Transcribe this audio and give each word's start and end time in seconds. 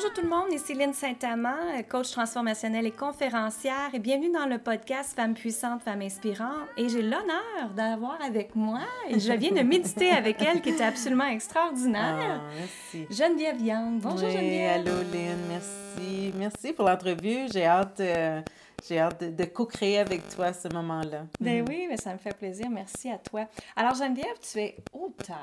Bonjour 0.00 0.12
tout 0.12 0.22
le 0.22 0.28
monde, 0.28 0.52
ici 0.52 0.64
Céline 0.76 0.92
Saint-Amand, 0.94 1.82
coach 1.90 2.12
transformationnelle 2.12 2.86
et 2.86 2.92
conférencière 2.92 3.90
et 3.92 3.98
bienvenue 3.98 4.30
dans 4.30 4.46
le 4.46 4.58
podcast 4.58 5.16
Femmes 5.16 5.34
puissantes, 5.34 5.82
Femmes 5.82 6.02
inspirantes. 6.02 6.68
Et 6.76 6.88
j'ai 6.88 7.02
l'honneur 7.02 7.70
d'avoir 7.76 8.16
avec 8.24 8.54
moi, 8.54 8.78
et 9.08 9.18
je 9.18 9.32
viens 9.32 9.50
de 9.50 9.62
méditer 9.62 10.10
avec 10.10 10.40
elle 10.40 10.60
qui 10.60 10.68
était 10.68 10.84
absolument 10.84 11.26
extraordinaire, 11.26 12.40
Ah, 12.40 12.40
merci. 12.56 13.06
Geneviève 13.10 13.60
Young. 13.60 13.98
Bonjour 14.00 14.28
Oui, 14.28 14.34
Geneviève. 14.36 14.86
Allô, 14.86 14.98
Lynn, 15.12 15.38
merci. 15.48 16.32
Merci 16.36 16.72
pour 16.74 16.84
l'entrevue. 16.88 17.48
J'ai 17.52 17.66
hâte, 17.66 17.98
euh, 17.98 18.40
j'ai 18.86 18.98
hâte 19.00 19.20
de, 19.22 19.30
de 19.30 19.44
co-créer 19.44 19.98
avec 19.98 20.28
toi 20.34 20.52
ce 20.52 20.68
moment-là. 20.68 21.26
Ben 21.40 21.64
oui, 21.68 21.86
mais 21.88 21.96
ça 21.96 22.12
me 22.12 22.18
fait 22.18 22.34
plaisir. 22.36 22.68
Merci 22.70 23.10
à 23.10 23.18
toi. 23.18 23.46
Alors 23.76 23.94
Geneviève, 23.94 24.36
tu 24.40 24.58
es 24.58 24.76
auteur. 24.92 25.36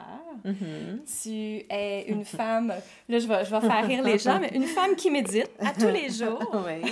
Mhm. 0.43 1.01
Tu 1.21 1.65
es 1.69 2.05
une 2.07 2.23
femme, 2.39 2.73
là 3.09 3.19
je 3.19 3.27
vais, 3.27 3.43
je 3.45 3.51
vais 3.51 3.61
faire 3.61 3.85
rire 3.85 4.03
les 4.03 4.17
gens, 4.17 4.39
mais 4.39 4.49
une 4.53 4.63
femme 4.65 4.95
qui 4.95 5.09
médite 5.11 5.51
à 5.59 5.71
tous 5.73 5.87
les 5.89 6.09
jours. 6.09 6.41
Oui. 6.65 6.81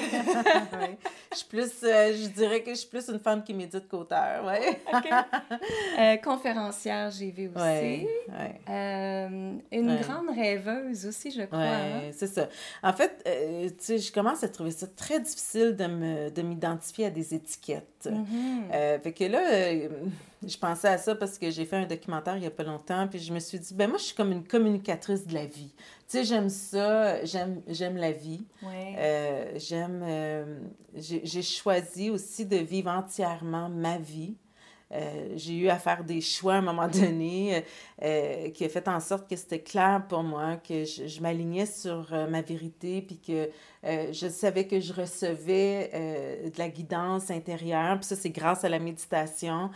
Oui. 0.73 0.87
Je 1.31 1.37
suis 1.37 1.47
plus, 1.47 1.71
euh, 1.83 2.13
je 2.13 2.27
dirais 2.29 2.61
que 2.61 2.71
je 2.71 2.75
suis 2.79 2.89
plus 2.89 3.07
une 3.09 3.19
femme 3.19 3.43
qui 3.43 3.53
médite 3.53 3.87
qu'auteur, 3.87 4.43
oui. 4.45 4.75
OK. 4.93 5.09
Euh, 5.99 6.17
conférencière, 6.17 7.09
j'ai 7.11 7.31
vu 7.31 7.47
aussi. 7.47 7.63
Oui, 7.65 8.07
oui. 8.27 8.45
Euh, 8.69 9.53
une 9.71 9.95
grande 9.97 10.29
rêveuse 10.35 11.05
aussi, 11.07 11.31
je 11.31 11.43
crois. 11.43 11.59
hein? 11.59 12.01
Oui, 12.03 12.11
c'est 12.15 12.27
ça. 12.27 12.47
En 12.83 12.93
fait, 12.93 13.23
tu 13.23 13.73
sais, 13.79 13.97
je 13.97 14.11
commence 14.11 14.43
à 14.43 14.49
trouver 14.49 14.71
ça 14.71 14.85
très 14.87 15.19
difficile 15.19 15.75
de 15.75 15.85
me, 15.87 16.29
de 16.33 16.41
m'identifier 16.41 17.05
à 17.05 17.09
des 17.09 17.33
étiquettes. 17.33 18.09
Euh, 18.73 18.99
fait 18.99 19.13
que 19.13 19.23
là, 19.25 19.41
euh, 19.51 19.89
je 20.45 20.57
pensais 20.57 20.87
à 20.87 20.97
ça 20.97 21.15
parce 21.15 21.37
que 21.37 21.49
j'ai 21.49 21.65
fait 21.65 21.77
un 21.77 21.85
documentaire 21.85 22.35
il 22.35 22.41
n'y 22.41 22.47
a 22.47 22.51
pas 22.51 22.63
longtemps, 22.63 23.07
puis 23.07 23.19
je 23.19 23.33
me 23.33 23.39
suis 23.39 23.59
dit, 23.59 23.73
ben 23.73 23.89
moi, 23.89 23.97
je 23.97 24.03
suis 24.05 24.15
comme 24.15 24.31
une 24.31 24.43
communicatrice 24.43 25.25
de 25.25 25.33
la 25.33 25.45
vie. 25.45 25.73
Tu 26.09 26.17
sais, 26.17 26.23
j'aime 26.23 26.49
ça, 26.49 27.23
j'aime, 27.23 27.61
j'aime 27.67 27.97
la 27.97 28.11
vie. 28.11 28.45
Ouais. 28.61 28.95
Euh, 28.97 29.51
j'aime, 29.55 30.05
j'ai, 30.95 31.41
choisi 31.41 32.09
aussi 32.09 32.45
de 32.45 32.57
vivre 32.57 32.89
entièrement 32.89 33.69
ma 33.69 33.97
vie. 33.97 34.35
Euh, 34.93 35.29
j'ai 35.35 35.55
eu 35.55 35.69
à 35.69 35.79
faire 35.79 36.03
des 36.03 36.21
choix 36.21 36.55
à 36.55 36.57
un 36.57 36.61
moment 36.61 36.87
donné 36.87 37.55
euh, 37.55 37.61
euh, 38.03 38.49
qui 38.51 38.63
a 38.63 38.69
fait 38.69 38.87
en 38.87 38.99
sorte 38.99 39.27
que 39.29 39.35
c'était 39.35 39.61
clair 39.61 40.03
pour 40.07 40.23
moi, 40.23 40.57
que 40.57 40.85
je, 40.85 41.07
je 41.07 41.21
m'alignais 41.21 41.65
sur 41.65 42.13
ma 42.29 42.41
vérité, 42.41 43.01
puis 43.01 43.19
que 43.19 43.49
euh, 43.85 44.11
je 44.13 44.27
savais 44.29 44.65
que 44.67 44.79
je 44.79 44.93
recevais 44.93 45.89
euh, 45.93 46.49
de 46.49 46.57
la 46.59 46.69
guidance 46.69 47.29
intérieure, 47.31 47.97
puis 47.99 48.05
ça, 48.05 48.15
c'est 48.15 48.29
grâce 48.29 48.63
à 48.63 48.69
la 48.69 48.79
méditation. 48.79 49.69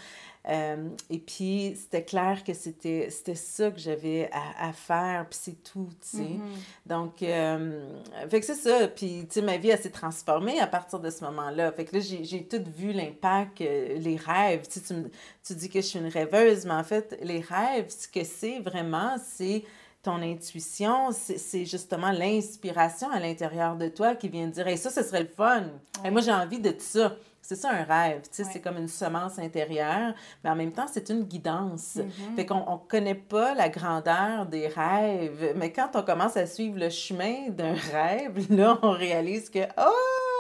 Euh, 0.50 0.88
et 1.10 1.18
puis, 1.20 1.76
c'était 1.76 2.06
clair 2.06 2.42
que 2.46 2.54
c'était, 2.54 3.10
c'était 3.10 3.36
ça 3.36 3.70
que 3.70 3.80
j'avais 3.80 4.30
à, 4.32 4.70
à 4.70 4.72
faire, 4.72 5.26
puis 5.30 5.38
c'est 5.42 5.62
tout, 5.62 5.90
tu 6.02 6.18
sais. 6.20 6.24
Mhm. 6.24 6.42
Donc, 6.86 7.22
euh, 7.22 7.90
fait 8.30 8.40
que 8.40 8.46
c'est 8.46 8.56
ça. 8.56 8.88
Puis, 8.88 9.26
tu 9.28 9.34
sais, 9.34 9.42
ma 9.42 9.58
vie, 9.58 9.72
elle 9.72 9.80
s'est 9.80 9.90
transformée 9.90 10.58
à 10.62 10.68
partir 10.68 11.02
de 11.02 11.10
ce 11.10 11.26
moment-là. 11.26 11.74
Fait 11.74 11.84
que 11.84 11.98
là, 11.98 12.02
j'ai, 12.02 12.24
j'ai 12.24 12.44
tout 12.48 12.64
vu 12.78 12.94
l'impact, 12.94 13.60
les 13.60 14.16
rêves. 14.16 14.66
Tu 14.72 14.80
sais, 14.80 14.82
tu, 14.88 14.94
me- 14.94 15.10
tu 15.46 15.54
dis 15.54 15.68
que 15.70 15.82
je 15.82 15.86
suis 15.86 16.00
une 16.00 16.08
rêveuse, 16.08 16.66
mais 16.66 16.76
en 16.76 16.84
fait, 16.86 17.18
les 17.22 17.42
rêves, 17.42 17.90
ce 17.90 18.08
que 18.08 18.24
c'est 18.24 18.60
vraiment, 18.60 19.18
c'est 19.22 19.66
ton 20.08 20.22
intuition, 20.22 21.10
c'est, 21.12 21.66
justement 21.66 22.12
l'inspiration 22.12 23.12
à 23.12 23.20
l'intérieur 23.20 23.76
de 23.76 23.90
toi 23.90 24.16
qui 24.16 24.30
vient 24.30 24.48
dire, 24.48 24.66
hey, 24.66 24.78
ça, 24.78 24.90
ce 24.90 25.04
serait 25.04 25.24
le 25.24 25.28
fun. 25.28 25.64
Hey, 26.02 26.12
moi, 26.12 26.22
j'ai 26.22 26.32
envie 26.32 26.60
de 26.60 26.74
ça. 26.80 27.14
C'est 27.42 27.56
ça 27.56 27.72
un 27.72 27.84
rêve, 27.84 28.22
tu 28.24 28.30
sais, 28.32 28.44
Ouais. 28.44 28.50
c'est 28.54 28.60
comme 28.62 28.78
une 28.78 28.88
semence 28.90 29.38
intérieure, 29.40 30.14
mais 30.44 30.50
en 30.50 30.56
même 30.56 30.72
temps, 30.74 30.86
c'est 30.92 31.10
une 31.10 31.24
guidance. 31.24 31.96
Mhm. 31.96 32.36
Fait 32.36 32.46
qu'on 32.46 32.64
on 32.68 32.78
connaît 32.78 33.16
pas 33.16 33.54
la 33.54 33.70
grandeur 33.70 34.46
des 34.46 34.68
rêves, 34.68 35.54
mais 35.56 35.72
quand 35.72 35.90
on 35.96 36.04
commence 36.04 36.36
à 36.38 36.46
suivre 36.46 36.78
le 36.78 36.90
chemin 36.90 37.50
d'un 37.50 37.74
rêve, 37.94 38.48
là, 38.50 38.78
on 38.82 38.92
réalise 38.92 39.50
que, 39.50 39.60
oh, 39.78 39.92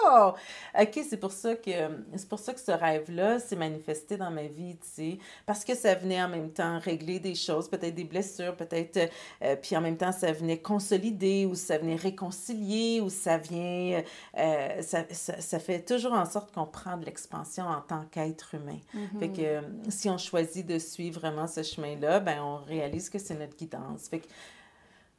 ok, 0.05 0.99
c'est 1.09 1.19
pour 1.19 1.31
ça 1.31 1.55
que, 1.55 1.71
c'est 2.15 2.29
pour 2.29 2.39
ça 2.39 2.53
que 2.53 2.59
ce 2.59 2.71
rêve-là 2.71 3.39
s'est 3.39 3.55
manifesté 3.55 4.17
dans 4.17 4.31
ma 4.31 4.43
vie, 4.43 4.77
tu 4.77 4.87
sais, 4.87 5.17
parce 5.45 5.63
que 5.63 5.75
ça 5.75 5.95
venait 5.95 6.21
en 6.21 6.29
même 6.29 6.51
temps 6.51 6.79
régler 6.79 7.19
des 7.19 7.35
choses, 7.35 7.69
peut-être 7.69 7.95
des 7.95 8.03
blessures, 8.03 8.55
peut-être, 8.55 9.09
euh, 9.43 9.55
puis 9.55 9.75
en 9.75 9.81
même 9.81 9.97
temps, 9.97 10.11
ça 10.11 10.31
venait 10.31 10.59
consolider 10.59 11.45
ou 11.45 11.55
ça 11.55 11.77
venait 11.77 11.95
réconcilier 11.95 13.01
ou 13.01 13.09
ça 13.09 13.37
vient, 13.37 14.01
euh, 14.37 14.81
ça, 14.81 15.03
ça, 15.11 15.41
ça 15.41 15.59
fait 15.59 15.81
toujours 15.81 16.13
en 16.13 16.25
sorte 16.25 16.53
qu'on 16.53 16.65
prend 16.65 16.97
de 16.97 17.05
l'expansion 17.05 17.65
en 17.65 17.81
tant 17.81 18.03
qu'être 18.11 18.55
humain. 18.55 18.79
Mhm. 18.93 19.19
Fait 19.19 19.29
que 19.29 19.41
euh, 19.41 19.61
si 19.89 20.09
on 20.09 20.17
choisit 20.17 20.65
de 20.65 20.79
suivre 20.79 21.19
vraiment 21.19 21.47
ce 21.47 21.63
chemin-là, 21.63 22.19
ben 22.19 22.41
on 22.41 22.57
réalise 22.57 23.09
que 23.09 23.19
c'est 23.19 23.35
notre 23.35 23.55
guidance. 23.55 24.07
Fait 24.09 24.19
que, 24.19 24.27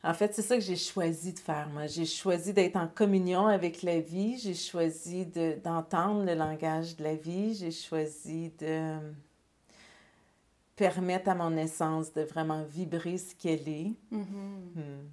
en 0.04 0.14
fait, 0.14 0.34
c'est 0.34 0.42
ça 0.42 0.54
que 0.56 0.62
j'ai 0.62 0.76
choisi 0.76 1.32
de 1.32 1.38
faire, 1.38 1.69
moi. 1.70 1.86
J'ai 1.86 2.06
choisi 2.06 2.53
d'être 2.53 2.76
en 2.76 2.86
communion 2.88 3.47
avec 3.47 3.82
la 3.82 4.00
vie. 4.00 4.38
J'ai 4.38 4.54
choisi 4.54 5.26
de, 5.26 5.59
d'entendre 5.62 6.25
le 6.25 6.34
langage 6.34 6.97
de 6.97 7.04
la 7.04 7.14
vie. 7.16 7.54
J'ai 7.54 7.72
choisi 7.72 8.50
de 8.60 8.97
permettre 10.76 11.28
à 11.31 11.34
mon 11.34 11.56
essence 11.56 12.12
de 12.12 12.22
vraiment 12.22 12.62
vibrer 12.64 13.19
ce 13.19 13.34
qu'elle 13.34 13.69
est. 13.69 13.92
Mhm. 14.10 14.25
Hmm. 14.75 15.09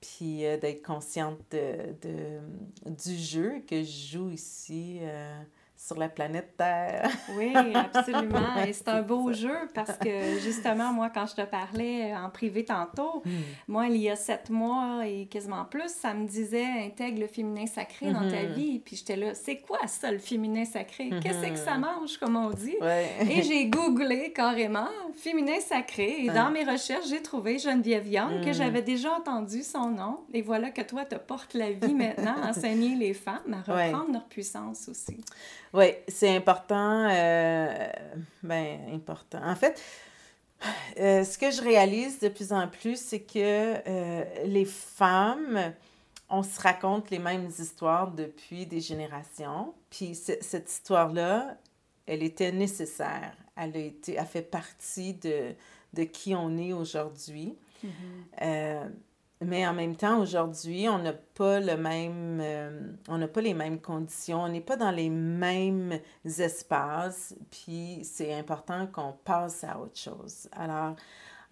Puis 0.00 0.44
euh, 0.46 0.56
d'être 0.58 0.82
consciente 0.82 1.38
de, 1.50 1.94
de- 2.02 2.90
du 2.90 3.16
jeu 3.16 3.60
que 3.68 3.82
je 3.82 4.08
joue 4.16 4.30
ici 4.30 4.98
euh, 5.02 5.42
sur 5.82 5.96
la 5.96 6.10
planète 6.10 6.56
Terre. 6.58 7.10
Oui, 7.38 7.54
absolument. 7.74 8.54
Et 8.68 8.72
c'est 8.74 8.88
un 8.88 9.00
beau 9.00 9.32
jeu 9.32 9.56
parce 9.74 9.96
que 9.96 10.38
justement, 10.44 10.92
moi, 10.92 11.08
quand 11.08 11.24
je 11.26 11.34
te 11.36 11.40
parlais 11.46 12.14
en 12.14 12.28
privé 12.28 12.66
tantôt, 12.66 13.22
moi, 13.66 13.86
il 13.86 13.96
y 13.96 14.10
a 14.10 14.14
sept 14.16 14.50
mois 14.50 15.00
et 15.06 15.26
quasiment 15.26 15.64
plus, 15.64 15.88
ça 15.88 16.12
me 16.12 16.26
disait 16.28 16.66
intègre 16.86 17.20
le 17.20 17.26
féminin 17.26 17.66
sacré 17.66 18.12
dans 18.12 18.28
ta 18.28 18.42
Mhm. 18.42 18.52
vie. 18.52 18.78
Puis 18.80 18.96
j'étais 18.96 19.16
là, 19.16 19.34
c'est 19.34 19.56
quoi 19.56 19.86
ça, 19.86 20.12
le 20.12 20.18
féminin 20.18 20.66
sacré? 20.66 21.10
Qu'est-ce 21.22 21.46
que 21.48 21.56
ça 21.56 21.78
mange, 21.78 22.18
comme 22.18 22.36
on 22.36 22.50
dit? 22.50 22.76
Ouais. 22.82 23.08
Et 23.30 23.42
j'ai 23.42 23.66
googlé 23.66 24.32
carrément 24.32 24.88
féminin 25.14 25.60
sacré 25.60 26.24
et 26.24 26.28
dans 26.28 26.52
Ouais. 26.52 26.64
mes 26.64 26.70
recherches, 26.70 27.08
j'ai 27.08 27.22
trouvé 27.22 27.58
Geneviève 27.58 28.06
Young, 28.06 28.44
que 28.44 28.52
j'avais 28.52 28.82
déjà 28.82 29.12
entendu 29.14 29.62
son 29.62 29.88
nom. 29.90 30.20
Et 30.34 30.42
voilà 30.42 30.70
que 30.70 30.82
toi, 30.82 31.06
te 31.06 31.14
portes 31.16 31.54
la 31.54 31.70
vie 31.72 31.94
maintenant 31.94 32.34
à 32.42 32.50
enseigner 32.50 32.96
les 32.96 33.14
femmes 33.14 33.62
à 33.66 33.70
Ouais. 33.72 33.86
reprendre 33.90 34.12
leur 34.12 34.26
puissance 34.26 34.88
aussi. 34.88 35.16
Oui, 35.72 35.86
c'est 36.08 36.34
important. 36.34 37.08
euh, 37.10 37.88
ben, 38.42 38.78
important. 38.92 39.40
En 39.44 39.54
fait, 39.54 39.80
euh, 40.98 41.24
ce 41.24 41.38
que 41.38 41.50
je 41.50 41.62
réalise 41.62 42.18
de 42.20 42.28
plus 42.28 42.52
en 42.52 42.66
plus, 42.68 43.00
c'est 43.00 43.20
que 43.20 43.76
euh, 43.88 44.24
les 44.44 44.64
femmes, 44.64 45.72
on 46.28 46.42
se 46.42 46.60
raconte 46.60 47.10
les 47.10 47.18
mêmes 47.18 47.48
histoires 47.58 48.10
depuis 48.10 48.66
des 48.66 48.80
générations. 48.80 49.72
Puis 49.90 50.14
ce- 50.14 50.40
cette 50.40 50.70
histoire-là, 50.70 51.56
elle 52.06 52.22
était 52.22 52.52
nécessaire. 52.52 53.32
Elle 53.56 53.76
a 53.76 53.80
été, 53.80 54.14
elle 54.14 54.26
fait 54.26 54.42
partie 54.42 55.14
de, 55.14 55.54
de 55.92 56.02
qui 56.04 56.34
on 56.34 56.56
est 56.58 56.72
aujourd'hui. 56.72 57.54
Euh, 58.42 58.84
mais 59.42 59.66
en 59.66 59.72
même 59.72 59.96
temps, 59.96 60.20
aujourd'hui, 60.20 60.88
on 60.88 60.98
n'a 60.98 61.12
pas 61.12 61.60
le 61.60 61.76
même, 61.76 62.40
euh, 62.42 62.92
on 63.08 63.16
n'a 63.16 63.28
pas 63.28 63.40
les 63.40 63.54
mêmes 63.54 63.80
conditions, 63.80 64.42
on 64.42 64.48
n'est 64.48 64.60
pas 64.60 64.76
dans 64.76 64.90
les 64.90 65.08
mêmes 65.08 65.98
espaces, 66.24 67.34
puis 67.50 68.00
c'est 68.04 68.34
important 68.34 68.86
qu'on 68.86 69.14
passe 69.24 69.64
à 69.64 69.78
autre 69.78 69.98
chose. 69.98 70.48
Alors, 70.52 70.94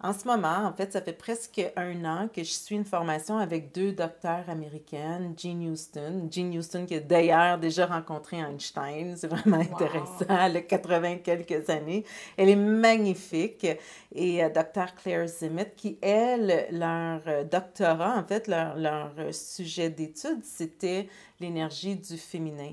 en 0.01 0.13
ce 0.13 0.25
moment, 0.25 0.65
en 0.65 0.71
fait, 0.71 0.93
ça 0.93 1.01
fait 1.01 1.11
presque 1.11 1.61
un 1.75 2.05
an 2.05 2.29
que 2.33 2.41
je 2.41 2.49
suis 2.49 2.75
une 2.75 2.85
formation 2.85 3.37
avec 3.37 3.73
deux 3.75 3.91
docteurs 3.91 4.49
américaines, 4.49 5.33
Jean 5.37 5.61
Houston. 5.61 6.29
Jean 6.31 6.55
Houston 6.55 6.85
qui 6.85 6.95
a 6.95 6.99
d'ailleurs 7.01 7.57
déjà 7.57 7.85
rencontré 7.85 8.37
Einstein, 8.37 9.17
c'est 9.17 9.27
vraiment 9.27 9.57
intéressant, 9.57 10.25
elle 10.29 10.55
a 10.55 10.61
80 10.61 11.17
quelques 11.17 11.69
années. 11.69 12.05
Elle 12.37 12.47
est 12.47 12.55
magnifique. 12.55 13.67
Et 14.15 14.41
euh, 14.41 14.49
Dr. 14.49 14.95
Claire 14.95 15.27
Zimmett, 15.27 15.75
qui, 15.75 15.97
elle, 16.01 16.67
leur 16.71 17.21
euh, 17.27 17.43
doctorat, 17.43 18.17
en 18.17 18.23
fait, 18.23 18.47
leur, 18.47 18.77
leur 18.77 19.11
euh, 19.19 19.33
sujet 19.33 19.89
d'étude, 19.89 20.43
c'était 20.43 21.09
l'énergie 21.41 21.97
du 21.97 22.17
féminin. 22.17 22.71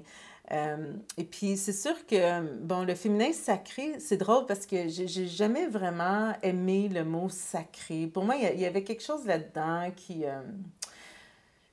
Euh, 0.52 0.92
et 1.16 1.24
puis, 1.24 1.56
c'est 1.56 1.72
sûr 1.72 2.06
que, 2.06 2.40
bon, 2.60 2.84
le 2.84 2.94
féminin 2.94 3.32
sacré, 3.32 3.98
c'est 3.98 4.16
drôle 4.16 4.46
parce 4.46 4.64
que 4.66 4.86
j'ai 4.88 5.26
jamais 5.26 5.66
vraiment 5.66 6.32
aimé 6.42 6.88
le 6.88 7.04
mot 7.04 7.28
sacré. 7.28 8.06
Pour 8.06 8.24
moi, 8.24 8.36
il 8.36 8.60
y 8.60 8.64
avait 8.64 8.84
quelque 8.84 9.02
chose 9.02 9.26
là-dedans 9.26 9.90
qui, 9.96 10.24
euh, 10.24 10.40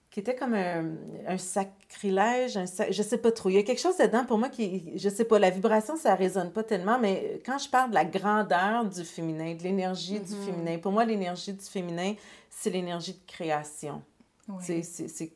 qui 0.10 0.20
était 0.20 0.36
comme 0.36 0.54
un, 0.56 0.86
un 1.28 1.38
sacrilège, 1.38 2.58
un 2.58 2.66
sac- 2.66 2.92
je 2.92 3.02
sais 3.04 3.18
pas 3.18 3.32
trop. 3.32 3.50
Il 3.50 3.56
y 3.56 3.58
a 3.60 3.64
quelque 3.64 3.82
chose 3.82 3.98
là-dedans 4.00 4.26
pour 4.26 4.38
moi 4.40 4.50
qui, 4.50 4.92
je 4.96 5.10
sais 5.10 5.26
pas, 5.26 5.38
la 5.40 5.50
vibration, 5.52 5.96
ça 5.96 6.16
résonne 6.16 6.52
pas 6.52 6.64
tellement, 6.64 6.98
mais 7.00 7.42
quand 7.46 7.58
je 7.60 7.70
parle 7.70 7.90
de 7.92 7.96
la 7.96 8.06
grandeur 8.06 8.86
du 8.86 9.04
féminin, 9.06 9.54
de 9.56 9.64
l'énergie 9.64 10.20
du 10.20 10.34
Mhm. 10.34 10.46
féminin, 10.46 10.78
pour 10.80 10.92
moi, 10.92 11.06
l'énergie 11.06 11.54
du 11.54 11.66
féminin, 11.66 12.16
c'est 12.50 12.70
l'énergie 12.72 13.14
de 13.14 13.32
création. 13.32 14.02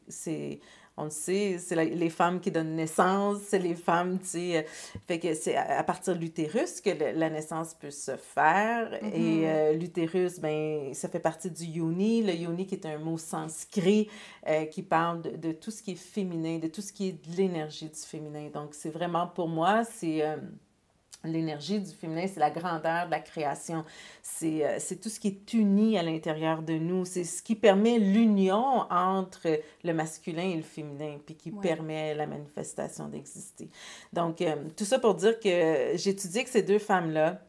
C'est 0.10 0.60
on 0.98 1.06
le 1.06 1.10
sait, 1.12 1.58
c'est 1.60 1.76
les 1.76 2.10
femmes 2.10 2.40
qui 2.40 2.50
donnent 2.50 2.76
naissance, 2.76 3.38
c'est 3.48 3.60
les 3.60 3.76
femmes, 3.76 4.18
tu 4.20 4.26
sais. 4.26 4.58
Euh, 4.58 4.62
fait 5.08 5.20
que 5.20 5.34
c'est 5.36 5.56
à, 5.56 5.84
partir 5.84 6.16
de 6.16 6.20
l'utérus 6.20 6.82
que 6.82 6.90
la 6.90 7.30
naissance 7.30 7.76
peut 7.76 7.92
se 7.92 8.18
faire. 8.18 8.94
Et 9.14 9.20
mm-hmm. 9.20 9.46
euh, 9.46 9.74
l'utérus, 9.74 10.40
ben 10.40 10.94
ça 10.94 11.08
fait 11.08 11.20
partie 11.20 11.52
du 11.52 11.66
yoni. 11.66 12.24
Le 12.24 12.34
yoni 12.34 12.66
qui 12.66 12.76
est 12.76 12.86
un 12.88 12.98
mot 12.98 13.20
sanskrit 13.20 14.10
euh, 14.48 14.66
qui 14.66 14.82
parle 14.82 15.22
de, 15.22 15.36
de, 15.36 15.52
tout 15.52 15.70
ce 15.70 15.84
qui 15.84 15.92
est 15.92 15.96
féminin, 15.96 16.58
de 16.58 16.68
tout 16.68 16.82
ce 16.82 16.92
qui 16.92 17.10
est 17.10 17.30
de 17.30 17.38
l'énergie 17.38 17.90
du 17.90 18.00
féminin. 18.00 18.50
Donc, 18.52 18.74
c'est 18.74 18.90
vraiment 18.90 19.28
pour 19.28 19.48
moi, 19.48 19.84
c'est 19.84 20.24
l'énergie 21.24 21.80
du 21.80 21.92
féminin, 21.92 22.26
c'est 22.28 22.40
la 22.40 22.52
grandeur 22.52 23.06
de 23.06 23.12
la 23.12 23.20
création. 23.20 23.84
Euh, 24.44 24.76
c'est 24.80 25.02
tout 25.02 25.10
ce 25.10 25.20
qui 25.20 25.28
est 25.28 25.54
uni 25.54 25.98
à 25.98 26.04
l'intérieur 26.04 26.62
de 26.62 26.74
nous. 26.74 27.06
C'est 27.06 27.24
ce 27.24 27.42
qui 27.42 27.56
permet 27.56 28.00
l'union 28.00 28.86
entre 28.92 29.60
le 29.84 29.94
masculin 29.94 30.50
et 30.50 30.56
le 30.56 30.64
féminin, 30.64 31.18
puis 31.26 31.36
qui 31.36 31.52
permet 31.52 32.14
la 32.14 32.28
manifestation 32.28 33.08
d'exister. 33.08 33.70
Donc, 34.14 34.42
euh, 34.42 34.56
tout 34.76 34.86
ça 34.86 35.00
pour 35.00 35.16
dire 35.16 35.40
que 35.40 35.92
j'étudie 35.96 36.44
que 36.44 36.50
ces 36.50 36.64
deux 36.64 36.80
femmes-là, 36.80 37.42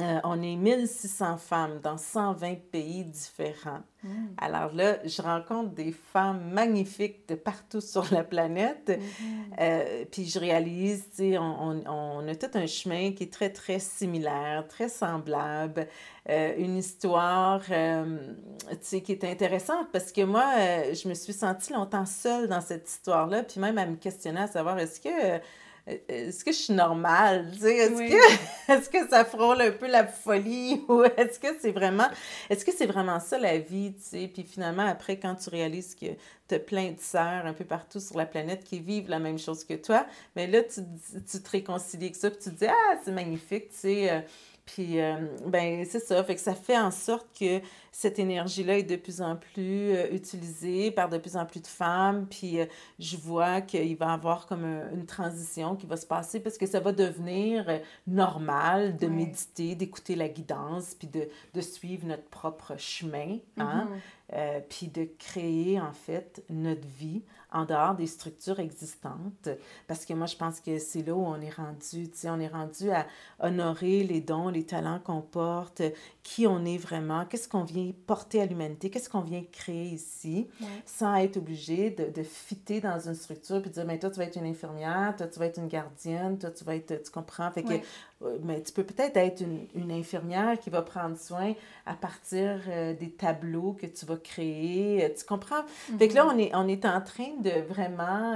euh, 0.00 0.18
on 0.24 0.42
est 0.42 0.56
1600 0.56 1.36
femmes 1.36 1.78
dans 1.80 1.96
120 1.96 2.56
pays 2.72 3.04
différents. 3.04 3.82
Mm. 4.02 4.26
Alors 4.38 4.74
là, 4.74 4.98
je 5.04 5.22
rencontre 5.22 5.70
des 5.70 5.92
femmes 5.92 6.50
magnifiques 6.50 7.28
de 7.28 7.36
partout 7.36 7.80
sur 7.80 8.04
la 8.12 8.24
planète. 8.24 8.88
Mm-hmm. 8.88 9.60
Euh, 9.60 10.04
puis 10.10 10.24
je 10.24 10.40
réalise, 10.40 11.04
tu 11.10 11.16
sais, 11.16 11.38
on, 11.38 11.84
on, 11.86 12.26
a 12.26 12.34
tout 12.34 12.58
un 12.58 12.66
chemin 12.66 13.12
qui 13.12 13.22
est 13.22 13.32
très, 13.32 13.50
très 13.50 13.78
similaire, 13.78 14.66
très 14.66 14.88
semblable. 14.88 15.86
Euh, 16.28 16.54
une 16.58 16.76
histoire, 16.76 17.62
tu 17.62 17.72
sais, 18.80 19.00
qui 19.00 19.12
est 19.12 19.22
intéressante 19.22 19.92
parce 19.92 20.10
que 20.10 20.22
moi, 20.22 20.44
je 20.92 21.08
me 21.08 21.14
suis 21.14 21.32
sentie 21.32 21.72
longtemps 21.72 22.06
seule 22.06 22.48
dans 22.48 22.62
cette 22.62 22.88
histoire-là. 22.90 23.44
Puis 23.44 23.60
même 23.60 23.78
à 23.78 23.86
me 23.86 23.94
questionner 23.94 24.40
à 24.40 24.48
savoir, 24.48 24.76
est-ce 24.80 25.00
que 25.00 25.40
est-ce 25.86 26.44
que 26.44 26.52
je 26.52 26.56
suis 26.56 26.72
normale? 26.72 27.50
Est-ce 27.52 27.98
que, 27.98 28.72
est 28.72 28.90
que 28.90 29.08
ça 29.08 29.24
frôle 29.24 29.60
un 29.60 29.70
peu 29.70 29.86
la 29.86 30.06
folie 30.06 30.82
ou 30.88 31.04
est-ce 31.04 31.38
que 31.38 31.48
c'est 31.60 31.72
vraiment 31.72 32.08
est-ce 32.48 32.64
que 32.64 32.72
c'est 32.72 32.86
vraiment 32.86 33.20
ça 33.20 33.38
la 33.38 33.58
vie? 33.58 33.94
sais? 34.00 34.30
Puis 34.32 34.44
finalement, 34.44 34.86
après, 34.86 35.18
quand 35.18 35.34
tu 35.34 35.50
réalises 35.50 35.94
que 35.94 36.06
tu 36.48 36.54
as 36.54 36.58
plein 36.58 36.92
de 36.92 37.00
sœurs 37.00 37.44
un 37.44 37.52
peu 37.52 37.64
partout 37.64 38.00
sur 38.00 38.16
la 38.16 38.24
planète 38.24 38.64
qui 38.64 38.80
vivent 38.80 39.10
la 39.10 39.18
même 39.18 39.38
chose 39.38 39.64
que 39.64 39.74
toi, 39.74 40.06
mais 40.36 40.46
là, 40.46 40.62
tu, 40.62 40.80
tu 41.30 41.42
te 41.42 41.50
réconcilies 41.50 42.06
avec 42.06 42.16
ça, 42.16 42.30
puis 42.30 42.38
tu 42.42 42.50
te 42.50 42.54
dis 42.56 42.66
Ah, 42.66 42.98
c'est 43.04 43.12
magnifique, 43.12 43.68
tu 43.70 43.78
sais. 43.78 44.10
Euh, 44.10 44.20
puis, 44.64 45.00
euh, 45.00 45.16
ben, 45.46 45.84
c'est 45.84 46.00
ça. 46.00 46.22
Fait 46.24 46.34
que 46.34 46.40
ça 46.40 46.54
fait 46.54 46.78
en 46.78 46.90
sorte 46.90 47.26
que 47.38 47.60
cette 47.94 48.18
énergie-là 48.18 48.78
est 48.78 48.82
de 48.82 48.96
plus 48.96 49.22
en 49.22 49.36
plus 49.36 49.94
euh, 49.94 50.10
utilisée 50.10 50.90
par 50.90 51.08
de 51.08 51.16
plus 51.16 51.36
en 51.36 51.46
plus 51.46 51.60
de 51.60 51.66
femmes. 51.68 52.26
Puis, 52.28 52.58
euh, 52.58 52.66
je 52.98 53.16
vois 53.16 53.60
qu'il 53.60 53.96
va 53.96 54.06
y 54.06 54.08
avoir 54.08 54.48
comme 54.48 54.64
une 54.64 55.06
transition 55.06 55.76
qui 55.76 55.86
va 55.86 55.96
se 55.96 56.04
passer 56.04 56.40
parce 56.40 56.58
que 56.58 56.66
ça 56.66 56.80
va 56.80 56.90
devenir 56.90 57.80
normal 58.08 58.96
de 58.96 59.06
méditer, 59.06 59.76
d'écouter 59.76 60.16
la 60.16 60.28
guidance, 60.28 60.94
puis 60.94 61.06
de, 61.06 61.28
de, 61.54 61.60
suivre 61.60 62.04
notre 62.08 62.24
propre 62.24 62.74
chemin. 62.78 63.38
Hein? 63.58 63.88
Mm-hmm. 64.32 64.62
puis 64.68 64.88
de 64.88 65.08
créer, 65.18 65.80
en 65.80 65.92
fait, 65.92 66.42
notre 66.50 66.86
vie 66.98 67.22
en 67.54 67.64
dehors 67.64 67.94
des 67.94 68.08
structures 68.08 68.58
existantes. 68.58 69.48
Parce 69.86 70.04
que 70.04 70.12
moi, 70.12 70.26
je 70.26 70.36
pense 70.36 70.60
que 70.60 70.78
c'est 70.78 71.02
là 71.06 71.14
où 71.14 71.24
on 71.24 71.40
est 71.40 71.54
rendu. 71.54 72.10
Tu 72.10 72.10
sais, 72.14 72.28
on 72.28 72.40
est 72.40 72.48
rendu 72.48 72.90
à 72.90 73.06
honorer 73.38 74.02
les 74.02 74.20
dons, 74.20 74.48
les 74.48 74.66
talents 74.66 74.98
qu'on 74.98 75.22
porte, 75.22 75.80
qui 76.22 76.46
on 76.46 76.64
est 76.64 76.78
vraiment, 76.78 77.24
qu'est-ce 77.24 77.48
qu'on 77.48 77.64
vient 77.64 77.83
porter 77.92 78.40
à 78.40 78.46
l'humanité, 78.46 78.90
qu'est-ce 78.90 79.08
qu'on 79.08 79.20
vient 79.20 79.42
créer 79.52 79.86
ici, 79.86 80.48
sans 80.86 81.14
être 81.16 81.36
obligé 81.36 81.90
de, 81.90 82.10
de 82.10 82.22
fitter 82.22 82.80
dans 82.80 82.98
une 82.98 83.14
structure 83.14 83.60
puis 83.60 83.70
de 83.70 83.74
dire, 83.74 83.84
mais 83.84 83.98
toi, 83.98 84.10
tu 84.10 84.18
vas 84.18 84.24
être 84.24 84.36
une 84.36 84.46
infirmière, 84.46 85.14
toi, 85.16 85.26
tu 85.26 85.38
vas 85.38 85.46
être 85.46 85.58
une 85.58 85.68
gardienne, 85.68 86.38
toi, 86.38 86.50
tu 86.50 86.64
vas 86.64 86.76
être, 86.76 87.02
tu 87.02 87.10
comprends? 87.10 87.50
Fait 87.50 87.62
que, 87.62 87.74
euh, 87.74 88.38
mais 88.42 88.62
tu 88.62 88.72
peux 88.72 88.84
peut-être 88.84 89.16
être 89.16 89.40
une, 89.40 89.66
une, 89.74 89.92
infirmière 89.92 90.58
qui 90.58 90.70
va 90.70 90.82
prendre 90.82 91.18
soin 91.18 91.54
à 91.86 91.94
partir 91.94 92.60
euh, 92.68 92.94
des 92.94 93.10
tableaux 93.10 93.72
que 93.72 93.86
tu 93.86 94.06
vas 94.06 94.16
créer, 94.16 95.04
euh, 95.04 95.08
tu 95.16 95.24
comprends? 95.24 95.64
Fait 95.98 96.08
que 96.08 96.14
là, 96.14 96.24
mm-hmm. 96.24 96.34
on 96.34 96.38
est, 96.38 96.54
on 96.54 96.68
est 96.68 96.84
en 96.84 97.00
train 97.00 97.34
de 97.40 97.50
vraiment 97.68 98.34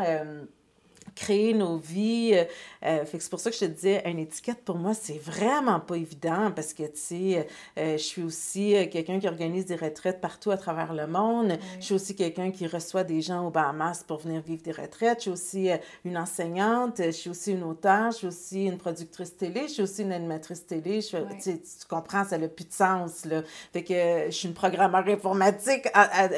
créer 1.18 1.52
nos 1.52 1.76
vies. 1.76 2.32
Euh, 2.34 2.44
euh, 2.84 3.04
fait 3.04 3.18
que 3.18 3.24
c'est 3.24 3.30
pour 3.30 3.40
ça 3.40 3.50
que 3.50 3.56
je 3.56 3.64
te 3.64 3.70
disais, 3.70 4.02
une 4.06 4.20
étiquette, 4.20 4.64
pour 4.64 4.76
moi, 4.76 4.94
c'est 4.94 5.18
vraiment 5.18 5.80
pas 5.80 5.96
évident 5.96 6.52
parce 6.54 6.72
que, 6.72 6.84
tu 6.84 6.90
sais, 6.94 7.48
euh, 7.76 7.92
je 7.98 8.02
suis 8.02 8.22
aussi 8.22 8.74
quelqu'un 8.90 9.18
qui 9.18 9.26
organise 9.26 9.66
des 9.66 9.74
retraites 9.74 10.20
partout 10.20 10.52
à 10.52 10.56
travers 10.56 10.94
le 10.94 11.06
monde. 11.06 11.58
Je 11.80 11.84
suis 11.84 11.94
aussi 11.94 12.14
quelqu'un 12.14 12.52
qui 12.52 12.66
reçoit 12.66 13.02
des 13.02 13.20
gens 13.20 13.46
au 13.46 13.50
Bahamas 13.50 14.04
pour 14.06 14.18
venir 14.18 14.42
vivre 14.42 14.62
des 14.62 14.72
retraites. 14.72 15.18
Je 15.18 15.22
suis 15.22 15.30
aussi 15.30 15.70
une 16.04 16.16
enseignante. 16.16 16.98
Je 16.98 17.10
suis 17.10 17.30
aussi 17.30 17.52
une 17.52 17.64
auteure. 17.64 18.12
Je 18.12 18.18
suis 18.18 18.26
aussi 18.28 18.64
une 18.66 18.78
productrice 18.78 19.36
télé. 19.36 19.62
Je 19.62 19.72
suis 19.72 19.82
aussi 19.82 20.02
une 20.02 20.12
animatrice 20.12 20.64
télé. 20.66 21.00
Je, 21.00 21.16
tu, 21.42 21.58
comprends, 21.88 22.24
ça 22.24 22.38
n'a 22.38 22.48
plus 22.48 22.66
de 22.66 22.72
sens, 22.72 23.24
là. 23.24 23.42
Fait 23.72 23.82
que 23.82 24.26
je 24.26 24.30
suis 24.30 24.48
une 24.48 24.54
programmeur 24.54 25.06
informatique, 25.08 25.88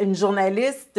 une 0.00 0.14
journaliste. 0.14 0.94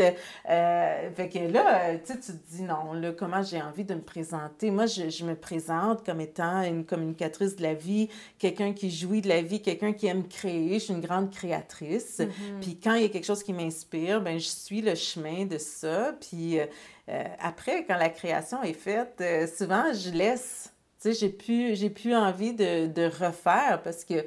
fait 0.45 1.30
que 1.34 1.51
là, 1.51 1.95
tu 1.98 2.13
te 2.18 2.31
dis, 2.51 2.62
non, 2.62 2.94
là, 2.94 3.12
comment 3.13 3.42
j'ai 3.42 3.62
envie 3.62 3.71
de 3.80 3.96
me 3.96 4.02
présenter. 4.02 4.72
Moi, 4.72 4.86
je, 4.86 5.10
je, 5.10 5.26
me 5.26 5.36
présente 5.36 6.06
comme 6.06 6.22
étant 6.22 6.62
une 6.62 6.86
communicatrice 6.86 7.56
de 7.56 7.64
la 7.64 7.74
vie, 7.74 8.10
quelqu'un 8.38 8.74
qui 8.74 8.92
jouit 8.92 9.22
de 9.22 9.30
la 9.30 9.42
vie, 9.42 9.62
quelqu'un 9.62 9.94
qui 9.94 10.08
aime 10.08 10.28
créer. 10.28 10.76
Je 10.76 10.86
suis 10.86 10.94
une 10.94 11.02
grande 11.02 11.32
créatrice. 11.32 12.20
Mm-hmm. 12.20 12.60
Puis 12.62 12.78
quand 12.82 12.94
il 12.96 13.04
y 13.04 13.06
a 13.06 13.10
quelque 13.10 13.26
chose 13.26 13.44
qui 13.44 13.54
m'inspire, 13.54 14.22
ben 14.22 14.40
je 14.40 14.48
suis 14.48 14.82
le 14.82 14.96
chemin 14.96 15.46
de 15.46 15.58
ça. 15.58 16.14
Puis 16.20 16.60
euh, 16.60 16.66
euh, 17.10 17.24
après, 17.40 17.86
quand 17.86 17.98
la 17.98 18.10
création 18.10 18.62
est 18.64 18.74
faite, 18.74 19.18
euh, 19.22 19.48
souvent, 19.48 19.86
je 19.94 20.12
laisse. 20.12 20.74
Tu 21.02 21.14
sais, 21.14 21.20
j'ai 21.20 21.30
plus, 21.30 21.76
j'ai 21.76 21.90
plus 21.90 22.16
envie 22.16 22.54
de, 22.54 22.88
de 22.88 23.04
refaire 23.06 23.82
parce 23.84 24.06
que 24.06 24.26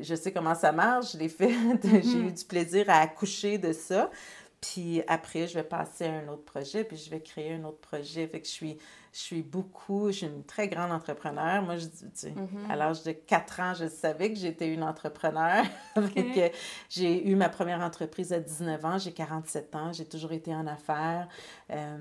je 0.00 0.14
sais 0.14 0.32
comment 0.32 0.54
ça 0.54 0.72
marche, 0.72 1.12
je 1.12 1.18
l'ai 1.18 1.28
fait, 1.28 1.50
j'ai 1.82 1.88
mm-hmm. 1.88 2.28
eu 2.28 2.32
du 2.32 2.44
plaisir 2.44 2.84
à 2.88 3.00
accoucher 3.00 3.58
de 3.58 3.72
ça. 3.72 4.10
Puis 4.60 5.02
après, 5.06 5.46
je 5.46 5.54
vais 5.54 5.62
passer 5.62 6.06
à 6.06 6.14
un 6.14 6.28
autre 6.28 6.44
projet, 6.44 6.82
puis 6.82 6.96
je 6.96 7.08
vais 7.10 7.20
créer 7.20 7.54
un 7.54 7.64
autre 7.64 7.78
projet. 7.78 8.26
Fait 8.26 8.40
que 8.40 8.46
je 8.46 8.52
suis, 8.52 8.76
je 9.12 9.18
suis 9.18 9.42
beaucoup, 9.42 10.08
je 10.08 10.18
suis 10.18 10.26
une 10.26 10.44
très 10.44 10.68
grande 10.68 10.90
entrepreneur. 10.90 11.62
Moi, 11.62 11.76
je 11.76 11.86
dis, 11.86 12.04
tu 12.04 12.10
sais, 12.14 12.30
mm-hmm. 12.30 12.70
à 12.70 12.74
l'âge 12.74 13.04
de 13.04 13.12
4 13.12 13.60
ans, 13.60 13.74
je 13.74 13.88
savais 13.88 14.32
que 14.32 14.38
j'étais 14.38 14.72
une 14.72 14.82
entrepreneur. 14.82 15.64
que 15.94 16.50
j'ai 16.88 17.28
eu 17.28 17.36
ma 17.36 17.48
première 17.48 17.80
entreprise 17.80 18.32
à 18.32 18.40
19 18.40 18.84
ans, 18.84 18.98
j'ai 18.98 19.12
47 19.12 19.74
ans, 19.76 19.92
j'ai 19.92 20.06
toujours 20.06 20.32
été 20.32 20.52
en 20.52 20.66
affaires. 20.66 21.28
Euh, 21.70 21.98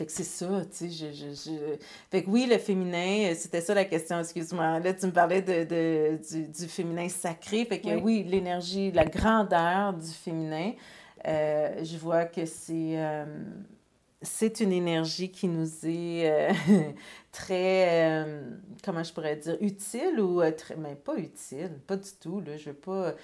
fait 0.00 0.06
que 0.06 0.12
c'est 0.12 0.24
ça, 0.24 0.62
tu 0.64 0.88
sais, 0.88 0.90
je, 0.90 1.12
je, 1.12 1.34
je, 1.34 1.76
Fait 2.10 2.22
que 2.22 2.30
oui, 2.30 2.46
le 2.50 2.56
féminin, 2.56 3.34
c'était 3.34 3.60
ça 3.60 3.74
la 3.74 3.84
question, 3.84 4.18
excuse-moi. 4.18 4.80
Là, 4.80 4.94
tu 4.94 5.04
me 5.04 5.12
parlais 5.12 5.42
de, 5.42 5.64
de 5.64 6.18
du, 6.26 6.48
du, 6.48 6.68
féminin 6.68 7.06
sacré. 7.10 7.66
Fait 7.66 7.80
que 7.80 7.96
oui 7.96 8.24
l'énergie, 8.24 8.92
la 8.92 9.04
grandeur 9.04 9.92
du 9.92 10.10
féminin. 10.10 10.72
Euh, 11.26 11.84
je 11.84 11.96
vois 11.98 12.24
que 12.24 12.46
c'est 12.46 12.98
euh, 12.98 13.26
c'est 14.22 14.60
une 14.60 14.72
énergie 14.72 15.30
qui 15.30 15.48
nous 15.48 15.86
est 15.86 16.30
euh, 16.30 16.52
très, 17.32 18.26
comment 18.84 19.02
je 19.02 19.12
pourrais 19.12 19.36
dire, 19.36 19.56
utile 19.60 20.20
ou 20.20 20.42
très, 20.52 20.76
mais 20.76 20.94
pas 20.94 21.16
utile, 21.16 21.78
pas 21.86 21.96
du 21.96 22.10
tout, 22.20 22.40
là, 22.40 22.56
je 22.56 22.70
veux 22.70 22.76
pas 22.76 23.14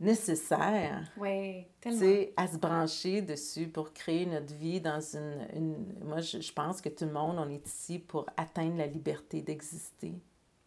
nécessaire. 0.00 1.10
Oui, 1.16 1.66
tellement. 1.80 2.24
à 2.36 2.46
se 2.46 2.56
brancher 2.56 3.20
dessus 3.20 3.68
pour 3.68 3.92
créer 3.92 4.26
notre 4.26 4.54
vie 4.54 4.80
dans 4.80 5.00
une... 5.00 5.46
une... 5.54 5.94
Moi, 6.04 6.20
je, 6.20 6.40
je, 6.40 6.52
pense 6.52 6.80
que 6.80 6.88
tout 6.88 7.04
le 7.04 7.12
monde, 7.12 7.36
on 7.38 7.50
est 7.50 7.66
ici 7.66 7.98
pour 7.98 8.26
atteindre 8.36 8.76
la 8.76 8.86
liberté 8.86 9.42
d'exister. 9.42 10.14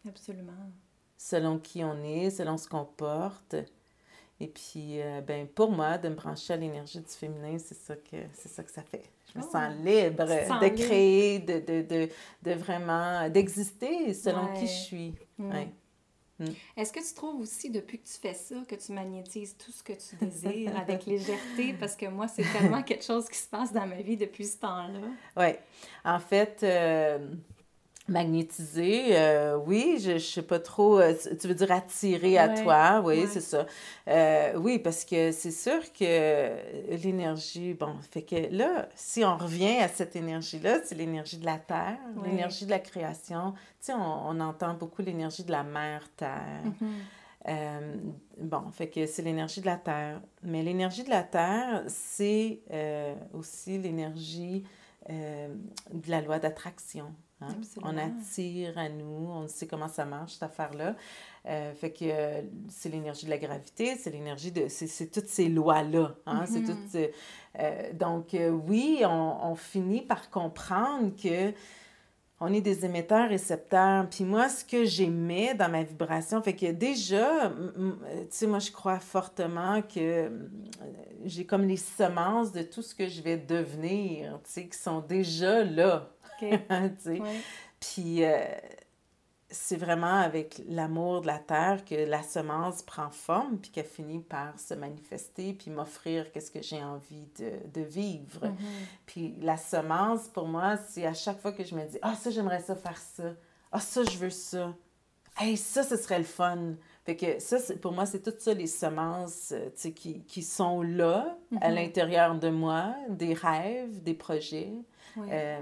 Absolument. 0.06 0.70
Selon 1.16 1.58
qui 1.58 1.82
on 1.82 2.02
est, 2.04 2.30
selon 2.30 2.56
ce 2.56 2.68
qu'on 2.68 2.84
porte. 2.84 3.56
Et 4.42 4.48
puis, 4.48 5.00
euh, 5.00 5.20
ben, 5.20 5.46
pour 5.46 5.70
moi, 5.70 5.98
de 5.98 6.08
me 6.08 6.16
brancher 6.16 6.54
à 6.54 6.56
l'énergie 6.56 6.98
du 6.98 7.06
féminin, 7.12 7.58
c'est 7.58 7.76
ça 7.76 7.94
que, 7.94 8.16
c'est 8.32 8.48
ça 8.48 8.64
que 8.64 8.72
ça 8.72 8.82
fait. 8.82 9.04
Je 9.32 9.38
me 9.38 9.44
oh. 9.44 9.48
sens 9.52 9.72
libre 9.84 10.24
de 10.60 10.68
créer, 10.68 11.38
de, 11.38 11.60
de, 11.60 11.82
de, 11.82 12.08
de 12.42 12.50
vraiment, 12.52 13.28
d'exister 13.28 14.12
selon 14.12 14.52
qui 14.54 14.66
je 14.66 14.72
suis. 14.72 15.14
Mm. 15.38 15.52
Mm. 16.40 16.46
Est-ce 16.76 16.92
que 16.92 16.98
tu 16.98 17.14
trouves 17.14 17.40
aussi, 17.40 17.70
depuis 17.70 18.00
que 18.00 18.06
tu 18.08 18.18
fais 18.20 18.34
ça, 18.34 18.56
que 18.66 18.74
tu 18.74 18.90
magnétises 18.90 19.56
tout 19.56 19.70
ce 19.70 19.84
que 19.84 19.92
tu 19.92 20.16
désires 20.16 20.76
avec 20.76 21.06
légèreté? 21.06 21.74
Parce 21.78 21.94
que 21.94 22.06
moi, 22.06 22.26
c'est 22.26 22.44
tellement 22.52 22.82
quelque 22.82 23.04
chose 23.04 23.28
qui 23.28 23.38
se 23.38 23.48
passe 23.48 23.72
dans 23.72 23.86
ma 23.86 24.02
vie 24.02 24.16
depuis 24.16 24.46
ce 24.46 24.58
temps-là. 24.58 25.06
Oui. 25.36 25.54
En 26.04 26.18
fait, 26.18 26.58
euh, 26.64 27.28
Magnétiser, 28.08 29.16
euh, 29.16 29.56
oui, 29.64 29.98
je, 30.00 30.12
ne 30.12 30.18
sais 30.18 30.42
pas 30.42 30.58
trop, 30.58 30.98
euh, 30.98 31.14
tu 31.40 31.46
veux 31.46 31.54
dire 31.54 31.70
attirer 31.70 32.36
à 32.36 32.48
toi, 32.48 33.00
oui, 33.04 33.26
c'est 33.28 33.40
ça. 33.40 33.64
Euh, 34.08 34.54
oui, 34.56 34.80
parce 34.80 35.04
que 35.04 35.30
c'est 35.30 35.52
sûr 35.52 35.80
que 35.92 36.96
l'énergie, 36.96 37.74
bon, 37.74 37.94
fait 38.10 38.22
que 38.22 38.50
là, 38.50 38.88
si 38.96 39.24
on 39.24 39.36
revient 39.36 39.78
à 39.78 39.86
cette 39.86 40.16
énergie-là, 40.16 40.80
c'est 40.84 40.96
l'énergie 40.96 41.38
de 41.38 41.44
la 41.44 41.58
Terre, 41.58 41.98
l'énergie 42.24 42.66
de 42.66 42.70
la 42.70 42.80
création. 42.80 43.52
Tu 43.52 43.86
sais, 43.86 43.92
on, 43.92 44.30
on 44.30 44.40
entend 44.40 44.74
beaucoup 44.74 45.02
l'énergie 45.02 45.44
de 45.44 45.52
la 45.52 45.62
mère 45.62 46.08
Terre. 46.16 46.62
Euh, 47.48 47.96
bon, 48.38 48.70
fait 48.72 48.88
que 48.88 49.06
c'est 49.06 49.22
l'énergie 49.22 49.60
de 49.60 49.66
la 49.66 49.76
Terre. 49.76 50.20
Mais 50.42 50.64
l'énergie 50.64 51.04
de 51.04 51.10
la 51.10 51.22
Terre, 51.22 51.84
c'est 51.86 52.62
aussi 53.32 53.78
l'énergie 53.78 54.64
de 55.08 56.10
la 56.10 56.20
loi 56.20 56.40
d'attraction. 56.40 57.12
Hein? 57.42 57.54
On 57.82 57.96
attire 57.96 58.78
à 58.78 58.88
nous, 58.88 59.28
on 59.28 59.48
sait 59.48 59.66
comment 59.66 59.88
ça 59.88 60.04
marche, 60.04 60.34
cette 60.34 60.42
affaire-là. 60.44 60.94
fait 61.44 61.92
que 61.92 62.04
c'est 62.68 62.88
l'énergie 62.88 63.26
de 63.26 63.30
la 63.30 63.38
gravité, 63.38 63.96
c'est 63.96 64.10
l'énergie 64.10 64.52
de... 64.52 64.68
C'est 64.68 65.10
toutes 65.10 65.28
ces 65.28 65.48
lois-là. 65.48 66.14
Hein? 66.26 66.44
C'est 66.46 66.60
mm-hmm. 66.60 67.96
donc, 67.96 68.36
oui, 68.66 69.02
on, 69.04 69.38
on, 69.42 69.54
finit 69.54 70.02
par 70.02 70.30
comprendre 70.30 71.12
que 71.16 71.52
on 72.44 72.52
est 72.52 72.60
des 72.60 72.84
émetteurs 72.84 73.28
récepteurs. 73.28 74.08
Puis 74.10 74.24
moi, 74.24 74.48
ce 74.48 74.64
que 74.64 74.84
j'aimais 74.84 75.54
dans 75.54 75.70
ma 75.70 75.84
vibration, 75.84 76.42
fait 76.42 76.56
que 76.56 76.72
déjà, 76.72 77.50
tu 77.50 78.26
sais, 78.30 78.48
moi, 78.48 78.58
je 78.58 78.72
crois 78.72 78.98
fortement 78.98 79.80
que 79.80 80.28
j'ai 81.24 81.46
comme 81.46 81.62
les 81.62 81.76
semences 81.76 82.50
de 82.50 82.62
tout 82.62 82.82
ce 82.82 82.96
que 82.96 83.06
je 83.06 83.22
vais 83.22 83.36
devenir, 83.36 84.40
tu 84.42 84.50
sais, 84.50 84.66
qui 84.66 84.76
sont 84.76 84.98
déjà 84.98 85.62
là. 85.62 86.10
Puis, 87.80 88.24
euh, 88.24 88.44
c'est 89.52 89.76
vraiment 89.76 90.20
avec 90.20 90.62
l'amour 90.66 91.20
de 91.20 91.26
la 91.26 91.38
terre 91.38 91.84
que 91.84 91.94
la 91.94 92.22
semence 92.22 92.82
prend 92.82 93.10
forme, 93.10 93.58
puis 93.58 93.70
qu'elle 93.70 93.84
finit 93.84 94.20
par 94.20 94.58
se 94.58 94.74
manifester, 94.74 95.52
puis 95.52 95.70
m'offrir 95.70 96.32
qu'est-ce 96.32 96.50
que 96.50 96.62
j'ai 96.62 96.82
envie 96.82 97.28
de, 97.38 97.52
de 97.72 97.84
vivre. 97.84 98.46
Mm-hmm. 98.46 98.86
Puis 99.06 99.34
la 99.40 99.58
semence, 99.58 100.28
pour 100.28 100.48
moi, 100.48 100.76
c'est 100.88 101.06
à 101.06 101.14
chaque 101.14 101.38
fois 101.38 101.52
que 101.52 101.64
je 101.64 101.74
me 101.74 101.84
dis, 101.86 101.98
ah, 102.02 102.14
ça, 102.14 102.30
j'aimerais 102.30 102.60
ça 102.60 102.74
faire 102.74 102.98
ça. 102.98 103.34
Ah, 103.70 103.80
ça, 103.80 104.02
je 104.04 104.16
veux 104.16 104.30
ça. 104.30 104.74
Hey, 105.38 105.56
ça, 105.56 105.82
ce 105.82 105.96
serait 105.96 106.18
le 106.18 106.24
fun. 106.24 106.74
Fait 107.04 107.16
que 107.16 107.38
ça, 107.38 107.56
pour 107.80 107.92
moi, 107.92 108.06
c'est 108.06 108.22
toutes 108.22 108.40
ça, 108.40 108.54
les 108.54 108.66
semences 108.66 109.52
euh, 109.52 109.90
qui, 109.90 110.22
qui 110.24 110.42
sont 110.42 110.82
là, 110.82 111.36
à 111.60 111.68
mm-hmm. 111.70 111.74
l'intérieur 111.74 112.34
de 112.36 112.48
moi, 112.48 112.94
des 113.08 113.34
rêves, 113.34 114.02
des 114.02 114.14
projets. 114.14 114.72
Euh, 115.18 115.60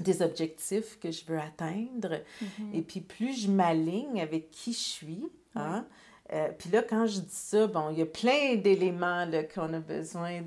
des 0.00 0.22
objectifs 0.22 0.98
que 0.98 1.10
je 1.10 1.24
veux 1.26 1.38
atteindre. 1.38 2.20
Mm-hmm. 2.42 2.74
Et 2.74 2.82
puis, 2.82 3.00
plus 3.00 3.44
je 3.44 3.50
m'aligne 3.50 4.20
avec 4.20 4.50
qui 4.50 4.72
je 4.72 4.78
suis, 4.78 5.28
hein, 5.54 5.84
euh, 6.32 6.48
puis 6.58 6.70
là, 6.70 6.82
quand 6.82 7.06
je 7.06 7.20
dis 7.20 7.28
ça, 7.28 7.66
bon, 7.66 7.90
il 7.90 7.98
y 7.98 8.02
a 8.02 8.06
plein 8.06 8.56
d'éléments 8.56 9.28
qu'on 9.54 9.74
a 9.74 9.80
besoin 9.80 10.40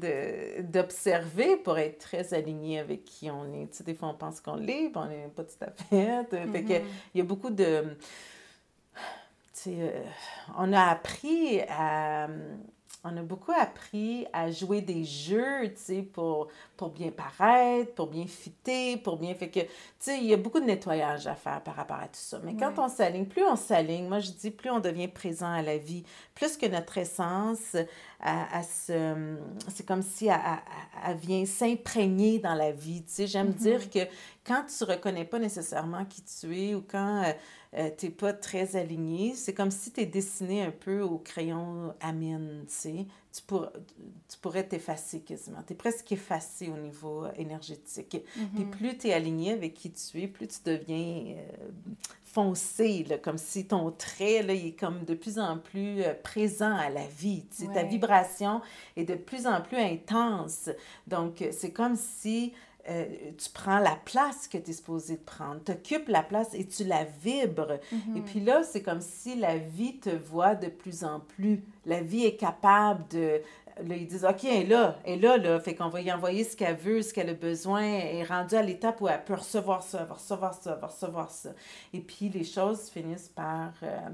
d'observer 0.62 1.58
pour 1.58 1.78
être 1.78 2.00
très 2.00 2.34
aligné 2.34 2.80
avec 2.80 3.06
qui 3.06 3.30
on 3.30 3.54
est. 3.54 3.68
Tu 3.68 3.78
sais, 3.78 3.84
des 3.84 3.94
fois, 3.94 4.10
on 4.10 4.16
pense 4.16 4.42
qu'on 4.42 4.56
l'est, 4.56 4.90
puis 4.90 4.96
on 4.96 5.06
n'est 5.06 5.28
pas 5.28 5.44
tout 5.44 5.62
à 5.62 5.72
fait. 5.72 6.26
fait 6.52 6.64
que, 6.64 6.74
mm-hmm. 6.74 6.82
il 7.14 7.18
y 7.20 7.22
a 7.22 7.24
beaucoup 7.24 7.52
de... 7.52 7.84
Tu 8.96 9.02
sais, 9.54 9.76
euh, 9.80 10.04
on 10.58 10.74
a 10.74 10.86
appris 10.86 11.62
à 11.70 12.30
on 13.06 13.16
a 13.18 13.22
beaucoup 13.22 13.52
appris 13.52 14.26
à 14.34 14.50
jouer 14.50 14.82
des 14.82 15.04
jeux, 15.04 15.70
tu 15.70 15.74
sais, 15.76 16.02
pour, 16.02 16.48
pour 16.76 16.90
bien 16.90 17.12
paraître, 17.12 17.94
pour 17.94 18.08
bien 18.08 18.26
fitter, 18.26 18.98
pour 18.98 19.18
bien... 19.18 19.36
Fait 19.36 19.50
que, 19.50 19.60
tu 19.60 19.68
sais, 20.00 20.18
il 20.18 20.26
y 20.26 20.34
a 20.34 20.38
beaucoup 20.38 20.60
de 20.60 20.66
nettoyage 20.66 21.28
à 21.28 21.36
faire 21.36 21.62
par 21.62 21.76
rapport 21.76 22.00
à 22.00 22.08
tout 22.08 22.14
ça. 22.14 22.40
Mais 22.44 22.56
quand 22.56 22.74
on 22.80 22.90
s'aligne, 22.90 23.26
plus 23.26 23.44
on 23.44 23.56
s'aligne, 23.56 24.08
moi 24.08 24.20
je 24.20 24.32
dis, 24.32 24.50
plus 24.50 24.72
on 24.72 24.80
devient 24.80 25.08
présent 25.08 25.52
à 25.52 25.62
la 25.62 25.78
vie, 25.78 26.04
plus 26.34 26.58
que 26.58 26.66
notre 26.66 26.98
essence, 26.98 27.76
à, 28.20 28.64
se... 28.64 29.38
C'est 29.68 29.86
comme 29.86 30.02
si 30.02 30.28
elle, 30.28 31.18
vient 31.18 31.46
s'imprégner 31.46 32.40
dans 32.40 32.56
la 32.56 32.72
vie, 32.72 33.04
tu 33.04 33.14
sais. 33.14 33.28
J'aime 33.28 33.52
mm-hmm. 33.52 33.56
dire 33.56 33.90
que 33.92 34.00
quand 34.48 34.64
tu 34.66 34.84
ne 34.84 34.90
reconnais 34.94 35.26
pas 35.26 35.38
nécessairement 35.38 36.06
qui 36.06 36.24
tu 36.24 36.60
es 36.60 36.74
ou 36.74 36.84
quand... 36.90 37.24
Euh, 37.24 37.34
euh, 37.78 37.90
tu 37.98 38.06
n'es 38.06 38.12
pas 38.12 38.34
très 38.34 38.76
aligné. 38.76 39.34
C'est 39.36 39.54
comme 39.54 39.72
si 39.72 39.92
tu 39.92 40.02
es 40.02 40.06
dessiné 40.06 40.64
un 40.64 40.72
peu 40.72 41.02
au 41.02 41.18
crayon 41.18 41.94
à 42.00 42.14
mine, 42.14 42.64
tu 42.68 42.74
sais. 42.74 43.06
Tu, 43.34 43.42
tu 43.42 44.38
pourrais 44.42 44.66
t'effacer 44.66 45.20
quasiment. 45.20 45.62
Tu 45.68 45.74
es 45.74 45.76
presque 45.76 46.10
effacé 46.14 46.70
au 46.70 46.78
niveau 46.78 47.26
énergétique. 47.38 48.24
Puis 48.34 48.64
mm-hmm. 48.64 48.70
plus 48.70 48.98
tu 48.98 49.08
es 49.08 49.14
aligné 49.14 49.52
avec 49.52 49.74
qui 49.74 49.92
tu 49.92 50.22
es, 50.22 50.28
plus 50.28 50.48
tu 50.48 50.60
deviens 50.64 51.36
euh, 51.36 51.72
foncé, 52.24 53.06
là, 53.10 53.18
comme 53.18 53.38
si 53.38 53.66
ton 53.66 53.92
trait, 53.92 54.42
là, 54.42 54.54
il 54.54 54.68
est 54.68 54.80
comme 54.80 55.04
de 55.04 55.14
plus 55.14 55.38
en 55.38 55.58
plus 55.58 56.02
euh, 56.02 56.14
présent 56.14 56.74
à 56.74 56.90
la 56.90 57.06
vie. 57.08 57.46
Tu 57.50 57.66
sais, 57.66 57.74
Ta 57.74 57.84
vibration 57.84 58.62
est 58.96 59.06
de 59.06 59.16
plus 59.16 59.48
en 59.48 59.60
plus 59.62 59.78
intense. 59.78 60.70
Donc, 61.08 61.44
c'est 61.52 61.72
comme 61.72 61.98
si 61.98 62.54
euh, 62.88 63.06
tu 63.38 63.50
prends 63.52 63.80
la 63.80 63.96
place 64.06 64.48
que 64.48 64.58
tu 64.58 64.70
es 64.70 64.74
supposé 64.74 65.16
de 65.16 65.24
prendre, 65.24 65.60
tu 65.64 65.72
occupes 65.72 66.08
la 66.08 66.22
place 66.22 66.54
et 66.54 66.68
tu 66.68 66.84
la 66.84 67.04
vibres. 67.04 67.80
Et 68.16 68.22
puis 68.22 68.40
là, 68.40 68.62
c'est 68.64 68.84
comme 68.84 69.02
si 69.02 69.36
la 69.36 69.58
vie 69.58 69.98
te 69.98 70.12
voit 70.12 70.54
de 70.54 70.68
plus 70.68 71.04
en 71.04 71.20
plus. 71.20 71.64
La 71.86 72.02
vie 72.02 72.26
est 72.26 72.36
capable 72.36 73.08
de... 73.10 73.42
Là, 73.84 73.96
ils 73.96 74.08
disent, 74.08 74.24
OK, 74.24 74.46
elle 74.46 74.64
est 74.64 74.66
là, 74.68 75.00
elle 75.04 75.14
est 75.14 75.22
là, 75.22 75.38
là. 75.38 75.60
Fait 75.60 75.76
qu'on 75.76 75.90
va 75.90 76.00
y 76.00 76.12
envoyer 76.12 76.44
ce 76.44 76.56
qu'elle 76.56 76.78
veut, 76.78 77.02
ce 77.02 77.14
qu'elle 77.14 77.30
a 77.30 77.34
besoin. 77.34 77.82
Elle 77.82 78.18
est 78.18 78.24
rendue 78.24 78.56
à 78.56 78.62
l'étape 78.62 79.02
où 79.02 79.08
elle 79.10 79.24
peut 79.24 79.34
recevoir 79.34 79.84
ça, 79.84 80.06
va 80.06 80.14
recevoir 80.14 80.54
ça, 80.54 80.76
va 80.76 80.88
recevoir 80.88 81.30
ça. 81.30 81.50
Et 81.92 82.00
puis, 82.00 82.30
les 82.30 82.44
choses 82.44 82.90
finissent 82.90 83.32
par... 83.36 83.74
Euh, 83.84 84.10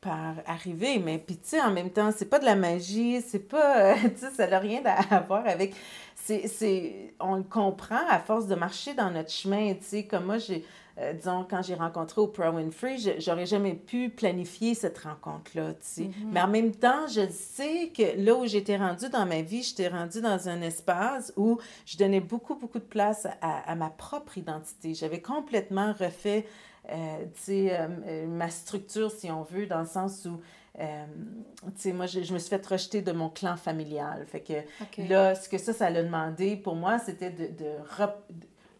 par 0.00 0.36
arriver. 0.46 0.98
Mais 0.98 1.18
puis, 1.18 1.36
tu 1.36 1.50
sais, 1.50 1.60
en 1.60 1.70
même 1.70 1.90
temps, 1.90 2.10
c'est 2.16 2.28
pas 2.28 2.38
de 2.38 2.44
la 2.44 2.56
magie, 2.56 3.20
c'est 3.20 3.48
pas, 3.48 3.94
tu 3.98 4.16
sais, 4.16 4.30
ça 4.30 4.46
n'a 4.46 4.58
rien 4.58 4.82
à 4.84 5.20
voir 5.28 5.46
avec, 5.46 5.74
c'est, 6.22 7.14
on 7.20 7.36
le 7.36 7.42
comprend 7.42 8.06
à 8.08 8.18
force 8.18 8.46
de 8.46 8.54
marcher 8.54 8.94
dans 8.94 9.10
notre 9.10 9.30
chemin, 9.30 9.74
tu 9.74 9.84
sais, 9.84 10.04
comme 10.04 10.26
moi, 10.26 10.38
j'ai, 10.38 10.64
euh, 10.98 11.12
disons, 11.12 11.46
quand 11.48 11.62
j'ai 11.62 11.74
rencontré 11.74 12.20
Oprah 12.20 12.50
Winfrey, 12.50 12.96
j'aurais 13.18 13.46
jamais 13.46 13.74
pu 13.74 14.10
planifier 14.10 14.74
cette 14.74 14.98
rencontre-là, 14.98 15.72
tu 15.72 15.78
sais. 15.80 16.02
Mm-hmm. 16.02 16.30
Mais 16.32 16.40
en 16.40 16.48
même 16.48 16.72
temps, 16.72 17.06
je 17.08 17.28
sais 17.30 17.90
que 17.96 18.22
là 18.22 18.34
où 18.34 18.46
j'étais 18.46 18.76
rendue 18.76 19.08
dans 19.08 19.26
ma 19.26 19.42
vie, 19.42 19.62
j'étais 19.62 19.88
rendue 19.88 20.20
dans 20.20 20.48
un 20.48 20.60
espace 20.62 21.32
où 21.36 21.58
je 21.86 21.96
donnais 21.96 22.20
beaucoup, 22.20 22.54
beaucoup 22.54 22.78
de 22.78 22.84
place 22.84 23.26
à, 23.40 23.70
à 23.70 23.74
ma 23.74 23.90
propre 23.90 24.38
identité. 24.38 24.94
J'avais 24.94 25.20
complètement 25.20 25.92
refait 25.92 26.46
euh, 26.90 27.24
euh, 27.48 28.26
ma 28.26 28.50
structure, 28.50 29.10
si 29.10 29.30
on 29.30 29.42
veut, 29.42 29.66
dans 29.66 29.80
le 29.80 29.86
sens 29.86 30.26
où, 30.26 30.40
euh, 30.80 31.92
moi, 31.92 32.06
je, 32.06 32.22
je, 32.22 32.32
me 32.32 32.38
suis 32.38 32.48
fait 32.48 32.64
rejeter 32.66 33.02
de 33.02 33.12
mon 33.12 33.28
clan 33.28 33.56
familial. 33.56 34.24
Fait 34.26 34.40
que 34.40 35.02
là, 35.08 35.34
ce 35.34 35.48
que 35.48 35.58
ça, 35.58 35.72
ça 35.72 35.90
l'a 35.90 36.02
demandé 36.02 36.56
pour 36.56 36.74
moi, 36.74 36.98
c'était 36.98 37.30
de, 37.30 37.46
de, 37.46 37.70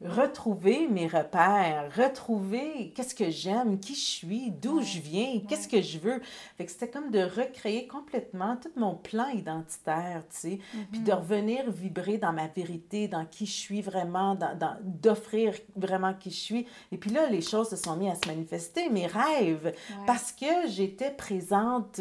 retrouver 0.02 0.88
mes 0.88 1.06
repères, 1.06 1.90
retrouver 1.94 2.92
qu'est-ce 2.94 3.14
que 3.14 3.30
j'aime, 3.30 3.78
qui 3.78 3.94
je 3.94 4.00
suis, 4.00 4.50
d'où 4.50 4.80
je 4.80 4.98
viens, 4.98 5.40
qu'est-ce 5.46 5.68
que 5.68 5.82
je 5.82 5.98
veux. 5.98 6.20
Fait 6.56 6.64
que 6.64 6.70
c'était 6.70 6.88
comme 6.88 7.10
de 7.10 7.20
recréer 7.20 7.86
complètement 7.86 8.56
tout 8.56 8.70
mon 8.76 8.94
plan 8.94 9.28
identitaire, 9.28 10.22
tu 10.30 10.36
sais, 10.36 10.58
puis 10.90 11.00
de 11.00 11.10
mm-hmm. 11.10 11.14
revenir 11.14 11.70
vibrer 11.70 12.18
dans 12.18 12.32
ma 12.32 12.46
vérité, 12.46 13.08
dans 13.08 13.26
qui 13.26 13.44
je 13.44 13.52
suis 13.52 13.82
vraiment, 13.82 14.34
dans, 14.34 14.56
dans 14.56 14.76
d'offrir 14.82 15.54
vraiment 15.76 16.14
qui 16.14 16.30
je 16.30 16.40
suis. 16.40 16.66
Et 16.92 16.96
puis 16.96 17.10
là, 17.10 17.28
les 17.28 17.42
choses 17.42 17.68
se 17.68 17.76
sont 17.76 17.96
mises 17.96 18.12
à 18.12 18.14
se 18.14 18.28
manifester, 18.28 18.88
mes 18.88 19.06
rêves, 19.06 19.74
parce 20.06 20.32
que 20.32 20.68
j'étais 20.68 21.10
présente 21.10 22.00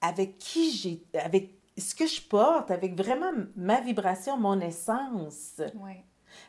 avec 0.00 0.38
qui 0.38 0.72
j'ai, 0.72 1.02
avec 1.18 1.50
ce 1.78 1.94
que 1.94 2.06
je 2.06 2.20
porte, 2.20 2.70
avec 2.70 2.96
vraiment 2.96 3.30
ma 3.56 3.80
vibration, 3.80 4.36
mon 4.36 4.60
essence. 4.60 5.60
Ouais. 5.76 6.04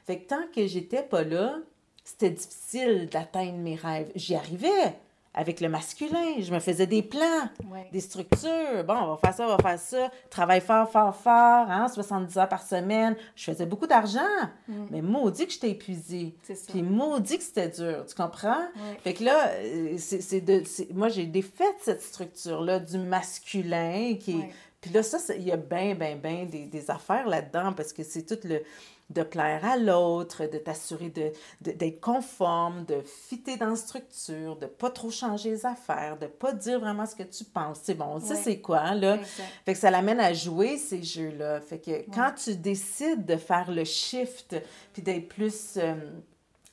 Fait 0.05 0.19
que 0.19 0.27
tant 0.27 0.47
que 0.53 0.67
j'étais 0.67 1.03
pas 1.03 1.24
là, 1.24 1.57
c'était 2.03 2.29
difficile 2.29 3.09
d'atteindre 3.12 3.57
mes 3.57 3.75
rêves. 3.75 4.12
J'y 4.15 4.35
arrivais 4.35 4.95
avec 5.35 5.59
le 5.59 5.67
masculin. 5.67 6.39
Je 6.39 6.51
me 6.53 6.59
faisais 6.59 6.88
des 6.88 7.01
plans, 7.01 7.50
des 7.91 8.00
structures. 8.00 8.83
Bon, 8.88 8.93
on 8.93 9.07
va 9.07 9.17
faire 9.17 9.33
ça, 9.33 9.45
on 9.45 9.55
va 9.55 9.57
faire 9.57 9.79
ça. 9.79 10.12
Travaille 10.29 10.62
fort, 10.62 10.89
fort, 10.89 11.15
fort, 11.15 11.69
hein, 11.69 11.88
70 11.88 12.38
heures 12.38 12.47
par 12.47 12.62
semaine. 12.62 13.15
Je 13.35 13.43
faisais 13.43 13.65
beaucoup 13.65 13.85
d'argent, 13.88 14.21
mm. 14.67 14.85
mais 14.91 15.01
maudit 15.01 15.45
que 15.45 15.51
j'étais 15.51 15.71
épuisée. 15.71 16.35
Puis 16.69 16.81
maudit 16.83 17.38
que 17.38 17.43
c'était 17.43 17.69
dur, 17.69 18.05
tu 18.07 18.15
comprends? 18.15 18.65
Fait 19.03 19.13
que 19.13 19.24
là, 19.24 19.50
euh, 19.57 19.95
c'est 19.97 20.41
de... 20.41 20.63
Moi, 20.93 21.09
j'ai 21.09 21.25
défait 21.25 21.65
cette 21.81 22.01
structure-là 22.01 22.79
du 22.79 22.97
masculin 22.97 24.15
qui... 24.19 24.41
Puis 24.86 24.94
là, 24.94 25.01
ça, 25.01 25.34
il 25.34 25.44
y 25.44 25.51
a 25.51 25.58
bien, 25.58 25.96
bien, 25.96 26.15
bien 26.15 26.46
des, 26.46 26.68
des 26.68 26.92
affaires 26.92 27.27
là-dedans 27.27 27.74
parce 27.74 27.92
que 27.92 28.04
c'est 28.04 28.24
tout 28.24 28.48
le 28.48 28.62
de 29.10 29.24
plaire 29.24 29.63
à 29.65 29.77
l'autre, 29.77 30.46
de 30.46 30.58
t'assurer 30.58 31.10
d'être 31.10 31.38
de, 31.62 31.72
d'être 31.72 32.00
conforme, 32.00 32.86
de 32.86 33.01
fitter 33.01 33.58
dans 33.58 33.70
la 33.70 33.75
structure, 33.75 34.56
de 34.58 34.65
pas 34.68 34.89
trop 34.92 35.10
changer 35.12 35.51
les 35.51 35.65
affaires, 35.65 36.18
de 36.20 36.27
pas 36.27 36.54
dire 36.54 36.80
vraiment 36.80 37.06
ce 37.06 37.15
que 37.15 37.24
tu 37.24 37.44
penses. 37.44 37.80
C'est 37.84 37.96
bon, 37.96 38.20
ça 38.20 38.36
c'est 38.36 38.60
quoi, 38.60 38.94
là? 38.94 39.18
Fait 39.65 39.74
que 39.74 39.80
ça 39.80 39.92
l'amène 39.92 40.20
à 40.20 40.34
jouer 40.34 40.77
ces 40.77 41.04
jeux-là. 41.04 41.62
Fait 41.62 41.80
que 41.80 42.06
quand 42.12 42.32
tu 42.36 42.56
décides 42.56 43.25
de 43.25 43.38
faire 43.38 43.72
le 43.72 43.84
shift, 43.84 44.56
puis 44.94 45.01
d'être 45.01 45.27
plus... 45.27 45.77
Euh, 45.77 45.96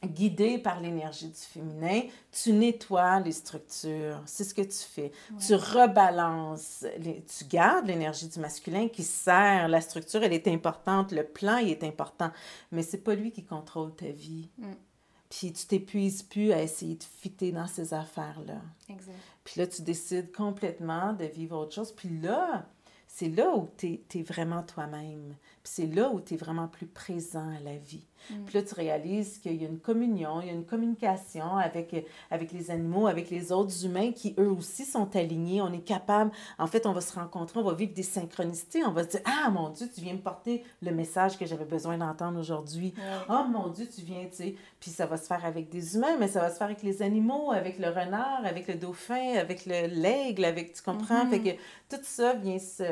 guidé 0.06 0.58
par 0.58 0.80
l'énergie 0.80 1.28
du 1.28 1.38
féminin, 1.38 2.02
tu 2.30 2.52
nettoies 2.52 3.20
les 3.20 3.32
structures. 3.32 4.20
C'est 4.26 4.44
ce 4.44 4.54
que 4.54 4.62
tu 4.62 4.78
fais. 4.78 5.12
Tu 5.44 5.54
rebalances, 5.54 6.84
tu 6.98 7.44
gardes 7.44 7.86
l'énergie 7.86 8.28
du 8.28 8.38
masculin 8.40 8.88
qui 8.88 9.02
sert. 9.02 9.68
La 9.68 9.80
structure, 9.80 10.22
elle 10.22 10.32
est 10.32 10.48
importante. 10.48 11.12
Le 11.12 11.24
plan, 11.24 11.58
il 11.58 11.70
est 11.70 11.84
important. 11.84 12.30
Mais 12.70 12.82
c'est 12.82 12.98
pas 12.98 13.14
lui 13.14 13.30
qui 13.30 13.44
contrôle 13.44 13.94
ta 13.94 14.10
vie. 14.10 14.48
Mm. 14.58 14.72
puis 15.30 15.52
tu 15.52 15.66
t'épuises 15.66 16.22
plus 16.22 16.52
à 16.52 16.62
essayer 16.62 16.96
de 16.96 17.04
fitter 17.04 17.52
dans 17.52 17.66
ces 17.66 17.94
affaires-là. 17.94 18.60
Puis 19.44 19.60
là, 19.60 19.66
tu 19.66 19.82
décides 19.82 20.30
complètement 20.32 21.14
de 21.14 21.24
vivre 21.24 21.56
autre 21.58 21.74
chose. 21.74 21.92
Puis 21.92 22.20
là, 22.20 22.66
c'est 23.06 23.28
là 23.28 23.54
où 23.54 23.68
tu 23.76 24.00
es, 24.14 24.22
vraiment 24.22 24.62
toi-même. 24.62 25.34
Puis 25.62 25.72
c'est 25.74 25.86
là 25.86 26.10
où 26.10 26.20
tu 26.20 26.34
es 26.34 26.36
vraiment 26.36 26.68
plus 26.68 26.86
présent 26.86 27.48
à 27.48 27.60
la 27.60 27.76
vie. 27.76 28.04
Mm. 28.30 28.44
Puis 28.44 28.58
là, 28.58 28.62
tu 28.64 28.74
réalises 28.74 29.38
qu'il 29.38 29.60
y 29.60 29.64
a 29.64 29.68
une 29.68 29.78
communion, 29.78 30.40
il 30.40 30.48
y 30.48 30.50
a 30.50 30.52
une 30.52 30.64
communication 30.64 31.56
avec, 31.56 32.06
avec 32.30 32.52
les 32.52 32.70
animaux, 32.70 33.06
avec 33.06 33.30
les 33.30 33.52
autres 33.52 33.84
humains 33.84 34.12
qui, 34.12 34.34
eux 34.38 34.50
aussi, 34.50 34.84
sont 34.84 35.14
alignés. 35.16 35.60
On 35.60 35.72
est 35.72 35.84
capable, 35.84 36.30
en 36.58 36.66
fait, 36.66 36.86
on 36.86 36.92
va 36.92 37.00
se 37.00 37.14
rencontrer, 37.14 37.60
on 37.60 37.64
va 37.64 37.74
vivre 37.74 37.92
des 37.94 38.02
synchronicités. 38.02 38.84
On 38.84 38.92
va 38.92 39.04
se 39.04 39.10
dire, 39.10 39.20
ah, 39.24 39.50
mon 39.50 39.68
Dieu, 39.70 39.88
tu 39.92 40.00
viens 40.00 40.14
me 40.14 40.20
porter 40.20 40.64
le 40.82 40.92
message 40.92 41.38
que 41.38 41.46
j'avais 41.46 41.64
besoin 41.64 41.98
d'entendre 41.98 42.38
aujourd'hui. 42.38 42.94
Oh, 43.28 43.44
mon 43.48 43.68
Dieu, 43.68 43.86
tu 43.86 44.02
viens, 44.02 44.24
tu 44.24 44.36
sais. 44.36 44.54
Puis 44.80 44.90
ça 44.90 45.06
va 45.06 45.16
se 45.16 45.26
faire 45.26 45.44
avec 45.44 45.68
des 45.68 45.96
humains, 45.96 46.16
mais 46.18 46.28
ça 46.28 46.40
va 46.40 46.50
se 46.50 46.56
faire 46.56 46.66
avec 46.66 46.82
les 46.82 47.02
animaux, 47.02 47.52
avec 47.52 47.78
le 47.78 47.88
renard, 47.88 48.40
avec 48.44 48.66
le 48.66 48.74
dauphin, 48.74 49.36
avec 49.38 49.64
l'aigle, 49.64 50.44
avec, 50.44 50.72
tu 50.72 50.82
comprends? 50.82 51.26
Fait 51.26 51.38
mm-hmm. 51.38 51.56
que 51.56 51.96
tout 51.96 52.02
ça 52.02 52.34
vient 52.34 52.58
se... 52.58 52.82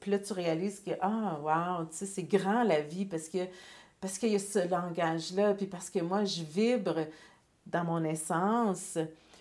Puis 0.00 0.10
là, 0.10 0.18
tu 0.18 0.32
réalises 0.32 0.80
que, 0.80 0.90
ah, 1.00 1.38
wow, 1.42 1.86
tu 1.86 1.96
sais, 1.96 2.06
c'est 2.18 2.24
grand 2.24 2.64
la 2.64 2.80
vie 2.80 3.04
parce 3.04 3.28
que 3.28 3.38
parce 4.00 4.18
qu'il 4.18 4.30
y 4.30 4.36
a 4.36 4.38
ce 4.38 4.68
langage-là, 4.68 5.54
puis 5.54 5.66
parce 5.66 5.90
que 5.90 5.98
moi, 5.98 6.24
je 6.24 6.42
vibre 6.42 7.06
dans 7.66 7.84
mon 7.84 8.04
essence, 8.04 8.96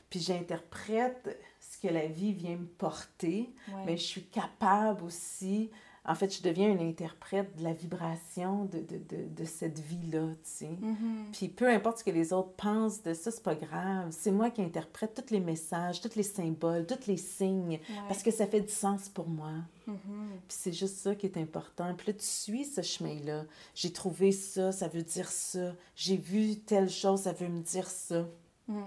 puis 0.09 0.19
j'interprète 0.19 1.39
ce 1.59 1.77
que 1.87 1.93
la 1.93 2.07
vie 2.07 2.33
vient 2.33 2.55
me 2.55 2.65
porter, 2.65 3.49
mais 3.85 3.97
je 3.97 4.03
suis 4.03 4.23
capable 4.23 5.03
aussi 5.03 5.69
en 6.07 6.15
fait, 6.15 6.35
je 6.35 6.41
deviens 6.41 6.69
une 6.71 6.81
interprète 6.81 7.57
de 7.57 7.63
la 7.63 7.73
vibration 7.73 8.63
de, 8.65 8.79
de, 8.79 8.97
de, 8.97 9.27
de 9.35 9.45
cette 9.45 9.79
vie-là, 9.79 10.27
tu 10.35 10.37
sais. 10.43 10.65
Mm-hmm. 10.65 11.31
Puis 11.33 11.49
peu 11.49 11.69
importe 11.69 11.99
ce 11.99 12.03
que 12.05 12.11
les 12.11 12.31
autres 12.31 12.53
pensent 12.53 13.03
de 13.03 13.13
ça, 13.13 13.29
c'est 13.29 13.43
pas 13.43 13.55
grave. 13.55 14.07
C'est 14.11 14.31
moi 14.31 14.49
qui 14.49 14.61
interprète 14.61 15.13
tous 15.13 15.33
les 15.33 15.41
messages, 15.41 15.99
tous 15.99 16.15
les 16.15 16.23
symboles, 16.23 16.85
tous 16.85 17.07
les 17.07 17.17
signes, 17.17 17.79
parce 18.07 18.23
que 18.23 18.31
ça 18.31 18.47
fait 18.47 18.61
du 18.61 18.71
sens 18.71 19.09
pour 19.09 19.27
moi. 19.27 19.51
Mm-hmm. 19.87 20.29
Puis 20.47 20.57
c'est 20.57 20.73
juste 20.73 20.97
ça 20.97 21.13
qui 21.13 21.25
est 21.25 21.37
important. 21.37 21.93
Puis 21.95 22.07
là, 22.07 22.13
tu 22.13 22.25
suis 22.25 22.63
ce 22.63 22.81
chemin-là. 22.81 23.43
J'ai 23.75 23.91
trouvé 23.91 24.31
ça, 24.31 24.71
ça 24.71 24.87
veut 24.87 25.03
dire 25.03 25.29
ça. 25.29 25.75
J'ai 25.95 26.17
vu 26.17 26.55
telle 26.55 26.89
chose, 26.89 27.21
ça 27.21 27.33
veut 27.33 27.49
me 27.49 27.59
dire 27.59 27.87
ça. 27.87 28.25
Mm 28.69 28.83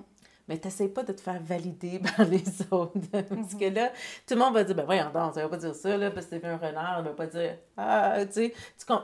mais 0.50 0.58
t'essayes 0.58 0.88
pas 0.88 1.04
de 1.04 1.12
te 1.12 1.20
faire 1.20 1.40
valider 1.40 2.00
par 2.16 2.26
les 2.26 2.42
autres. 2.72 2.98
parce 3.12 3.54
que 3.54 3.72
là, 3.72 3.92
tout 4.26 4.34
le 4.34 4.40
monde 4.40 4.52
va 4.52 4.64
dire, 4.64 4.74
ben 4.74 4.84
voyons 4.84 5.10
donc, 5.14 5.34
ça 5.34 5.42
va 5.42 5.48
pas 5.48 5.56
dire 5.56 5.74
ça, 5.76 5.96
là, 5.96 6.10
parce 6.10 6.26
que 6.26 6.34
t'es 6.34 6.44
un 6.44 6.56
renard, 6.56 6.96
ça 6.96 7.02
va 7.02 7.10
pas 7.10 7.26
dire, 7.28 7.56
ah, 7.76 8.18
tu 8.26 8.32
sais. 8.32 8.54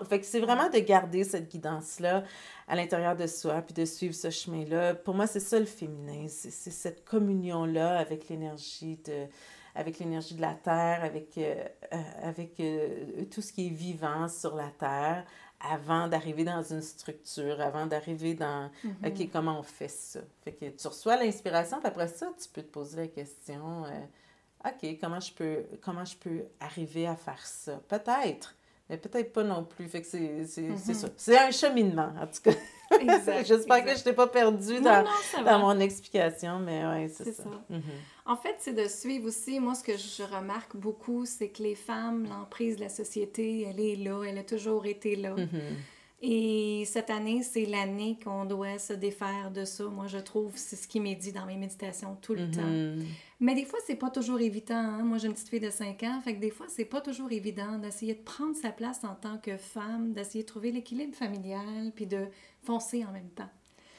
Fait 0.08 0.18
que 0.18 0.26
c'est 0.26 0.40
vraiment 0.40 0.68
de 0.68 0.78
garder 0.80 1.22
cette 1.22 1.48
guidance-là 1.48 2.24
à 2.66 2.74
l'intérieur 2.74 3.14
de 3.14 3.28
soi, 3.28 3.62
puis 3.62 3.74
de 3.74 3.84
suivre 3.84 4.14
ce 4.14 4.28
chemin-là. 4.28 4.94
Pour 4.94 5.14
moi, 5.14 5.28
c'est 5.28 5.38
ça 5.38 5.60
le 5.60 5.66
féminin, 5.66 6.26
c'est 6.28 6.50
cette 6.50 7.04
communion-là 7.04 7.96
avec 7.96 8.28
l'énergie 8.28 8.98
de 9.06 9.28
avec 9.76 9.98
l'énergie 9.98 10.34
de 10.34 10.40
la 10.40 10.54
terre, 10.54 11.04
avec, 11.04 11.36
euh, 11.36 11.54
euh, 11.92 12.02
avec 12.22 12.58
euh, 12.60 13.24
tout 13.30 13.42
ce 13.42 13.52
qui 13.52 13.66
est 13.66 13.70
vivant 13.70 14.26
sur 14.26 14.56
la 14.56 14.70
terre, 14.70 15.24
avant 15.60 16.08
d'arriver 16.08 16.44
dans 16.44 16.62
une 16.62 16.82
structure, 16.82 17.60
avant 17.60 17.86
d'arriver 17.86 18.34
dans 18.34 18.70
mm-hmm. 18.84 19.08
OK, 19.08 19.30
comment 19.32 19.58
on 19.58 19.62
fait 19.62 19.88
ça? 19.88 20.20
Fait 20.44 20.52
que 20.52 20.66
tu 20.66 20.86
reçois 20.86 21.16
l'inspiration, 21.16 21.78
puis 21.78 21.88
après 21.88 22.08
ça, 22.08 22.32
tu 22.40 22.48
peux 22.48 22.62
te 22.62 22.70
poser 22.70 22.96
la 22.96 23.08
question 23.08 23.84
euh, 23.84 24.68
OK, 24.68 24.98
comment 25.00 25.20
je 25.20 25.32
peux 25.32 25.64
comment 25.80 26.04
je 26.04 26.16
peux 26.16 26.44
arriver 26.60 27.06
à 27.06 27.16
faire 27.16 27.44
ça? 27.46 27.80
Peut-être, 27.88 28.56
mais 28.88 28.96
peut-être 28.96 29.32
pas 29.32 29.44
non 29.44 29.64
plus. 29.64 29.88
Fait 29.88 30.02
que 30.02 30.06
c'est 30.06 30.42
mm-hmm. 30.42 30.94
ça. 30.94 31.08
C'est 31.16 31.38
un 31.38 31.50
cheminement, 31.50 32.12
en 32.20 32.26
tout 32.26 32.42
cas. 32.42 32.52
J'espère 33.44 33.84
que 33.84 33.96
je 33.96 34.02
t'ai 34.04 34.12
pas 34.12 34.26
perdu 34.26 34.80
dans, 34.80 35.04
dans 35.44 35.58
mon 35.58 35.78
explication, 35.80 36.58
mais 36.58 36.84
oui, 36.86 37.12
c'est 37.12 37.32
ça. 37.32 37.44
Mm-hmm. 37.70 37.80
En 38.26 38.36
fait, 38.36 38.56
c'est 38.58 38.74
de 38.74 38.88
suivre 38.88 39.28
aussi. 39.28 39.60
Moi, 39.60 39.74
ce 39.74 39.84
que 39.84 39.96
je 39.96 40.22
remarque 40.22 40.76
beaucoup, 40.76 41.26
c'est 41.26 41.48
que 41.48 41.62
les 41.62 41.74
femmes, 41.74 42.26
l'emprise 42.28 42.76
de 42.76 42.82
la 42.82 42.88
société, 42.88 43.66
elle 43.68 43.80
est 43.80 43.96
là, 43.96 44.22
elle 44.24 44.38
a 44.38 44.44
toujours 44.44 44.86
été 44.86 45.16
là. 45.16 45.34
Mm-hmm. 45.34 45.74
Et 46.22 46.84
cette 46.86 47.10
année, 47.10 47.42
c'est 47.42 47.66
l'année 47.66 48.18
qu'on 48.24 48.46
doit 48.46 48.78
se 48.78 48.94
défaire 48.94 49.50
de 49.50 49.66
ça. 49.66 49.84
Moi, 49.84 50.06
je 50.06 50.16
trouve, 50.16 50.52
c'est 50.56 50.74
ce 50.74 50.88
qui 50.88 50.98
m'est 50.98 51.14
dit 51.14 51.30
dans 51.30 51.44
mes 51.44 51.56
méditations 51.56 52.16
tout 52.22 52.34
le 52.34 52.50
temps. 52.50 52.62
Mm-hmm. 52.62 53.04
Mais 53.40 53.54
des 53.54 53.66
fois, 53.66 53.78
c'est 53.86 53.96
pas 53.96 54.08
toujours 54.08 54.40
évident. 54.40 54.74
Hein. 54.74 55.04
Moi, 55.04 55.18
j'ai 55.18 55.26
une 55.26 55.34
petite 55.34 55.50
fille 55.50 55.60
de 55.60 55.70
5 55.70 56.02
ans, 56.04 56.20
fait 56.24 56.34
que 56.34 56.40
des 56.40 56.50
fois, 56.50 56.66
c'est 56.68 56.86
pas 56.86 57.02
toujours 57.02 57.30
évident 57.32 57.78
d'essayer 57.78 58.14
de 58.14 58.22
prendre 58.22 58.56
sa 58.56 58.70
place 58.70 59.04
en 59.04 59.14
tant 59.14 59.36
que 59.36 59.58
femme, 59.58 60.14
d'essayer 60.14 60.42
de 60.42 60.48
trouver 60.48 60.72
l'équilibre 60.72 61.14
familial, 61.14 61.92
puis 61.94 62.06
de 62.06 62.26
foncer 62.66 63.04
en 63.04 63.12
même 63.12 63.30
temps. 63.30 63.48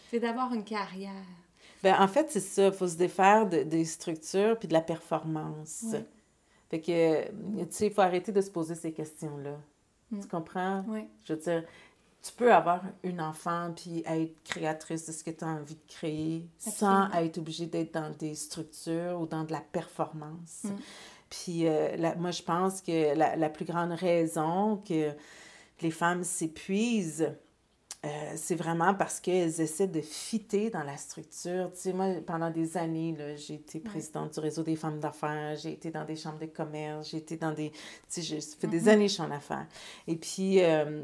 C'est 0.09 0.19
d'avoir 0.19 0.53
une 0.53 0.63
carrière. 0.63 1.25
Ben, 1.83 1.95
en 1.99 2.07
fait, 2.07 2.29
c'est 2.29 2.39
ça. 2.39 2.67
Il 2.67 2.73
faut 2.73 2.87
se 2.87 2.97
défaire 2.97 3.47
de, 3.47 3.63
des 3.63 3.85
structures 3.85 4.57
puis 4.57 4.67
de 4.67 4.73
la 4.73 4.81
performance. 4.81 5.85
Fait 6.69 6.81
que, 6.81 7.25
tu 7.25 7.65
sais, 7.69 7.87
il 7.87 7.93
faut 7.93 8.01
arrêter 8.01 8.31
de 8.31 8.41
se 8.41 8.51
poser 8.51 8.75
ces 8.75 8.91
questions-là. 8.91 9.57
Mm. 10.11 10.19
Tu 10.21 10.27
comprends? 10.27 10.83
Oui. 10.87 11.05
Je 11.23 11.33
veux 11.33 11.39
dire, 11.39 11.63
tu 12.21 12.33
peux 12.33 12.53
avoir 12.53 12.83
une 13.03 13.21
enfant 13.21 13.71
puis 13.75 14.03
être 14.05 14.43
créatrice 14.43 15.05
de 15.05 15.11
ce 15.13 15.23
que 15.23 15.31
tu 15.31 15.45
as 15.45 15.47
envie 15.47 15.75
de 15.75 15.87
créer 15.87 16.49
sans 16.57 17.09
être 17.11 17.37
obligée 17.37 17.67
d'être 17.67 17.93
dans 17.93 18.09
des 18.11 18.35
structures 18.35 19.19
ou 19.21 19.25
dans 19.25 19.43
de 19.43 19.53
la 19.53 19.61
performance. 19.61 20.63
Mm. 20.63 20.75
Puis 21.29 21.67
euh, 21.67 22.15
moi, 22.17 22.31
je 22.31 22.41
pense 22.41 22.81
que 22.81 23.15
la, 23.15 23.35
la, 23.35 23.49
plus 23.49 23.65
grande 23.65 23.91
raison 23.91 24.81
que 24.87 25.11
les 25.81 25.91
femmes 25.91 26.23
s'épuisent, 26.23 27.33
euh, 28.07 28.33
c'est 28.35 28.55
vraiment 28.55 28.93
parce 28.93 29.19
qu'elles 29.19 29.61
essaient 29.61 29.87
de 29.87 30.01
fitter 30.01 30.69
dans 30.69 30.83
la 30.83 30.97
structure. 30.97 31.71
Tu 31.73 31.79
sais, 31.79 31.93
moi, 31.93 32.07
pendant 32.25 32.49
des 32.49 32.77
années, 32.77 33.15
j'ai 33.35 33.55
été 33.55 33.79
présidente 33.79 34.33
du 34.33 34.39
réseau 34.39 34.63
des 34.63 34.75
femmes 34.75 34.99
d'affaires, 34.99 35.55
j'ai 35.55 35.73
été 35.73 35.91
dans 35.91 36.05
des 36.05 36.15
chambres 36.15 36.39
de 36.39 36.45
commerce, 36.45 37.09
j'ai 37.11 37.17
été 37.17 37.37
dans 37.37 37.51
des... 37.51 37.71
Tu 38.11 38.21
sais, 38.21 38.41
ça 38.41 38.57
fait 38.59 38.67
des 38.67 38.81
mm-hmm. 38.81 38.89
années 38.89 39.05
que 39.05 39.09
je 39.09 39.13
suis 39.15 39.23
en 39.23 39.31
affaires. 39.31 39.67
Et 40.07 40.15
puis... 40.15 40.61
Euh, 40.63 41.03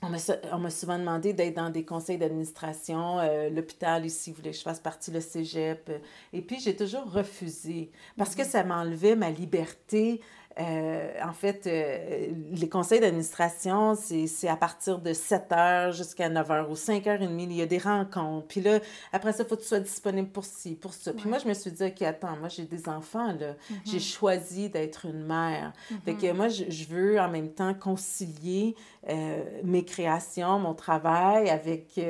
on 0.00 0.58
m'a 0.60 0.70
souvent 0.70 0.96
demandé 0.96 1.32
d'être 1.32 1.56
dans 1.56 1.70
des 1.70 1.84
conseils 1.84 2.18
d'administration. 2.18 3.18
Euh, 3.18 3.50
l'hôpital 3.50 4.06
ici 4.06 4.30
voulait 4.30 4.52
que 4.52 4.56
je 4.56 4.62
fasse 4.62 4.78
partie 4.78 5.10
le 5.10 5.20
cégep. 5.20 5.90
et 6.32 6.40
puis, 6.40 6.60
j'ai 6.60 6.76
toujours 6.76 7.10
refusé 7.10 7.90
parce 8.16 8.36
que 8.36 8.42
mm-hmm. 8.42 8.50
ça 8.50 8.62
m'enlevait 8.62 9.16
ma 9.16 9.32
liberté 9.32 10.20
euh, 10.60 11.12
en 11.22 11.32
fait, 11.32 11.66
euh, 11.66 12.32
les 12.50 12.68
conseils 12.68 12.98
d'administration, 12.98 13.94
c'est 13.94 14.48
à 14.48 14.56
partir 14.56 14.98
de 14.98 15.12
7 15.12 15.52
heures 15.52 15.92
jusqu'à 15.92 16.28
9 16.28 16.48
h 16.48 16.68
ou 16.68 16.74
5 16.74 17.04
h 17.04 17.18
30. 17.18 17.30
Il 17.38 17.52
y 17.52 17.62
a 17.62 17.66
des 17.66 17.78
rencontres. 17.78 18.46
Puis 18.48 18.60
là, 18.60 18.80
après 19.12 19.32
ça, 19.32 19.44
il 19.44 19.48
faut 19.48 19.54
que 19.54 19.62
tu 19.62 19.68
sois 19.68 19.78
disponible 19.78 20.28
pour 20.28 20.44
ci, 20.44 20.74
pour 20.74 20.92
ça. 20.94 21.12
Puis 21.12 21.28
moi, 21.28 21.38
je 21.38 21.46
me 21.46 21.54
suis 21.54 21.70
dit, 21.70 21.84
OK, 21.84 22.02
attends, 22.02 22.36
moi, 22.36 22.48
j'ai 22.48 22.64
des 22.64 22.88
enfants, 22.88 23.28
là. 23.38 23.52
Mm-hmm. 23.52 23.74
J'ai 23.84 24.00
choisi 24.00 24.68
d'être 24.68 25.06
une 25.06 25.24
mère. 25.24 25.72
Fait 26.04 26.14
que 26.14 26.32
moi, 26.32 26.48
je, 26.48 26.64
je, 26.68 26.84
veux 26.86 27.20
en 27.20 27.28
même 27.28 27.50
temps 27.50 27.74
concilier 27.74 28.74
euh, 29.08 29.44
mes 29.62 29.84
créations, 29.84 30.58
mon 30.58 30.74
travail 30.74 31.50
avec, 31.50 32.00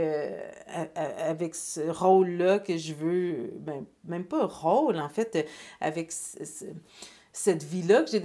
avec 0.96 1.54
ce 1.54 1.80
rôle-là 1.90 2.60
que 2.60 2.78
je 2.78 2.94
veux, 2.94 3.52
ben, 3.58 3.84
même 4.04 4.24
pas 4.24 4.46
rôle, 4.46 4.98
en 4.98 5.08
fait, 5.10 5.46
avec 5.80 6.12
cette 7.32 7.64
vie-là 7.64 8.02
que 8.02 8.10
j'ai 8.10 8.20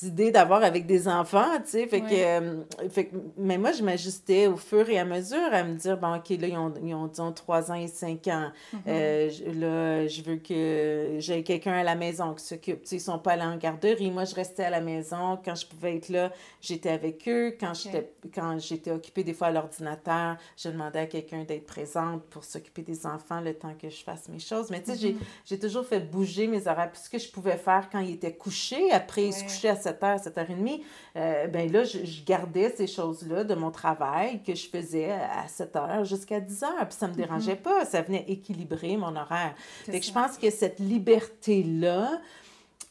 décidé 0.00 0.30
d'avoir 0.30 0.62
avec 0.62 0.86
des 0.86 1.08
enfants, 1.08 1.58
tu 1.64 1.70
sais. 1.70 1.86
Fait, 1.86 2.00
que, 2.00 2.06
euh, 2.12 2.62
fait 2.88 3.10
mais 3.36 3.58
moi, 3.58 3.72
je 3.72 3.82
m'ajustais 3.82 4.46
au 4.46 4.56
fur 4.56 4.88
et 4.88 4.98
à 4.98 5.04
mesure 5.04 5.52
à 5.52 5.62
me 5.62 5.74
dire, 5.74 5.98
bon, 5.98 6.16
OK, 6.16 6.30
là, 6.30 6.46
ils 6.46 6.56
ont, 6.56 6.72
ils 6.82 6.94
ont 6.94 7.06
disons, 7.06 7.32
3 7.32 7.70
ans 7.70 7.74
et 7.74 7.86
5 7.86 8.26
ans. 8.28 8.50
Mm-hmm. 8.74 8.78
Euh, 8.88 9.30
là, 9.54 10.06
je 10.06 10.22
veux 10.22 10.36
que 10.36 11.16
j'ai 11.18 11.42
quelqu'un 11.42 11.74
à 11.74 11.82
la 11.82 11.94
maison 11.94 12.34
qui 12.34 12.44
s'occupe. 12.44 12.82
Tu 12.82 12.88
sais, 12.88 12.96
ils 12.96 13.00
sont 13.00 13.18
pas 13.18 13.32
allés 13.32 13.42
en 13.42 13.56
garderie. 13.56 14.10
Moi, 14.10 14.24
je 14.24 14.34
restais 14.34 14.64
à 14.64 14.70
la 14.70 14.80
maison. 14.80 15.38
Quand 15.44 15.54
je 15.54 15.66
pouvais 15.66 15.96
être 15.96 16.08
là, 16.08 16.32
j'étais 16.60 16.90
avec 16.90 17.28
eux. 17.28 17.56
Quand 17.58 17.74
j'étais 17.74 18.12
quand 18.34 18.58
j'étais 18.58 18.90
occupée 18.90 19.24
des 19.24 19.34
fois 19.34 19.48
à 19.48 19.50
l'ordinateur, 19.50 20.36
je 20.56 20.68
demandais 20.68 21.00
à 21.00 21.06
quelqu'un 21.06 21.44
d'être 21.44 21.66
présente 21.66 22.22
pour 22.24 22.44
s'occuper 22.44 22.82
des 22.82 23.06
enfants 23.06 23.40
le 23.40 23.54
temps 23.54 23.74
que 23.80 23.88
je 23.88 24.02
fasse 24.02 24.28
mes 24.28 24.38
choses. 24.38 24.70
Mais 24.70 24.82
tu 24.82 24.92
sais, 24.92 24.98
j'ai 25.44 25.56
mm-hmm. 25.56 25.60
toujours 25.60 25.84
fait 25.84 26.00
bouger 26.00 26.46
mes 26.46 26.66
horaires. 26.66 26.90
Puis 26.92 27.02
ce 27.04 27.10
que 27.10 27.18
je 27.18 27.30
pouvais 27.30 27.56
faire 27.56 27.88
quand 27.90 28.00
ils 28.00 28.14
étaient 28.14 28.34
couché, 28.34 28.90
après 28.92 29.24
il 29.24 29.32
se 29.32 29.44
couchait 29.44 29.68
à 29.68 29.76
7h, 29.92 30.24
7h30, 30.24 30.80
euh, 31.16 31.46
ben 31.46 31.70
là, 31.70 31.84
je, 31.84 32.24
gardais 32.24 32.72
ces 32.76 32.86
choses-là 32.86 33.44
de 33.44 33.54
mon 33.54 33.70
travail 33.70 34.42
que 34.42 34.54
je 34.54 34.68
faisais 34.68 35.10
à 35.10 35.46
7h 35.46 36.04
jusqu'à 36.04 36.40
10h, 36.40 36.66
puis 36.88 36.96
ça 36.98 37.08
me 37.08 37.14
dérangeait 37.14 37.54
mm-hmm. 37.54 37.62
pas, 37.62 37.84
ça 37.84 38.02
venait 38.02 38.24
équilibrer 38.28 38.96
mon 38.96 39.16
horaire. 39.16 39.54
Fait 39.84 40.00
que 40.00 40.06
je 40.06 40.12
pense 40.12 40.36
que 40.36 40.50
cette 40.50 40.78
liberté-là, 40.78 42.20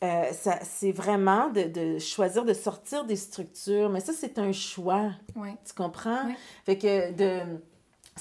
euh, 0.04 0.32
c'est 0.64 0.92
vraiment 0.92 1.50
de, 1.50 1.64
de, 1.64 2.00
choisir 2.00 2.46
de 2.46 2.54
sortir 2.54 3.04
des 3.04 3.18
structures, 3.18 3.90
mais 3.90 4.00
ça, 4.00 4.14
c'est 4.14 4.40
un 4.40 4.54
choix. 4.54 5.12
Tu 5.36 5.74
comprends? 5.76 6.24
Fait 6.66 6.78
que 6.78 7.12
de 7.12 7.60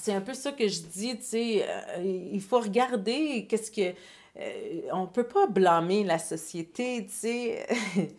c'est 0.00 0.12
un 0.12 0.20
peu 0.20 0.34
ça 0.34 0.52
que 0.52 0.68
je 0.68 0.82
dis, 0.82 1.16
tu 1.18 1.24
sais, 1.24 1.66
euh, 1.68 2.28
il 2.32 2.40
faut 2.40 2.60
regarder 2.60 3.46
qu'est-ce 3.48 3.70
que 3.70 3.94
euh, 4.38 4.80
on 4.92 5.02
ne 5.02 5.06
peut 5.06 5.26
pas 5.26 5.46
blâmer 5.46 6.04
la 6.04 6.18
société, 6.18 7.06
tu 7.06 7.12
sais. 7.12 7.66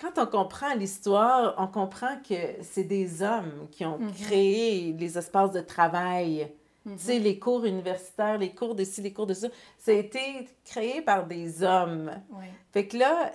Quand 0.00 0.22
on 0.22 0.26
comprend 0.26 0.74
l'histoire, 0.74 1.54
on 1.58 1.66
comprend 1.66 2.16
que 2.28 2.34
c'est 2.62 2.84
des 2.84 3.22
hommes 3.22 3.66
qui 3.70 3.84
ont 3.84 3.98
mm-hmm. 3.98 4.24
créé 4.24 4.92
les 4.92 5.18
espaces 5.18 5.52
de 5.52 5.60
travail. 5.60 6.48
Tu 6.84 6.92
sais, 6.96 7.18
les 7.18 7.38
cours 7.38 7.66
universitaires, 7.66 8.38
les 8.38 8.54
cours 8.54 8.74
de 8.74 8.84
ci, 8.84 9.02
les 9.02 9.12
cours 9.12 9.26
de 9.26 9.34
ça, 9.34 9.48
ça 9.76 9.90
a 9.90 9.94
été 9.94 10.48
créé 10.64 11.02
par 11.02 11.26
des 11.26 11.62
hommes. 11.62 12.10
Fait 12.72 12.86
que 12.86 12.96
là, 12.96 13.30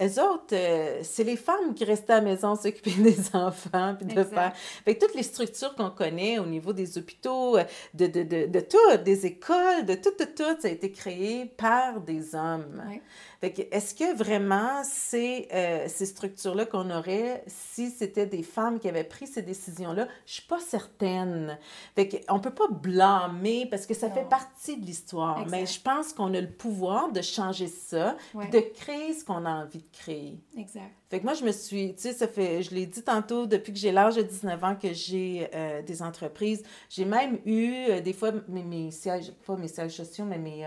eux 0.00 0.22
autres, 0.22 0.54
euh, 0.54 1.00
c'est 1.02 1.24
les 1.24 1.36
femmes 1.36 1.74
qui 1.74 1.84
restaient 1.84 2.12
à 2.12 2.16
la 2.16 2.22
maison 2.22 2.54
s'occuper 2.56 2.92
des 2.92 3.34
enfants, 3.34 3.94
puis 3.98 4.06
de 4.14 4.24
faire... 4.24 4.52
Fait 4.84 4.94
que 4.94 5.04
toutes 5.04 5.14
les 5.14 5.22
structures 5.22 5.74
qu'on 5.74 5.90
connaît 5.90 6.38
au 6.38 6.46
niveau 6.46 6.72
des 6.72 6.96
hôpitaux, 6.98 7.58
euh, 7.58 7.64
de, 7.92 8.06
de, 8.06 8.22
de, 8.22 8.46
de 8.46 8.60
tout, 8.60 8.96
des 9.04 9.26
écoles, 9.26 9.84
de 9.86 9.94
tout, 9.94 10.14
de 10.18 10.24
tout, 10.24 10.60
ça 10.60 10.68
a 10.68 10.70
été 10.70 10.90
créé 10.90 11.46
par 11.46 12.00
des 12.00 12.34
hommes. 12.34 12.82
Que 12.88 13.00
est-ce 13.46 13.94
que 13.94 14.16
vraiment 14.16 14.82
c'est 14.84 15.48
euh, 15.52 15.86
ces 15.88 16.06
structures-là 16.06 16.66
qu'on 16.66 16.90
aurait 16.90 17.44
si 17.46 17.90
c'était 17.90 18.26
des 18.26 18.42
femmes 18.42 18.78
qui 18.78 18.88
avaient 18.88 19.04
pris 19.04 19.26
ces 19.26 19.42
décisions-là? 19.42 20.08
Je 20.26 20.34
suis 20.34 20.42
pas 20.42 20.60
certaine. 20.60 21.58
Fait 21.94 22.08
qu'on 22.08 22.40
peut 22.40 22.54
pas 22.54 22.68
blâmer 22.68 23.66
parce 23.66 23.86
que 23.86 23.94
ça 23.94 24.10
fait 24.10 24.28
partie 24.28 24.76
de 24.76 24.86
l'histoire. 24.86 25.46
Mais 25.48 25.66
je 25.66 25.80
pense 25.80 26.12
qu'on 26.12 26.32
a 26.34 26.40
le 26.40 26.50
pouvoir 26.50 27.12
de 27.12 27.22
changer 27.22 27.66
ça, 27.66 28.16
de 28.34 28.60
créer 28.74 29.14
ce 29.14 29.24
qu'on 29.24 29.44
a 29.44 29.64
envie 29.64 29.78
de 29.78 29.96
créer. 29.96 30.38
Exact. 30.56 30.90
Fait 31.10 31.20
que 31.20 31.24
moi, 31.24 31.34
je 31.34 31.44
me 31.44 31.52
suis, 31.52 31.94
tu 31.94 32.02
sais, 32.02 32.12
ça 32.12 32.26
fait, 32.26 32.62
je 32.62 32.74
l'ai 32.74 32.86
dit 32.86 33.02
tantôt, 33.02 33.46
depuis 33.46 33.72
que 33.72 33.78
j'ai 33.78 33.92
l'âge 33.92 34.16
de 34.16 34.22
19 34.22 34.64
ans 34.64 34.74
que 34.74 34.92
j'ai 34.92 35.48
euh, 35.54 35.82
des 35.82 36.02
entreprises. 36.02 36.62
J'ai 36.88 37.04
même 37.04 37.38
eu, 37.44 37.72
euh, 37.88 38.00
des 38.00 38.12
fois, 38.12 38.32
mes, 38.48 38.64
mes, 38.64 38.90
sièges, 38.90 39.32
pas 39.46 39.56
mes 39.56 39.68
sièges 39.68 39.92
sociaux, 39.92 40.24
mais 40.24 40.38
mes, 40.38 40.66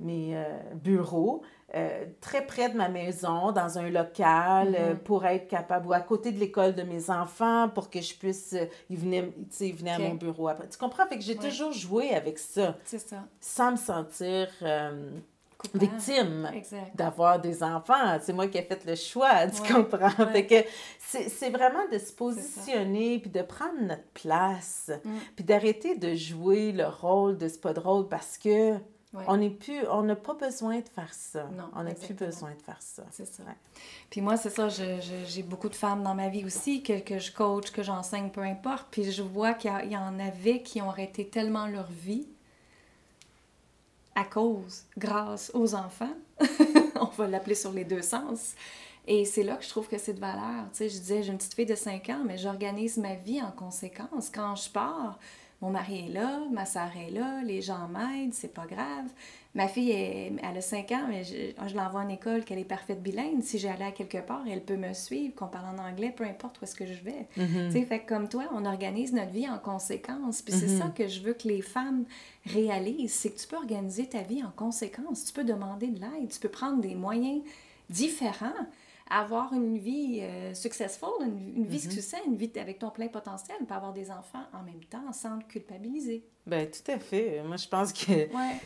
euh, 0.00 0.04
mes 0.04 0.46
bureaux. 0.74 1.42
très 2.20 2.46
près 2.46 2.68
de 2.70 2.76
ma 2.76 2.88
maison, 2.88 3.52
dans 3.52 3.78
un 3.78 3.90
local, 3.90 4.72
mm-hmm. 4.72 4.96
pour 4.98 5.26
être 5.26 5.48
capable, 5.48 5.88
ou 5.88 5.92
à 5.92 6.00
côté 6.00 6.32
de 6.32 6.38
l'école 6.38 6.74
de 6.74 6.82
mes 6.82 7.10
enfants, 7.10 7.68
pour 7.68 7.90
que 7.90 8.00
je 8.00 8.14
puisse, 8.14 8.56
ils 8.90 8.98
venaient, 8.98 9.32
ils 9.60 9.74
venaient 9.74 9.92
à 9.92 9.98
mon 9.98 10.14
bureau 10.14 10.48
après. 10.48 10.68
Tu 10.68 10.78
comprends? 10.78 11.06
Fait 11.06 11.18
que 11.18 11.24
j'ai 11.24 11.36
toujours 11.36 11.72
joué 11.72 12.10
avec 12.14 12.38
ça. 12.38 12.76
C'est 12.84 12.98
ça. 12.98 13.24
Sans 13.40 13.72
me 13.72 13.76
sentir 13.76 14.48
victime 15.74 16.50
d'avoir 16.94 17.40
des 17.40 17.62
enfants. 17.62 18.18
C'est 18.20 18.32
moi 18.32 18.46
qui 18.46 18.58
ai 18.58 18.62
fait 18.62 18.84
le 18.84 18.94
choix, 18.94 19.46
tu 19.48 19.72
comprends? 19.72 20.26
Fait 20.32 20.46
que 20.46 20.54
c'est 21.00 21.50
vraiment 21.50 21.86
de 21.90 21.98
se 21.98 22.12
positionner, 22.12 23.18
puis 23.18 23.30
de 23.30 23.42
prendre 23.42 23.80
notre 23.80 24.08
place, 24.14 24.90
mm. 25.04 25.10
puis 25.36 25.44
d'arrêter 25.44 25.96
de 25.96 26.14
jouer 26.14 26.72
le 26.72 26.86
rôle 26.86 27.36
de 27.36 27.48
c'est 27.48 27.60
pas 27.60 27.72
drôle 27.72 28.08
parce 28.08 28.38
que 28.38 28.74
on 29.14 29.36
n'est 29.38 29.50
plus, 29.50 29.86
on 29.90 30.02
n'a 30.02 30.16
pas 30.16 30.34
besoin 30.34 30.80
de 30.80 30.88
faire 30.88 31.12
ça. 31.14 31.44
Non, 31.56 31.70
on 31.74 31.82
n'a 31.82 31.94
plus 31.94 32.14
besoin 32.14 32.50
de 32.50 32.62
faire 32.62 32.80
ça. 32.80 33.04
C'est 33.10 33.26
ça. 33.26 33.42
Puis 34.10 34.20
moi, 34.20 34.36
c'est 34.36 34.50
ça, 34.50 34.68
j'ai 34.68 35.42
beaucoup 35.42 35.68
de 35.68 35.74
femmes 35.74 36.02
dans 36.02 36.14
ma 36.14 36.28
vie 36.28 36.44
aussi 36.44 36.82
que, 36.82 37.00
que 37.00 37.18
je 37.18 37.32
coach, 37.32 37.70
que 37.70 37.82
j'enseigne, 37.82 38.30
peu 38.30 38.42
importe. 38.42 38.86
Puis 38.90 39.10
je 39.10 39.22
vois 39.22 39.54
qu'il 39.54 39.72
y, 39.84 39.92
y, 39.92 39.96
en 39.96 40.18
avait 40.18 40.62
qui 40.62 40.82
ont 40.82 40.90
arrêté 40.90 41.26
tellement 41.26 41.66
leur 41.66 41.90
vie 41.90 42.28
à 44.14 44.24
cause, 44.24 44.84
grâce 44.98 45.50
aux 45.54 45.74
enfants. 45.74 46.14
On 47.00 47.06
va 47.06 47.28
l'appeler 47.28 47.54
sur 47.54 47.72
les 47.72 47.84
deux 47.84 48.02
sens. 48.02 48.54
Et 49.06 49.24
c'est 49.24 49.42
là 49.42 49.56
que 49.56 49.64
je 49.64 49.70
trouve 49.70 49.88
que 49.88 49.96
c'est 49.96 50.12
de 50.12 50.20
valeur. 50.20 50.64
Tu 50.72 50.78
sais, 50.78 50.88
je 50.90 50.98
disais, 50.98 51.22
j'ai 51.22 51.32
une 51.32 51.38
petite 51.38 51.54
fille 51.54 51.66
de 51.66 51.74
5 51.74 52.10
ans, 52.10 52.22
mais 52.26 52.36
j'organise 52.36 52.98
ma 52.98 53.14
vie 53.14 53.40
en 53.40 53.50
conséquence. 53.52 54.28
Quand 54.30 54.54
je 54.54 54.68
pars, 54.68 55.18
mon 55.60 55.70
mari 55.70 56.06
est 56.06 56.12
là, 56.12 56.40
ma 56.52 56.64
soeur 56.64 56.90
est 56.96 57.10
là, 57.10 57.42
les 57.42 57.60
gens 57.60 57.88
m'aident, 57.88 58.32
c'est 58.32 58.54
pas 58.54 58.66
grave. 58.66 59.06
Ma 59.54 59.66
fille, 59.66 59.90
elle 59.90 60.56
a 60.56 60.60
5 60.60 60.92
ans, 60.92 61.06
mais 61.08 61.24
je, 61.24 61.74
l'envoie 61.74 62.02
en 62.02 62.08
école, 62.08 62.44
qu'elle 62.44 62.60
est 62.60 62.64
parfaite 62.64 63.02
bilingue. 63.02 63.42
Si 63.42 63.58
j'allais 63.58 63.86
à 63.86 63.90
quelque 63.90 64.18
part, 64.18 64.44
elle 64.48 64.62
peut 64.62 64.76
me 64.76 64.92
suivre, 64.92 65.34
qu'on 65.34 65.48
parle 65.48 65.76
en 65.76 65.82
anglais, 65.82 66.12
peu 66.14 66.22
importe 66.22 66.60
où 66.60 66.64
est-ce 66.64 66.76
que 66.76 66.86
je 66.86 67.02
vais. 67.02 67.26
Mm-hmm. 67.36 67.66
Tu 67.66 67.72
sais, 67.72 67.84
fait 67.86 68.00
comme 68.00 68.28
toi, 68.28 68.44
on 68.52 68.64
organise 68.64 69.12
notre 69.12 69.32
vie 69.32 69.48
en 69.48 69.58
conséquence. 69.58 70.42
Puis 70.42 70.54
c'est 70.54 70.66
mm-hmm. 70.66 70.78
ça 70.78 70.92
que 70.96 71.08
je 71.08 71.22
veux 71.22 71.32
que 71.32 71.48
les 71.48 71.62
femmes 71.62 72.04
réalisent, 72.46 73.14
c'est 73.14 73.30
que 73.30 73.40
tu 73.40 73.48
peux 73.48 73.56
organiser 73.56 74.06
ta 74.06 74.22
vie 74.22 74.44
en 74.44 74.52
conséquence. 74.54 75.24
Tu 75.24 75.32
peux 75.32 75.44
demander 75.44 75.88
de 75.88 75.98
l'aide, 75.98 76.28
tu 76.30 76.38
peux 76.38 76.50
prendre 76.50 76.80
des 76.80 76.94
moyens 76.94 77.42
différents 77.90 78.66
avoir 79.10 79.52
une 79.52 79.78
vie 79.78 80.20
euh, 80.22 80.54
successful, 80.54 81.08
une, 81.20 81.66
vie 81.66 81.76
mm 81.76 81.90
succès, 81.90 82.18
une 82.26 82.36
vie 82.36 82.52
avec 82.56 82.78
ton 82.78 82.90
plein 82.90 83.08
potentiel, 83.08 83.56
pas 83.66 83.76
avoir 83.76 83.92
des 83.92 84.10
enfants 84.10 84.44
en 84.52 84.62
même 84.62 84.84
temps 84.84 85.12
sans 85.12 85.38
culpabiliser. 85.40 86.24
Ben 86.46 86.68
tout 86.70 86.90
à 86.90 86.98
fait. 86.98 87.42
Moi, 87.42 87.56
je 87.56 87.68
pense 87.68 87.92
que 87.92 88.12
ouais. 88.12 88.60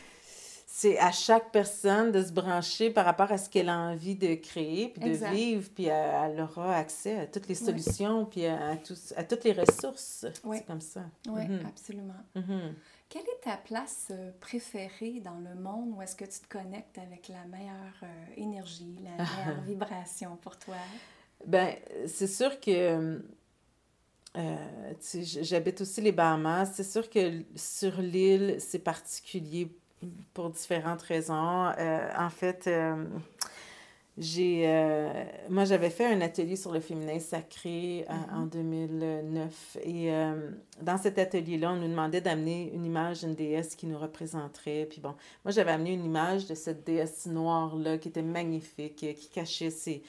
c'est 0.67 0.97
à 0.99 1.11
chaque 1.11 1.51
personne 1.51 2.11
de 2.11 2.23
se 2.23 2.31
brancher 2.31 2.89
par 2.89 3.05
rapport 3.05 3.31
à 3.31 3.37
ce 3.37 3.49
qu'elle 3.49 3.69
a 3.69 3.77
envie 3.77 4.15
de 4.15 4.35
créer, 4.35 4.89
puis 4.89 5.09
de 5.09 5.25
vivre, 5.33 5.69
puis 5.73 5.85
elle, 5.85 6.39
aura 6.39 6.75
accès 6.75 7.19
à 7.19 7.27
toutes 7.27 7.47
les 7.47 7.55
solutions, 7.55 8.25
puis 8.25 8.45
à, 8.45 8.77
tous, 8.77 9.13
à 9.15 9.23
toutes 9.23 9.43
les 9.43 9.53
ressources. 9.53 10.25
C'est 10.33 10.65
comme 10.65 10.81
ça. 10.81 11.01
Oui, 11.27 11.43
mm-hmm. 11.43 11.67
absolument. 11.67 12.13
Mm-hmm. 12.35 12.73
Quelle 13.13 13.21
est 13.21 13.43
ta 13.43 13.57
place 13.57 14.07
euh, 14.09 14.31
préférée 14.39 15.21
dans 15.23 15.37
le 15.37 15.53
monde 15.53 15.93
où 15.95 16.01
est-ce 16.01 16.15
que 16.15 16.25
tu 16.25 16.39
te 16.39 16.47
connectes 16.47 16.97
avec 16.97 17.27
la 17.27 17.45
meilleure 17.45 18.01
euh, 18.01 18.07
énergie, 18.37 18.97
la 19.03 19.11
meilleure 19.23 19.61
vibration 19.61 20.35
pour 20.37 20.57
toi? 20.57 20.77
Ben, 21.45 21.75
c'est 22.07 22.25
sûr 22.25 22.59
que 22.59 23.21
euh, 24.35 24.93
j'habite 25.43 25.81
aussi 25.81 26.01
les 26.01 26.11
Bahamas. 26.11 26.71
C'est 26.73 26.83
sûr 26.83 27.07
que 27.07 27.43
sur 27.55 28.01
l'île, 28.01 28.55
c'est 28.57 28.79
particulier 28.79 29.71
pour 30.33 30.49
différentes 30.49 31.03
raisons. 31.03 31.35
en 31.35 32.29
fait, 32.31 32.67
j'ai, 34.15 34.65
euh, 34.67 35.23
moi, 35.49 35.65
j'avais 35.65 35.89
fait 35.89 36.05
un 36.05 36.21
atelier 36.21 36.55
sur 36.55 36.71
le 36.71 36.79
féminin 36.79 37.17
sacré 37.17 38.05
euh, 38.07 38.13
mm-hmm. 38.13 38.35
en 38.35 38.45
2009. 38.45 39.77
Et 39.83 40.13
euh, 40.13 40.51
dans 40.83 40.99
cet 40.99 41.17
atelier-là, 41.17 41.71
on 41.71 41.77
nous 41.77 41.87
demandait 41.87 42.21
d'amener 42.21 42.71
une 42.75 42.85
image 42.85 43.21
d'une 43.21 43.33
déesse 43.33 43.75
qui 43.75 43.87
nous 43.87 43.97
représenterait. 43.97 44.85
Puis 44.87 45.01
bon, 45.01 45.15
moi, 45.43 45.51
j'avais 45.51 45.71
amené 45.71 45.93
une 45.93 46.05
image 46.05 46.45
de 46.45 46.53
cette 46.53 46.85
déesse 46.85 47.25
noire-là 47.25 47.97
qui 47.97 48.09
était 48.09 48.21
magnifique, 48.21 48.97
qui 48.97 49.29
cachait 49.33 49.71
ses... 49.71 50.03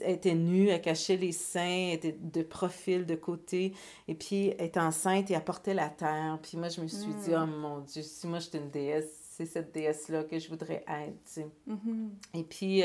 Elle 0.00 0.14
était 0.14 0.34
nue, 0.34 0.68
elle 0.68 0.80
cachait 0.80 1.16
les 1.16 1.30
seins, 1.30 1.90
elle 1.90 1.94
était 1.94 2.18
de 2.18 2.42
profil, 2.42 3.06
de 3.06 3.14
côté. 3.14 3.72
Et 4.08 4.14
puis, 4.14 4.48
elle 4.58 4.66
était 4.66 4.80
enceinte 4.80 5.30
et 5.30 5.34
elle 5.34 5.44
portait 5.44 5.74
la 5.74 5.90
terre. 5.90 6.40
Puis 6.42 6.56
moi, 6.56 6.70
je 6.70 6.80
me 6.80 6.88
suis 6.88 7.14
dit, 7.22 7.30
mm. 7.30 7.40
oh 7.40 7.46
mon 7.46 7.78
Dieu, 7.80 8.02
si 8.02 8.26
moi, 8.26 8.40
j'étais 8.40 8.58
une 8.58 8.70
déesse, 8.70 9.20
c'est 9.30 9.46
cette 9.46 9.72
déesse-là 9.72 10.24
que 10.24 10.40
je 10.40 10.48
voudrais 10.48 10.84
être, 10.88 11.22
tu 11.24 11.42
sais. 11.42 11.46
Mm-hmm. 11.68 12.40
Et 12.40 12.42
puis... 12.42 12.82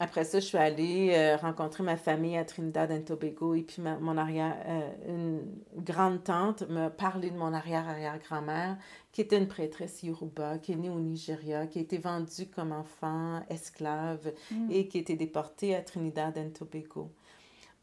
Après 0.00 0.24
ça, 0.24 0.40
je 0.40 0.46
suis 0.46 0.58
allée 0.58 1.12
euh, 1.14 1.36
rencontrer 1.36 1.84
ma 1.84 1.96
famille 1.96 2.36
à 2.36 2.44
Trinidad 2.44 2.90
et 2.90 3.04
Tobago 3.04 3.54
et 3.54 3.62
puis 3.62 3.80
mon 3.80 4.16
arrière, 4.16 4.56
euh, 4.66 4.90
une 5.08 5.84
grande 5.84 6.24
tante 6.24 6.68
m'a 6.68 6.90
parlé 6.90 7.30
de 7.30 7.36
mon 7.36 7.52
arrière-arrière-grand-mère 7.52 8.76
qui 9.12 9.20
était 9.20 9.38
une 9.38 9.46
prêtresse 9.46 10.02
Yoruba, 10.02 10.58
qui 10.58 10.72
est 10.72 10.76
née 10.76 10.90
au 10.90 10.98
Nigeria, 10.98 11.68
qui 11.68 11.78
a 11.78 11.82
été 11.82 11.98
vendue 11.98 12.46
comme 12.52 12.72
enfant 12.72 13.40
esclave 13.48 14.32
mm. 14.50 14.70
et 14.72 14.88
qui 14.88 14.98
a 14.98 15.00
été 15.00 15.14
déportée 15.14 15.76
à 15.76 15.82
Trinidad 15.82 16.36
et 16.36 16.50
Tobago. 16.50 17.12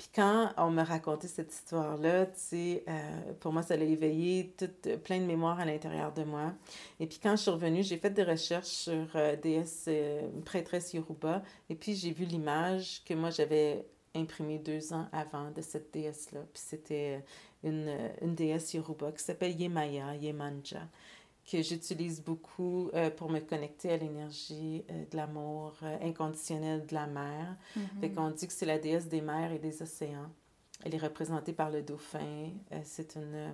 Puis 0.01 0.09
quand 0.15 0.51
on 0.57 0.71
m'a 0.71 0.83
raconté 0.83 1.27
cette 1.27 1.53
histoire-là, 1.53 2.25
tu 2.25 2.31
sais, 2.35 2.83
euh, 2.87 3.33
pour 3.39 3.53
moi, 3.53 3.61
ça 3.61 3.75
a 3.75 3.77
éveillé 3.77 4.51
toute, 4.57 4.95
plein 5.03 5.19
de 5.19 5.25
mémoires 5.25 5.59
à 5.59 5.65
l'intérieur 5.65 6.11
de 6.11 6.23
moi. 6.23 6.53
Et 6.99 7.05
puis 7.05 7.19
quand 7.21 7.35
je 7.35 7.43
suis 7.43 7.51
revenue, 7.51 7.83
j'ai 7.83 7.97
fait 7.97 8.09
des 8.09 8.23
recherches 8.23 8.65
sur 8.65 9.05
euh, 9.13 9.35
déesse, 9.35 9.85
euh, 9.89 10.27
prêtresse 10.43 10.95
Yoruba, 10.95 11.43
et 11.69 11.75
puis 11.75 11.93
j'ai 11.93 12.09
vu 12.09 12.25
l'image 12.25 13.03
que 13.05 13.13
moi 13.13 13.29
j'avais 13.29 13.85
imprimée 14.15 14.57
deux 14.57 14.91
ans 14.91 15.07
avant 15.11 15.51
de 15.51 15.61
cette 15.61 15.93
déesse-là. 15.93 16.39
Puis 16.51 16.63
c'était 16.65 17.23
une, 17.63 17.95
une 18.23 18.33
déesse 18.33 18.73
Yoruba 18.73 19.11
qui 19.11 19.23
s'appelle 19.23 19.51
Yemaya, 19.51 20.15
Yemanja 20.15 20.81
que 21.49 21.61
j'utilise 21.61 22.21
beaucoup 22.21 22.89
euh, 22.93 23.09
pour 23.09 23.29
me 23.29 23.39
connecter 23.39 23.91
à 23.91 23.97
l'énergie 23.97 24.83
euh, 24.89 25.05
de 25.09 25.17
l'amour 25.17 25.73
euh, 25.83 25.97
inconditionnel 26.01 26.85
de 26.85 26.93
la 26.93 27.07
mer. 27.07 27.55
Mm 27.75 27.81
Fait 27.99 28.11
qu'on 28.11 28.29
dit 28.31 28.47
que 28.47 28.53
c'est 28.53 28.65
la 28.65 28.77
déesse 28.77 29.07
des 29.07 29.21
mers 29.21 29.51
et 29.51 29.59
des 29.59 29.81
océans. 29.81 30.29
Elle 30.83 30.95
est 30.95 30.99
représentée 30.99 31.53
par 31.53 31.69
le 31.69 31.81
dauphin. 31.81 32.49
c'est 32.83 33.15
une... 33.15 33.53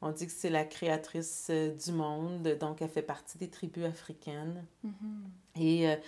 on 0.00 0.10
dit 0.10 0.26
que 0.26 0.32
c'est 0.32 0.48
la 0.48 0.64
créatrice 0.64 1.50
du 1.50 1.92
monde, 1.92 2.56
donc 2.58 2.80
elle 2.80 2.88
fait 2.88 3.02
partie 3.02 3.36
des 3.36 3.48
tribus 3.48 3.84
africaines. 3.84 4.64
Mm-hmm. 4.86 5.60
Et 5.60 5.98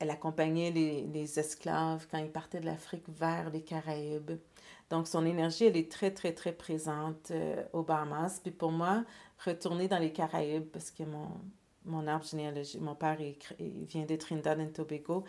elle 0.00 0.10
accompagnait 0.10 0.72
les, 0.72 1.02
les, 1.02 1.38
esclaves 1.38 2.08
quand 2.10 2.18
ils 2.18 2.32
partaient 2.32 2.58
de 2.58 2.66
l'Afrique 2.66 3.04
vers 3.08 3.50
les 3.50 3.62
Caraïbes. 3.62 4.32
Donc, 4.90 5.06
son 5.06 5.24
énergie, 5.24 5.66
elle 5.66 5.76
est 5.76 5.90
très, 5.90 6.10
très, 6.10 6.32
très 6.32 6.52
présente 6.52 7.30
au 7.72 7.84
Bahamas. 7.84 8.40
Puis 8.42 8.50
pour 8.50 8.72
moi, 8.72 9.04
retourner 9.44 9.88
dans 9.88 9.98
les 9.98 10.12
Caraïbes 10.12 10.68
parce 10.72 10.90
que 10.90 11.02
mon, 11.02 11.28
mon 11.84 12.06
arbre 12.06 12.24
généalogique, 12.24 12.80
mon 12.80 12.94
père 12.94 13.16
vient 13.58 14.04
de 14.04 14.16
Trinidad 14.16 14.60
et 14.60 14.70
Tobago. 14.70 15.24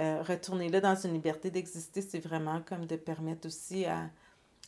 Euh, 0.00 0.22
retourner 0.22 0.68
là 0.68 0.80
dans 0.80 0.96
une 0.96 1.12
liberté 1.12 1.50
d'exister, 1.50 2.02
c'est 2.02 2.18
vraiment 2.18 2.60
comme 2.62 2.86
de 2.86 2.96
permettre 2.96 3.46
aussi 3.46 3.84
à, 3.84 4.10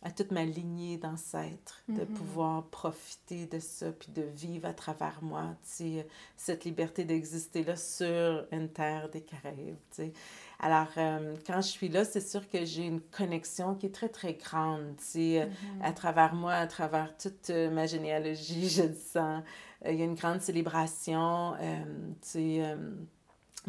à 0.02 0.10
toute 0.10 0.30
ma 0.30 0.44
lignée 0.44 0.98
d'ancêtres, 0.98 1.82
de 1.88 2.02
Mhm. 2.02 2.06
pouvoir 2.06 2.64
profiter 2.66 3.46
de 3.46 3.58
ça, 3.58 3.90
puis 3.92 4.12
de 4.12 4.22
vivre 4.22 4.66
à 4.68 4.74
travers 4.74 5.18
moi, 5.22 5.56
tu 5.62 5.70
sais, 5.84 6.06
cette 6.36 6.64
liberté 6.64 7.04
d'exister 7.04 7.64
là 7.64 7.76
sur 7.76 8.46
une 8.52 8.68
terre 8.68 9.08
des 9.08 9.22
Caraïbes, 9.22 9.76
tu 9.90 9.96
sais. 9.96 10.12
Alors, 10.60 10.88
euh, 10.98 11.34
quand 11.46 11.60
je 11.62 11.68
suis 11.68 11.88
là, 11.88 12.04
c'est 12.04 12.20
sûr 12.20 12.48
que 12.48 12.64
j'ai 12.64 12.84
une 12.86 13.00
connexion 13.00 13.74
qui 13.74 13.86
est 13.86 13.94
très, 13.94 14.08
très 14.10 14.34
grande, 14.34 14.96
tu 14.98 15.04
sais, 15.04 15.42
euh, 15.42 15.46
Mhm. 15.46 15.82
à 15.82 15.92
travers 15.92 16.34
moi, 16.34 16.52
à 16.52 16.66
travers 16.66 17.16
toute 17.16 17.50
euh, 17.50 17.70
ma 17.70 17.86
généalogie, 17.86 18.68
je 18.68 18.82
le 18.82 18.94
sens. 18.94 19.42
Euh, 19.84 19.92
il 19.92 19.98
y 19.98 20.02
a 20.02 20.04
une 20.04 20.14
grande 20.14 20.40
célébration, 20.42 21.54
euh, 21.60 21.84
tu 22.22 22.28
sais, 22.28 22.56
euh, 22.60 22.76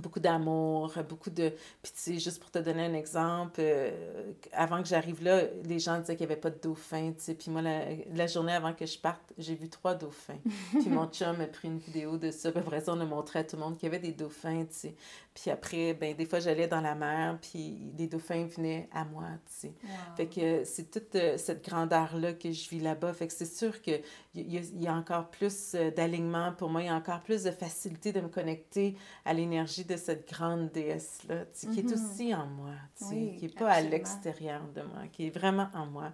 beaucoup 0.01 0.19
d'amour, 0.19 0.93
beaucoup 1.07 1.29
de... 1.29 1.49
Puis 1.81 1.91
tu 1.93 1.99
sais, 1.99 2.19
juste 2.19 2.39
pour 2.39 2.51
te 2.51 2.59
donner 2.59 2.85
un 2.85 2.93
exemple, 2.93 3.59
euh, 3.59 4.31
avant 4.53 4.81
que 4.81 4.87
j'arrive 4.87 5.23
là, 5.23 5.43
les 5.63 5.79
gens 5.79 5.99
disaient 5.99 6.15
qu'il 6.15 6.25
n'y 6.27 6.31
avait 6.31 6.41
pas 6.41 6.49
de 6.49 6.59
dauphins, 6.61 7.13
tu 7.13 7.23
sais. 7.23 7.33
Puis 7.33 7.51
moi, 7.51 7.61
la, 7.61 7.81
la 8.13 8.27
journée 8.27 8.53
avant 8.53 8.73
que 8.73 8.85
je 8.85 8.97
parte, 8.97 9.33
j'ai 9.37 9.55
vu 9.55 9.69
trois 9.69 9.95
dauphins. 9.95 10.39
Puis 10.71 10.89
mon 10.89 11.07
chum 11.07 11.41
a 11.41 11.47
pris 11.47 11.67
une 11.67 11.79
vidéo 11.79 12.17
de 12.17 12.31
ça. 12.31 12.51
Puis 12.51 12.59
après 12.59 12.81
ça, 12.81 12.93
on 12.93 12.99
a 13.01 13.05
montré 13.05 13.39
à 13.39 13.43
tout 13.43 13.55
le 13.55 13.63
monde 13.63 13.77
qu'il 13.77 13.87
y 13.87 13.95
avait 13.95 13.99
des 13.99 14.13
dauphins, 14.13 14.65
tu 14.65 14.73
sais. 14.75 14.95
Puis 15.39 15.51
après, 15.51 15.93
ben 15.93 16.15
des 16.15 16.25
fois, 16.25 16.39
j'allais 16.39 16.67
dans 16.67 16.81
la 16.81 16.95
mer, 16.95 17.37
puis 17.39 17.91
les 17.95 18.07
dauphins 18.07 18.45
venaient 18.47 18.89
à 18.91 19.05
moi, 19.05 19.25
tu 19.45 19.53
sais. 19.53 19.73
Wow. 19.83 19.89
Fait 20.15 20.25
que 20.25 20.63
c'est 20.63 20.89
toute 20.89 21.13
euh, 21.13 21.37
cette 21.37 21.63
grandeur-là 21.63 22.33
que 22.33 22.51
je 22.51 22.67
vis 22.71 22.79
là-bas. 22.79 23.13
Fait 23.13 23.27
que 23.27 23.33
c'est 23.33 23.45
sûr 23.45 23.79
qu'il 23.83 24.01
y, 24.33 24.57
y 24.57 24.87
a 24.87 24.93
encore 24.95 25.29
plus 25.29 25.75
euh, 25.75 25.91
d'alignement 25.91 26.53
pour 26.53 26.69
moi. 26.69 26.81
Il 26.81 26.87
y 26.87 26.89
a 26.89 26.95
encore 26.95 27.21
plus 27.21 27.43
de 27.43 27.51
facilité 27.51 28.11
de 28.11 28.21
me 28.21 28.29
connecter 28.29 28.95
à 29.25 29.33
l'énergie 29.35 29.85
de 29.85 29.95
cette 29.95 30.27
grande 30.27 30.71
déesse-là, 30.71 31.45
tu 31.45 31.49
sais, 31.53 31.67
qui 31.67 31.81
est 31.81 31.83
Mhm. 31.83 31.93
aussi 31.93 32.33
en 32.33 32.47
moi, 32.47 32.71
tu 32.97 33.05
sais, 33.05 33.13
Oui, 33.13 33.35
qui 33.37 33.45
n'est 33.45 33.51
pas 33.53 33.69
à 33.73 33.81
l'extérieur 33.81 34.61
de 34.73 34.81
moi, 34.81 35.03
qui 35.11 35.27
est 35.27 35.29
vraiment 35.37 35.67
en 35.75 35.85
moi. 35.85 36.13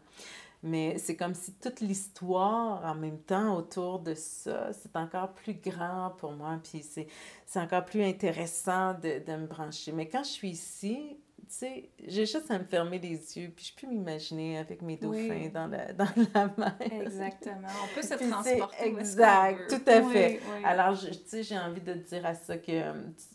Mais 0.64 0.98
c'est 0.98 1.18
comme 1.18 1.34
si 1.34 1.54
toute 1.56 1.82
l'histoire 1.82 2.86
en 2.86 2.96
même 2.96 3.20
temps 3.20 3.58
autour 3.58 4.00
de 4.00 4.14
ça, 4.14 4.72
c'est 4.72 4.96
encore 4.96 5.34
plus 5.34 5.56
grand 5.56 6.12
pour 6.18 6.32
moi, 6.32 6.58
puis 6.64 6.82
c'est 6.82 7.08
c'est 7.46 7.60
encore 7.60 7.84
plus 7.86 8.02
intéressant 8.04 8.94
de, 8.94 9.20
de 9.26 9.36
me 9.38 9.46
brancher. 9.48 9.92
Mais 9.92 10.08
quand 10.08 10.24
je 10.24 10.30
suis 10.30 10.50
ici, 10.52 11.18
tu 11.38 11.46
sais, 11.50 11.90
j'ai 12.08 12.26
juste 12.26 12.50
à 12.50 12.58
me 12.58 12.64
fermer 12.64 12.98
les 12.98 13.38
yeux, 13.38 13.52
puis 13.54 13.66
je 13.76 13.80
peux 13.82 13.92
m'imaginer 13.94 14.58
avec 14.58 14.82
mes 14.82 14.98
Oui. 15.04 15.28
dauphins 15.28 15.50
dans 15.54 15.68
la, 15.68 15.92
dans 15.94 16.08
la 16.34 16.46
mer. 16.58 16.78
Exactement. 17.02 17.68
On 17.84 17.94
peut 17.94 18.02
se 18.02 18.16
Puis 18.16 18.30
transporter 18.30 18.88
exact, 18.88 19.70
tout 19.70 19.90
à 19.92 20.02
fait. 20.02 20.40
oui. 20.50 20.64
Alors, 20.64 20.98
tu 20.98 21.14
sais, 21.28 21.44
j'ai 21.44 21.58
envie 21.60 21.82
de 21.82 21.94
dire 21.96 22.26
à 22.26 22.34
ça 22.36 22.58
que 22.58 22.72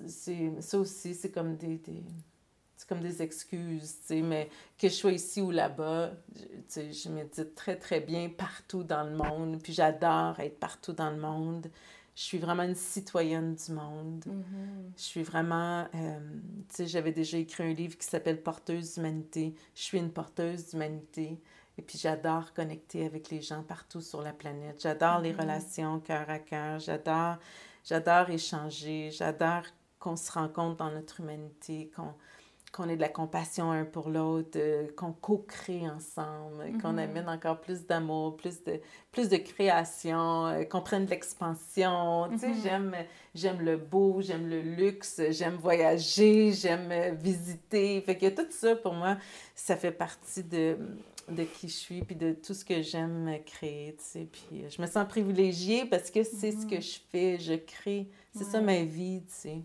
c'est 0.08 0.50
ça 0.60 0.78
aussi, 0.78 1.14
c'est 1.14 1.30
comme 1.30 1.56
des, 1.56 1.76
des- 1.76 2.02
c'est 2.88 2.94
comme 2.94 3.03
des 3.03 3.22
excuses, 3.22 3.96
tu 4.01 4.07
sais, 4.07 4.22
mais 4.22 4.48
que 4.79 4.88
je 4.88 4.94
sois 4.94 5.12
ici 5.12 5.40
ou 5.40 5.51
là-bas, 5.51 6.12
je- 6.35 6.42
tu 6.42 6.48
sais, 6.68 6.92
je 6.92 7.09
médite 7.09 7.55
très, 7.55 7.77
très 7.77 8.01
bien 8.01 8.29
partout 8.31 8.83
dans 8.83 9.05
le 9.05 9.14
monde, 9.14 9.61
puis 9.62 9.72
j'adore 9.72 10.38
être 10.40 10.59
partout 10.59 10.92
dans 10.92 11.11
le 11.11 11.18
monde. 11.18 11.68
Je 12.16 12.22
suis 12.22 12.38
vraiment 12.38 12.64
une 12.64 12.74
citoyenne 12.74 13.55
du 13.55 13.72
monde. 13.72 14.24
Mhm. 14.27 14.92
Je 14.96 15.03
suis 15.03 15.22
vraiment, 15.22 15.87
euh, 15.94 16.18
tu 16.68 16.74
sais, 16.74 16.87
j'avais 16.88 17.12
déjà 17.12 17.38
écrit 17.38 17.62
un 17.62 17.72
livre 17.72 17.96
qui 17.96 18.07
s'appelle 18.07 18.42
Porteuse 18.42 18.94
d'humanité. 18.94 19.55
Je 19.77 19.83
suis 19.83 19.98
une 19.98 20.11
porteuse 20.11 20.70
d'humanité. 20.70 21.38
Et 21.77 21.83
puis 21.83 21.96
j'adore 21.96 22.53
connecter 22.55 23.07
avec 23.07 23.31
les 23.31 23.40
gens 23.40 23.62
partout 23.62 24.01
sur 24.01 24.20
la 24.20 24.33
planète. 24.33 24.81
J'adore 24.83 25.20
les 25.20 25.33
Mhm. 25.33 25.40
relations 25.40 26.01
cœur 26.01 26.29
à 26.29 26.40
cœur. 26.40 26.81
J'adore, 26.81 27.37
j'adore 27.85 28.31
échanger. 28.31 29.11
J'adore 29.12 29.62
qu'on 30.01 30.16
se 30.16 30.33
rencontre 30.33 30.77
dans 30.79 30.90
notre 30.90 31.20
humanité, 31.20 31.88
qu'on 31.94 32.14
qu'on 32.72 32.88
ait 32.88 32.96
de 32.96 33.00
la 33.00 33.09
compassion 33.09 33.70
un 33.70 33.85
pour 33.85 34.09
l'autre, 34.11 34.57
euh, 34.57 34.87
qu'on 34.96 35.12
co-crée 35.12 35.88
ensemble, 35.88 36.64
qu'on 36.83 36.92
Mhm. 36.92 36.98
amène 36.98 37.28
encore 37.28 37.61
plus 37.61 37.87
d'amour, 37.87 38.37
plus 38.37 38.62
de, 38.64 38.81
plus 39.11 39.28
de 39.28 39.37
création, 39.38 40.46
euh, 40.46 40.64
qu'on 40.64 40.81
prenne 40.83 41.07
de 41.07 41.11
l'expansion. 41.11 42.28
Tu 42.33 42.38
sais, 42.38 42.48
Mhm. 42.48 42.61
j'aime, 42.62 42.96
j'aime 43.35 43.61
le 43.62 43.76
beau, 43.76 44.20
j'aime 44.20 44.48
le 44.48 44.61
luxe, 44.61 45.20
j'aime 45.31 45.54
voyager, 45.57 46.52
j'aime 46.52 46.90
euh, 46.90 47.11
visiter. 47.12 48.00
Fait 48.02 48.16
que 48.18 48.28
tout 48.28 48.46
ça, 48.50 48.76
pour 48.76 48.94
moi, 48.94 49.16
ça 49.54 49.76
fait 49.76 49.92
partie 49.92 50.44
de, 50.44 50.76
de 51.28 51.44
qui 51.44 51.68
je 51.68 51.74
suis, 51.74 52.02
puis 52.02 52.16
de 52.16 52.33
tout 52.33 52.54
ce 52.54 52.64
que 52.64 52.83
j'aime 52.83 53.38
créer, 53.46 53.94
tu 53.96 54.04
sais. 54.04 54.28
Puis 54.31 54.64
je 54.68 54.81
me 54.83 54.87
sens 54.87 55.07
privilégiée 55.09 55.85
parce 55.87 56.11
que 56.11 56.22
c'est 56.22 56.52
ce 56.52 56.66
que 56.66 56.76
Mhm. 56.76 56.83
je 56.83 56.98
fais, 57.11 57.38
je 57.38 57.54
crée. 57.54 58.09
C'est 58.35 58.44
ça 58.44 58.61
ma 58.61 58.83
vie, 58.85 59.22
tu 59.26 59.33
sais. 59.33 59.59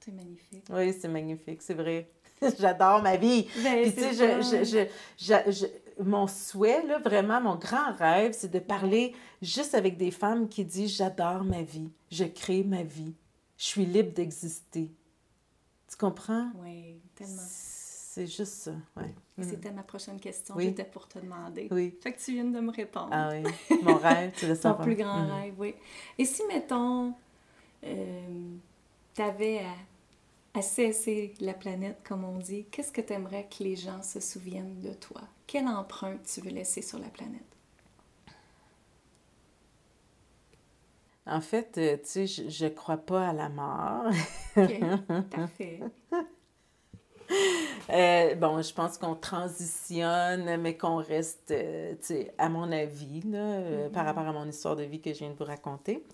C'est 0.00 0.12
magnifique. 0.12 0.64
Oui, 0.70 0.92
c'est 0.92 1.08
magnifique, 1.08 1.62
c'est 1.62 1.74
vrai. 1.74 2.08
J'adore 2.58 3.02
ma 3.02 3.16
vie. 3.16 3.46
Ben, 3.62 3.82
Puis, 3.82 3.94
tu 3.94 4.00
sais, 4.00 4.12
je, 4.12 4.42
je, 4.42 4.64
je, 4.64 4.86
je- 5.18 5.50
je- 5.52 6.02
mon 6.04 6.26
souhait, 6.26 6.82
là, 6.86 6.98
vraiment, 6.98 7.40
mon 7.40 7.56
grand 7.56 7.92
rêve, 7.98 8.32
c'est 8.36 8.50
de 8.50 8.58
parler 8.58 9.14
juste 9.40 9.74
avec 9.74 9.96
des 9.96 10.10
femmes 10.10 10.48
qui 10.48 10.64
disent 10.64 10.96
J'adore 10.96 11.42
ma 11.44 11.62
vie, 11.62 11.90
je 12.10 12.24
crée 12.24 12.62
ma 12.64 12.82
vie, 12.82 13.14
je 13.56 13.64
suis 13.64 13.86
libre 13.86 14.12
d'exister. 14.12 14.90
Tu 15.88 15.96
comprends? 15.96 16.50
Oui, 16.62 17.00
tellement. 17.14 17.42
C'est 17.48 18.26
juste 18.26 18.52
ça, 18.54 18.72
ouais. 18.96 19.14
Mhm. 19.38 19.44
C'était 19.44 19.70
ma 19.70 19.82
prochaine 19.82 20.18
question. 20.18 20.54
Oui. 20.56 20.64
J'étais 20.64 20.84
pour 20.84 21.06
te 21.06 21.18
demander. 21.18 21.68
Oui. 21.70 21.94
Fait 22.02 22.12
que 22.12 22.18
tu 22.20 22.32
viens 22.32 22.44
de 22.46 22.60
me 22.60 22.72
répondre. 22.72 23.08
Ah 23.12 23.30
oui, 23.32 23.42
mon 23.82 23.96
rêve, 23.96 24.32
tu 24.36 24.46
le 24.46 24.58
Ton 24.60 24.74
plus 24.74 24.96
grand 24.96 25.18
Mhm. 25.22 25.30
rêve, 25.30 25.54
oui. 25.58 25.74
Et 26.18 26.24
si, 26.24 26.42
mettons, 26.46 27.12
tu 27.82 29.22
avais 29.22 29.58
à, 29.60 29.74
à 30.56 30.62
cesser 30.62 31.34
la 31.40 31.54
planète, 31.54 31.98
comme 32.04 32.24
on 32.24 32.38
dit, 32.38 32.66
qu'est-ce 32.70 32.92
que 32.92 33.00
tu 33.00 33.12
aimerais 33.12 33.48
que 33.48 33.62
les 33.64 33.76
gens 33.76 34.02
se 34.02 34.20
souviennent 34.20 34.80
de 34.80 34.92
toi? 34.94 35.22
Quelle 35.46 35.68
empreinte 35.68 36.24
tu 36.32 36.40
veux 36.40 36.50
laisser 36.50 36.82
sur 36.82 36.98
la 36.98 37.08
planète? 37.08 37.42
En 41.26 41.40
fait, 41.40 41.76
euh, 41.78 41.96
tu 41.98 42.04
sais, 42.04 42.26
je, 42.26 42.48
je 42.48 42.66
crois 42.66 42.96
pas 42.98 43.28
à 43.28 43.32
la 43.32 43.48
mort. 43.48 44.10
OK, 44.56 44.72
parfait. 45.30 45.88
Euh, 47.90 48.34
bon, 48.34 48.62
je 48.62 48.72
pense 48.72 48.98
qu'on 48.98 49.14
transitionne, 49.14 50.56
mais 50.60 50.76
qu'on 50.76 50.96
reste, 50.96 51.50
euh, 51.50 51.92
tu 52.00 52.06
sais, 52.06 52.34
à 52.38 52.48
mon 52.48 52.70
avis, 52.72 53.22
là, 53.22 53.38
euh, 53.38 53.88
par 53.90 54.04
Mhm. 54.04 54.06
rapport 54.06 54.26
à 54.26 54.32
mon 54.32 54.46
histoire 54.48 54.76
de 54.76 54.82
vie 54.82 55.00
que 55.00 55.12
je 55.12 55.20
viens 55.20 55.30
de 55.30 55.36
vous 55.36 55.44
raconter, 55.44 56.04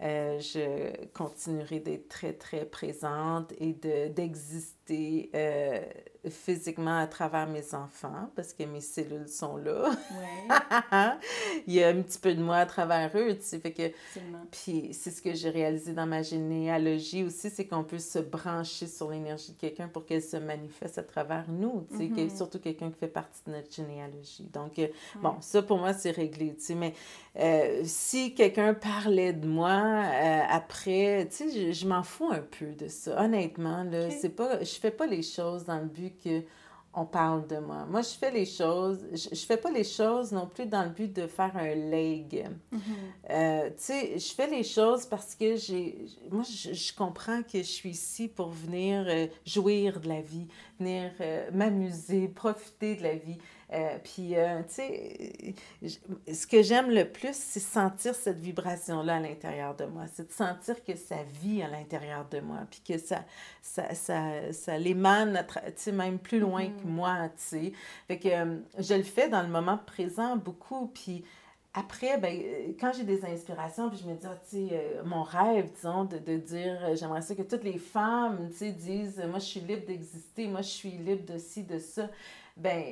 euh, 0.00 0.40
je 0.40 1.06
continuerai 1.08 1.80
d'être 1.80 2.08
très, 2.08 2.32
très 2.32 2.64
présente 2.64 3.52
et 3.58 3.74
de, 3.74 4.08
d'exister 4.08 5.30
euh, 5.34 5.82
physiquement 6.30 6.98
à 6.98 7.06
travers 7.06 7.48
mes 7.48 7.74
enfants, 7.74 8.30
parce 8.36 8.52
que 8.52 8.62
mes 8.64 8.80
cellules 8.80 9.28
sont 9.28 9.56
là. 9.56 9.90
Il 11.66 11.74
y 11.74 11.82
a 11.82 11.88
un 11.88 12.00
petit 12.02 12.18
peu 12.18 12.34
de 12.34 12.42
moi 12.42 12.56
à 12.58 12.66
travers 12.66 13.10
eux, 13.16 13.34
tu 13.36 13.42
sais, 13.42 13.58
fait 13.58 13.72
que 13.72 13.82
absolument. 14.08 14.42
puis 14.50 14.90
c'est 14.92 15.10
ce 15.10 15.20
que 15.22 15.34
j'ai 15.34 15.50
réalisé 15.50 15.92
dans 15.92 16.06
ma 16.06 16.22
généalogie 16.22 17.24
aussi, 17.24 17.50
c'est 17.50 17.66
qu'on 17.66 17.84
peut 17.84 17.98
se 17.98 18.18
brancher 18.20 18.86
sur 18.86 19.10
l'énergie 19.10 19.52
de 19.52 19.58
quelqu'un 19.58 19.88
pour 19.88 20.06
qu'elle 20.06 20.22
se 20.22 20.36
manifeste 20.36 20.98
à 20.98 21.02
travers 21.02 21.44
nous, 21.48 21.86
tu 21.90 21.96
sais, 21.98 22.08
que- 22.08 22.20
Mhm. 22.22 22.30
surtout 22.36 22.58
quelqu'un 22.60 22.90
qui 22.90 22.98
fait 22.98 23.08
partie 23.08 23.40
de 23.46 23.52
notre 23.52 23.72
généalogie. 23.74 24.48
Donc, 24.52 24.78
euh, 24.78 24.88
bon, 25.20 25.36
ça 25.40 25.62
pour 25.62 25.78
moi, 25.78 25.92
c'est 25.92 26.10
réglé, 26.10 26.54
tu 26.54 26.62
sais, 26.64 26.74
mais 26.74 26.94
euh, 27.38 27.82
si 27.84 28.34
quelqu'un 28.34 28.74
parlait 28.74 29.32
de 29.32 29.46
moi 29.46 29.70
euh, 29.72 30.40
après, 30.50 31.26
tu 31.30 31.36
sais, 31.50 31.50
je, 31.50 31.72
je 31.72 31.86
m'en 31.86 32.02
fous 32.02 32.30
un 32.30 32.40
peu 32.58 32.66
de 32.74 32.88
ça, 32.88 33.20
honnêtement, 33.22 33.84
là, 33.84 34.06
Ok. 34.06 34.12
c'est 34.20 34.28
pas, 34.36 34.60
je 34.62 34.74
fais 34.74 34.90
pas 34.90 35.06
les 35.06 35.22
choses 35.22 35.64
dans 35.64 35.78
le 35.78 35.86
but 35.86 36.11
que 36.22 36.42
on 36.94 37.06
parle 37.06 37.46
de 37.46 37.56
moi. 37.56 37.86
Moi, 37.88 38.02
je 38.02 38.10
fais 38.10 38.30
les 38.30 38.44
choses, 38.44 38.98
je, 39.12 39.34
je 39.34 39.46
fais 39.46 39.56
pas 39.56 39.70
les 39.70 39.84
choses 39.84 40.30
non 40.30 40.46
plus 40.46 40.66
dans 40.66 40.82
le 40.82 40.90
but 40.90 41.10
de 41.10 41.26
faire 41.26 41.56
un 41.56 41.74
leg. 41.74 42.46
Mhm. 42.70 42.80
Euh, 43.30 43.68
tu 43.70 43.74
sais, 43.78 44.18
je 44.18 44.34
fais 44.34 44.46
les 44.46 44.62
choses 44.62 45.06
parce 45.06 45.34
que 45.34 45.56
j'ai. 45.56 46.06
Moi, 46.30 46.44
je, 46.44 46.74
je 46.74 46.94
comprends 46.94 47.42
que 47.42 47.58
je 47.58 47.62
suis 47.62 47.90
ici 47.90 48.28
pour 48.28 48.50
venir 48.50 49.06
euh, 49.08 49.26
jouir 49.46 50.00
de 50.00 50.08
la 50.08 50.20
vie, 50.20 50.46
venir 50.78 51.12
euh, 51.20 51.50
m'amuser, 51.52 52.28
profiter 52.28 52.96
de 52.96 53.02
la 53.02 53.14
vie. 53.14 53.38
Euh, 53.72 53.98
puis, 54.02 54.36
euh, 54.36 54.60
tu 54.62 54.74
sais, 54.74 55.54
ce 56.32 56.46
que 56.46 56.62
j'aime 56.62 56.90
le 56.90 57.10
plus, 57.10 57.34
c'est 57.34 57.60
sentir 57.60 58.14
cette 58.14 58.38
vibration-là 58.38 59.16
à 59.16 59.20
l'intérieur 59.20 59.74
de 59.76 59.84
moi. 59.86 60.04
C'est 60.12 60.28
de 60.28 60.32
sentir 60.32 60.84
que 60.84 60.94
ça 60.94 61.16
vit 61.42 61.62
à 61.62 61.68
l'intérieur 61.68 62.26
de 62.30 62.40
moi, 62.40 62.58
puis 62.70 62.82
que 62.86 62.98
ça, 62.98 63.24
ça, 63.62 63.94
ça, 63.94 64.52
ça 64.52 64.78
l'émane, 64.78 65.44
tu 65.48 65.72
sais, 65.76 65.92
même 65.92 66.18
plus 66.18 66.38
loin 66.38 66.66
que 66.66 66.86
moi, 66.86 67.28
tu 67.30 67.42
sais. 67.42 67.72
Fait 68.08 68.18
que 68.18 68.28
euh, 68.28 68.58
je 68.78 68.94
le 68.94 69.04
fais 69.04 69.28
dans 69.28 69.42
le 69.42 69.48
moment 69.48 69.78
présent 69.78 70.36
beaucoup, 70.36 70.88
puis 70.88 71.24
après, 71.74 72.18
ben, 72.18 72.38
quand 72.78 72.92
j'ai 72.92 73.04
des 73.04 73.24
inspirations, 73.24 73.88
puis 73.88 73.98
je 74.02 74.06
me 74.06 74.14
dis, 74.14 74.26
ah, 74.26 74.38
tu 74.50 74.56
sais, 74.56 74.68
euh, 74.72 75.02
mon 75.04 75.22
rêve, 75.22 75.70
disons, 75.74 76.04
de, 76.04 76.18
de 76.18 76.36
dire, 76.36 76.78
euh, 76.84 76.96
j'aimerais 76.96 77.22
ça 77.22 77.34
que 77.34 77.42
toutes 77.42 77.64
les 77.64 77.78
femmes, 77.78 78.50
tu 78.50 78.58
sais, 78.58 78.72
disent, 78.72 79.22
moi, 79.26 79.38
je 79.38 79.46
suis 79.46 79.60
libre 79.60 79.86
d'exister, 79.86 80.48
moi, 80.48 80.60
je 80.60 80.68
suis 80.68 80.90
libre 80.90 81.24
de 81.32 81.38
ci, 81.38 81.62
de 81.62 81.78
ça. 81.78 82.10
Ben, 82.56 82.84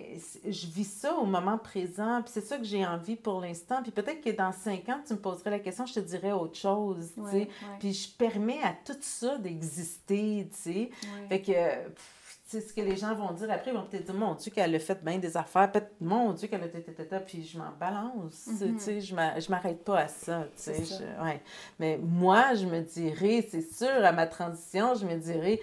je 0.46 0.66
vis 0.68 0.85
ça 0.85 1.14
au 1.16 1.27
moment 1.27 1.59
présent, 1.59 2.23
puis 2.23 2.33
c'est 2.35 2.40
ça 2.44 2.57
que 2.57 2.64
j'ai 2.64 2.85
envie 2.87 3.16
pour 3.16 3.40
l'instant. 3.40 3.83
Puis 3.83 3.92
peut-être 3.92 4.23
que 4.23 4.31
dans 4.31 4.53
cinq 4.53 4.88
ans, 4.88 5.01
tu 5.07 5.12
me 5.12 5.18
poserais 5.18 5.51
la 5.51 5.59
question, 5.59 5.85
je 5.85 5.94
te 5.94 6.01
dirais 6.01 6.33
autre 6.33 6.57
chose, 6.57 7.12
tu 7.14 7.20
sais. 7.31 7.49
Puis 7.79 7.92
je 7.92 8.09
permets 8.16 8.62
à 8.62 8.73
tout 8.85 8.96
ça 9.01 9.37
d'exister, 9.38 10.49
tu 10.51 10.57
sais. 10.59 10.90
Fait 11.29 11.42
que, 11.42 11.53
pff, 11.88 12.16
c'est 12.50 12.60
ce 12.60 12.72
que 12.74 12.80
les 12.80 12.96
gens 12.96 13.14
vont 13.14 13.30
dire 13.32 13.48
après, 13.48 13.70
ils 13.70 13.76
vont 13.76 13.84
peut-être 13.84 14.06
dire, 14.06 14.14
mon 14.14 14.34
Dieu, 14.34 14.50
qu'elle 14.50 14.74
a 14.74 14.78
fait 14.80 15.04
bien 15.04 15.18
des 15.18 15.36
affaires, 15.36 15.70
peut-être, 15.70 15.92
mon 16.00 16.32
Dieu, 16.32 16.48
qu'elle 16.48 16.64
a 16.64 16.66
tata, 16.66 17.20
puis 17.20 17.44
je 17.44 17.56
m'en 17.56 17.70
balance, 17.78 18.48
tu 18.58 18.76
sais, 18.76 18.94
mhm. 18.94 19.00
je 19.40 19.50
m'arrête 19.50 19.84
pas 19.84 20.00
à 20.00 20.08
ça, 20.08 20.48
tu 20.56 20.62
sais. 20.62 21.04
Ouais. 21.22 21.40
Mais 21.78 21.96
moi, 22.02 22.54
je 22.54 22.66
me 22.66 22.80
dirais, 22.80 23.46
c'est 23.48 23.62
sûr, 23.62 24.04
à 24.04 24.10
ma 24.10 24.26
transition, 24.26 24.96
je 24.96 25.06
me 25.06 25.16
dirais, 25.16 25.60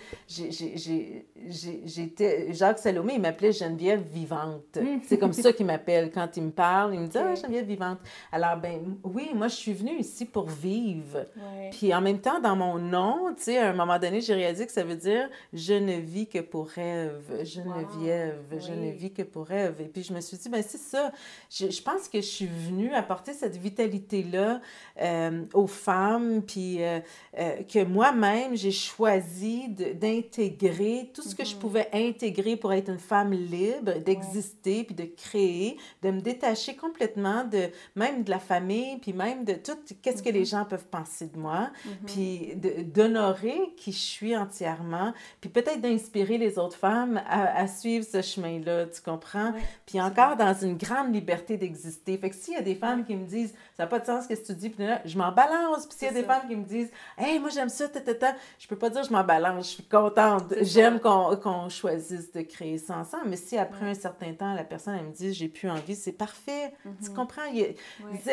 j'étais, 1.86 2.54
Jacques 2.54 2.80
Salomé, 2.80 3.16
il 3.16 3.22
m'appelait 3.22 3.52
Geneviève 3.52 4.04
vivante. 4.04 4.78
Mhm. 4.78 5.02
c'est 5.04 5.18
comme 5.18 5.34
ça 5.34 5.52
qu'il 5.52 5.66
m'appelle 5.66 6.10
quand 6.10 6.38
il 6.38 6.44
me 6.44 6.52
parle, 6.52 6.94
il 6.94 7.02
me 7.02 7.08
dit, 7.08 7.18
ah, 7.18 7.36
Geneviève 7.36 7.66
vivante. 7.66 8.00
Alors, 8.32 8.56
ben 8.56 8.98
oui, 9.04 9.32
moi, 9.36 9.50
je 9.50 9.56
suis 9.56 9.74
venue 9.74 10.00
ici 10.00 10.24
pour 10.24 10.48
vivre. 10.48 11.26
Puis 11.72 11.94
en 11.94 12.00
même 12.00 12.22
temps, 12.22 12.40
dans 12.40 12.56
mon 12.56 12.80
nom, 12.80 13.34
tu 13.36 13.44
sais, 13.44 13.58
à 13.58 13.72
un 13.72 13.74
moment 13.74 14.00
donné, 14.00 14.22
j'ai 14.22 14.36
réalisé 14.36 14.66
que 14.66 14.72
ça 14.72 14.86
veut 14.86 14.96
dire, 14.96 15.30
je 15.52 15.74
ne 15.74 15.98
vis 15.98 16.28
que 16.28 16.40
pour 16.40 16.77
rêve, 16.78 17.44
Geneviève, 17.44 18.44
je 18.60 18.72
ne 18.72 18.92
vis 18.92 19.12
que 19.12 19.24
pour 19.24 19.46
rêve. 19.48 19.82
Et 19.82 19.86
puis 19.86 20.04
je 20.04 20.14
me 20.14 20.22
suis 20.22 20.38
dit, 20.38 20.50
ben 20.50 20.64
c'est 20.66 20.78
ça. 20.78 21.12
Je, 21.50 21.70
je, 21.70 21.82
pense 21.82 22.08
que 22.08 22.20
je 22.20 22.28
suis 22.28 22.48
venue 22.48 22.94
apporter 22.94 23.34
cette 23.34 23.58
vitalité-là 23.58 24.62
euh, 25.02 25.46
aux 25.54 25.68
femmes, 25.68 26.42
puis 26.42 26.84
euh, 26.84 27.00
euh, 27.40 27.64
que 27.64 27.84
moi-même, 27.84 28.56
j'ai 28.56 28.72
choisi 28.72 29.70
d'intégrer 29.70 31.12
tout 31.14 31.22
ce 31.22 31.36
que 31.36 31.44
je 31.44 31.56
mm-hmm. 31.56 31.60
pouvais 31.60 31.90
intégrer 31.94 32.56
pour 32.56 32.74
être 32.74 32.90
une 32.90 33.00
femme 33.00 33.32
libre, 33.32 34.00
d'exister, 34.00 34.84
puis 34.84 34.96
de 34.96 35.06
créer, 35.06 35.78
de 36.04 36.12
me 36.12 36.22
détacher 36.22 36.76
complètement 36.76 37.44
de 37.44 37.70
même 37.96 38.24
de 38.24 38.30
la 38.30 38.40
famille, 38.40 38.98
puis 38.98 39.14
même 39.14 39.44
de 39.44 39.54
tout, 39.54 39.78
qu'est-ce 40.02 40.22
que 40.22 40.30
les 40.30 40.44
mm-hmm. 40.44 40.50
gens 40.50 40.66
peuvent 40.66 40.88
penser 40.88 41.28
de 41.28 41.38
moi, 41.38 41.72
mm-hmm. 41.86 42.06
puis 42.06 42.84
d'honorer 42.86 43.74
qui 43.78 43.92
je 43.92 43.98
suis 43.98 44.38
entièrement, 44.38 45.14
puis 45.42 45.50
peut-être 45.50 45.82
d'inspirer 45.82 46.38
les 46.38 46.60
autres 46.60 46.67
femmes 46.76 47.22
à, 47.30 47.68
suivre 47.68 48.06
ce 48.06 48.22
chemin-là, 48.22 48.86
tu 48.86 49.02
comprends? 49.02 49.54
puis 49.86 50.02
encore 50.02 50.36
dans 50.36 50.54
une 50.54 50.78
grande 50.78 51.14
liberté 51.14 51.58
d'exister. 51.58 52.18
Fait 52.18 52.30
que 52.30 52.36
s'il 52.36 52.54
y 52.54 52.58
a 52.58 52.62
des 52.62 52.76
femmes 52.76 53.06
qui 53.06 53.16
me 53.16 53.26
disent, 53.26 53.54
ça 53.78 53.84
n'a 53.84 53.88
pas 53.88 54.00
de 54.00 54.06
sens 54.08 54.24
ce 54.24 54.30
que 54.30 54.46
tu 54.46 54.56
dis, 54.56 54.70
puis 54.72 54.84
là, 54.84 55.02
je 55.06 55.16
m'en 55.20 55.32
balance. 55.32 55.86
Puis 55.86 56.00
s'il 56.00 56.08
y 56.08 56.10
a 56.10 56.14
des 56.14 56.24
femmes 56.24 56.48
qui 56.48 56.56
me 56.56 56.66
disent, 56.66 56.90
hey, 57.16 57.38
moi 57.38 57.50
j'aime 57.50 57.70
ça, 57.70 57.88
tata, 57.88 58.34
je 58.58 58.68
peux 58.68 58.76
pas 58.76 58.90
dire 58.90 59.04
je 59.04 59.12
m'en 59.12 59.24
balance, 59.24 59.68
je 59.68 59.72
suis 59.76 59.84
contente. 59.84 60.52
J'aime 60.62 61.00
qu'on 61.00 61.70
choisisse 61.70 62.32
de 62.32 62.42
créer 62.42 62.80
ça 62.80 62.98
ensemble. 62.98 63.26
Mais 63.28 63.36
si 63.36 63.56
après 63.56 63.86
un 63.86 63.94
certain 63.94 64.34
temps, 64.34 64.56
la 64.56 64.64
personne, 64.64 64.96
elle 64.96 65.06
me 65.06 65.14
dit, 65.14 65.32
j'ai 65.32 65.48
plus 65.48 65.70
envie, 65.70 65.96
c'est 65.96 66.12
parfait. 66.12 66.74
Tu 67.04 67.12
mhm. 67.12 67.16
comprends? 67.16 67.44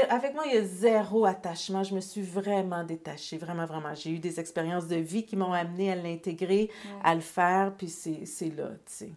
avec 0.09 0.35
moi, 0.35 0.45
il 0.47 0.55
y 0.55 0.57
a 0.57 0.65
zéro 0.65 1.27
attachement. 1.27 1.83
Je 1.83 1.95
me 1.95 2.01
suis 2.01 2.23
vraiment 2.23 2.83
détachée, 2.83 3.37
vraiment, 3.37 3.67
vraiment. 3.67 3.95
J'ai 3.95 4.13
eu 4.13 4.19
des 4.19 4.41
expériences 4.41 4.89
de 4.89 4.97
vie 4.97 5.27
qui 5.27 5.37
m'ont 5.37 5.53
amené 5.53 5.93
à 5.93 5.97
l'intégrer, 5.97 6.71
à 7.03 7.15
le 7.15 7.21
faire, 7.21 7.75
puis 7.77 7.89
c'est 7.89 8.57
là, 8.57 8.71
tu 8.71 8.79
sais. 8.87 9.13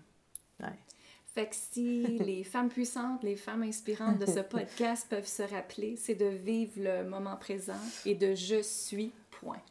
Fait 1.37 1.45
que 1.45 1.55
si 1.55 2.17
les 2.17 2.43
femmes 2.43 2.67
puissantes, 2.67 3.21
les 3.21 3.35
femmes 3.35 3.61
inspirantes 3.61 4.17
de 4.17 4.25
ce 4.25 4.39
podcast 4.49 5.05
peuvent 5.07 5.27
se 5.27 5.43
rappeler, 5.43 5.95
c'est 5.95 6.15
de 6.15 6.25
vivre 6.25 6.71
le 6.77 7.07
moment 7.07 7.35
présent 7.35 7.77
et 8.07 8.15
de 8.15 8.33
je 8.33 8.63
suis, 8.63 9.11
point. 9.29 9.61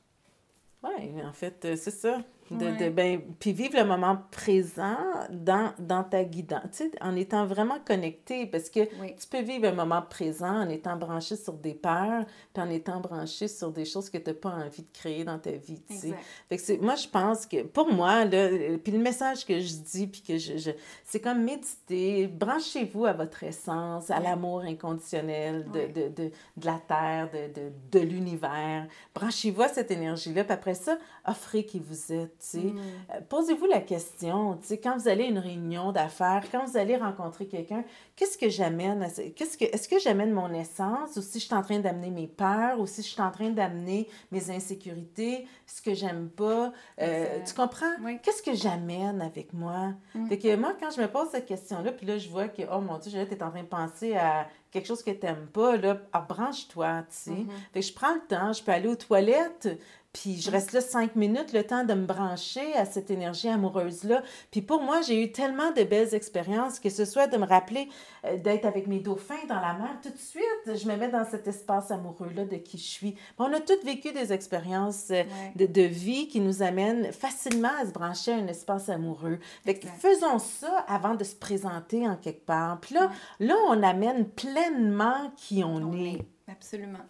Oui, 0.84 1.20
en 1.24 1.32
fait, 1.32 1.64
euh, 1.64 1.74
c'est 1.74 1.90
ça. 1.90 2.22
De, 2.50 2.88
ben, 2.90 3.20
puis 3.40 3.52
vivre 3.52 3.76
le 3.76 3.84
moment 3.84 4.18
présent 4.30 4.98
dans, 5.30 5.72
dans 5.78 6.04
ta 6.04 6.24
guidance, 6.24 6.62
tu 6.72 6.84
sais, 6.84 6.90
en 7.00 7.16
étant 7.16 7.44
vraiment 7.44 7.78
connecté, 7.84 8.46
parce 8.46 8.70
que 8.70 8.80
tu 8.84 9.26
peux 9.28 9.40
vivre 9.40 9.68
un 9.68 9.74
moment 9.74 10.02
présent 10.02 10.62
en 10.62 10.68
étant 10.68 10.96
branché 10.96 11.34
sur 11.36 11.54
des 11.54 11.74
peurs, 11.74 12.24
puis 12.54 12.62
en 12.62 12.70
étant 12.70 13.00
branché 13.00 13.48
sur 13.48 13.72
des 13.72 13.84
choses 13.84 14.10
que 14.10 14.18
tu 14.18 14.30
n'as 14.30 14.34
pas 14.34 14.50
envie 14.50 14.82
de 14.82 14.92
créer 14.92 15.24
dans 15.24 15.38
ta 15.38 15.50
vie, 15.50 15.82
tu 15.88 15.96
sais. 15.96 16.14
Fait 16.48 16.56
que 16.56 16.82
moi, 16.82 16.94
je 16.94 17.08
pense 17.08 17.46
que, 17.46 17.62
pour 17.62 17.92
moi, 17.92 18.24
là, 18.24 18.48
puis 18.82 18.92
le 18.92 18.98
message 18.98 19.44
que 19.44 19.58
je 19.58 19.74
dis, 19.74 20.06
puis 20.06 20.22
que 20.22 20.38
je, 20.38 20.56
je 20.56 20.70
c'est 21.04 21.20
comme 21.20 21.42
méditer, 21.42 22.26
branchez-vous 22.26 23.06
à 23.06 23.12
votre 23.12 23.42
essence, 23.42 24.10
à 24.10 24.20
l'amour 24.20 24.60
inconditionnel 24.60 25.66
de, 25.72 25.86
de, 25.86 26.08
de, 26.08 26.30
de, 26.56 26.66
la 26.66 26.80
Terre, 26.86 27.30
de, 27.32 27.70
de, 27.90 28.04
l'univers. 28.04 28.86
Branchez-vous 29.14 29.62
à 29.62 29.68
cette 29.68 29.90
énergie-là, 29.90 30.44
puis 30.44 30.52
après 30.52 30.74
ça, 30.74 30.98
offrez 31.26 31.64
qui 31.64 31.80
vous 31.80 32.12
êtes 32.12 32.35
Mm. 32.54 32.78
Euh, 32.78 33.20
posez-vous 33.28 33.66
la 33.66 33.80
question, 33.80 34.58
quand 34.82 34.96
vous 34.98 35.08
allez 35.08 35.24
à 35.24 35.28
une 35.28 35.38
réunion 35.38 35.92
d'affaires, 35.92 36.44
quand 36.50 36.64
vous 36.64 36.76
allez 36.76 36.96
rencontrer 36.96 37.46
quelqu'un, 37.46 37.84
qu'est-ce 38.14 38.38
que 38.38 38.48
j'amène? 38.48 39.06
Qu'est-ce 39.34 39.58
que, 39.58 39.64
est-ce 39.64 39.88
que 39.88 39.98
j'amène 39.98 40.32
mon 40.32 40.52
essence 40.52 41.16
ou 41.16 41.22
si 41.22 41.38
je 41.38 41.46
suis 41.46 41.54
en 41.54 41.62
train 41.62 41.78
d'amener 41.78 42.10
mes 42.10 42.26
peurs 42.26 42.80
ou 42.80 42.86
si 42.86 43.02
je 43.02 43.08
suis 43.08 43.22
en 43.22 43.30
train 43.30 43.50
d'amener 43.50 44.08
mes 44.30 44.50
insécurités, 44.50 45.46
ce 45.66 45.82
que 45.82 45.94
j'aime 45.94 46.28
pas? 46.28 46.72
Euh, 47.00 47.38
tu 47.44 47.54
comprends? 47.54 47.92
Qu'est-ce 48.22 48.42
que 48.42 48.54
j'amène 48.54 49.20
avec 49.22 49.52
moi? 49.52 49.94
Mm. 50.14 50.26
Fait 50.28 50.38
que 50.38 50.56
moi, 50.56 50.74
quand 50.78 50.90
je 50.90 51.00
me 51.00 51.08
pose 51.08 51.28
cette 51.30 51.46
question-là, 51.46 51.92
puis 51.92 52.06
là, 52.06 52.18
je 52.18 52.28
vois 52.28 52.48
que, 52.48 52.62
oh 52.72 52.80
mon 52.80 52.98
Dieu, 52.98 53.10
tu 53.10 53.34
es 53.34 53.42
en 53.42 53.50
train 53.50 53.62
de 53.62 53.68
penser 53.68 54.14
à 54.16 54.46
quelque 54.70 54.86
chose 54.86 55.02
que 55.02 55.10
tu 55.10 55.24
n'aimes 55.24 55.48
pas, 55.52 55.76
là, 55.76 55.98
branche-toi, 56.28 57.02
tu 57.02 57.06
sais. 57.10 57.30
Mm-hmm. 57.30 57.72
Fait 57.72 57.80
que 57.80 57.86
je 57.86 57.92
prends 57.94 58.14
le 58.14 58.20
temps, 58.28 58.52
je 58.52 58.62
peux 58.62 58.72
aller 58.72 58.88
aux 58.88 58.96
toilettes, 58.96 59.68
puis 60.16 60.40
je 60.40 60.50
reste 60.50 60.72
là 60.72 60.80
cinq 60.80 61.14
minutes, 61.14 61.52
le 61.52 61.62
temps 61.62 61.84
de 61.84 61.92
me 61.92 62.06
brancher 62.06 62.72
à 62.74 62.86
cette 62.86 63.10
énergie 63.10 63.48
amoureuse-là. 63.48 64.22
Puis 64.50 64.62
pour 64.62 64.80
moi, 64.80 65.02
j'ai 65.02 65.22
eu 65.22 65.30
tellement 65.30 65.72
de 65.72 65.82
belles 65.84 66.14
expériences, 66.14 66.80
que 66.80 66.88
ce 66.88 67.04
soit 67.04 67.26
de 67.26 67.36
me 67.36 67.44
rappeler 67.44 67.90
euh, 68.24 68.38
d'être 68.38 68.64
avec 68.64 68.86
mes 68.86 68.98
dauphins 68.98 69.44
dans 69.46 69.60
la 69.60 69.74
mer, 69.74 69.98
tout 70.02 70.08
de 70.08 70.16
suite, 70.16 70.42
je 70.66 70.88
me 70.88 70.96
mets 70.96 71.10
dans 71.10 71.26
cet 71.26 71.46
espace 71.46 71.90
amoureux-là 71.90 72.46
de 72.46 72.56
qui 72.56 72.78
je 72.78 72.84
suis. 72.84 73.16
On 73.38 73.52
a 73.52 73.60
toutes 73.60 73.84
vécu 73.84 74.10
des 74.12 74.32
expériences 74.32 75.08
euh, 75.10 75.22
de, 75.54 75.66
de, 75.66 75.82
vie 75.82 76.28
qui 76.28 76.40
nous 76.40 76.62
amènent 76.62 77.12
facilement 77.12 77.72
à 77.78 77.84
se 77.84 77.92
brancher 77.92 78.32
à 78.32 78.36
un 78.36 78.46
espace 78.46 78.88
amoureux. 78.88 79.38
Fait 79.66 79.78
que 79.78 79.86
faisons 79.86 80.38
ça 80.38 80.78
avant 80.88 81.14
de 81.14 81.24
se 81.24 81.36
présenter 81.36 82.08
en 82.08 82.16
quelque 82.16 82.46
part. 82.46 82.80
Puis 82.80 82.94
là, 82.94 83.10
là 83.38 83.54
on 83.68 83.82
amène 83.82 84.26
pleinement 84.30 85.30
qui 85.36 85.62
on, 85.62 85.92
est. 85.92 86.24
Absolument. 86.48 87.04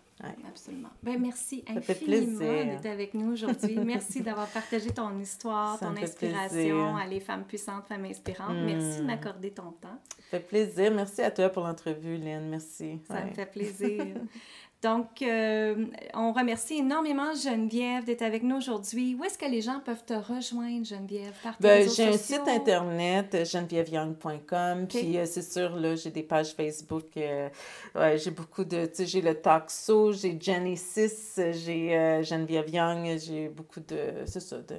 Absolument. 0.48 0.88
Ben, 1.02 1.20
merci 1.20 1.62
infiniment 1.68 2.38
d'être 2.38 2.86
avec 2.86 3.12
nous 3.14 3.32
aujourd'hui. 3.32 3.76
merci 3.84 4.22
d'avoir 4.22 4.46
partagé 4.48 4.90
ton 4.90 5.18
histoire, 5.18 5.78
ton 5.78 5.94
inspiration 5.96 6.96
à 6.96 7.06
les 7.06 7.20
femmes 7.20 7.44
puissantes, 7.44 7.86
femmes 7.86 8.06
inspirantes. 8.06 8.56
Merci 8.64 8.98
de 8.98 9.02
hmm. 9.02 9.06
m'accorder 9.06 9.50
ton 9.50 9.72
temps. 9.72 10.00
Ça 10.16 10.38
fait 10.38 10.40
plaisir. 10.40 10.92
Merci 10.92 11.22
à 11.22 11.30
toi 11.30 11.50
pour 11.50 11.64
l'entrevue, 11.64 12.16
Lynn. 12.16 12.48
Merci. 12.48 13.00
Ça 13.06 13.24
me 13.24 13.32
fait 13.32 13.46
plaisir. 13.46 14.16
Donc, 14.86 15.20
euh, 15.20 15.84
on 16.14 16.30
remercie 16.30 16.74
énormément 16.74 17.34
Geneviève 17.34 18.04
d'être 18.04 18.22
avec 18.22 18.44
nous 18.44 18.58
aujourd'hui. 18.58 19.16
Où 19.18 19.24
est-ce 19.24 19.36
que 19.36 19.46
les 19.46 19.60
gens 19.60 19.80
peuvent 19.84 20.04
te 20.04 20.12
rejoindre, 20.12 20.86
Geneviève? 20.86 21.34
Ben, 21.58 21.90
j'ai 21.90 22.06
un 22.06 22.16
site 22.16 22.46
internet, 22.46 23.44
genevièveyoung.com. 23.44 24.86
Puis, 24.88 25.18
euh, 25.18 25.26
c'est 25.26 25.42
sûr, 25.42 25.74
là, 25.74 25.96
j'ai 25.96 26.10
des 26.10 26.22
pages 26.22 26.52
Facebook. 26.52 27.16
Euh, 27.16 27.48
ouais, 27.96 28.16
j'ai 28.16 28.30
beaucoup 28.30 28.62
de. 28.62 28.86
Tu 28.86 28.94
sais, 28.94 29.06
j'ai 29.06 29.22
le 29.22 29.34
Talkso, 29.34 30.12
j'ai 30.12 30.38
Genesis, 30.40 31.34
j'ai 31.36 32.22
Geneviève 32.22 32.70
Young, 32.70 33.18
j'ai 33.18 33.48
beaucoup 33.48 33.80
de. 33.80 34.22
C'est 34.26 34.38
ça. 34.38 34.58
De, 34.58 34.76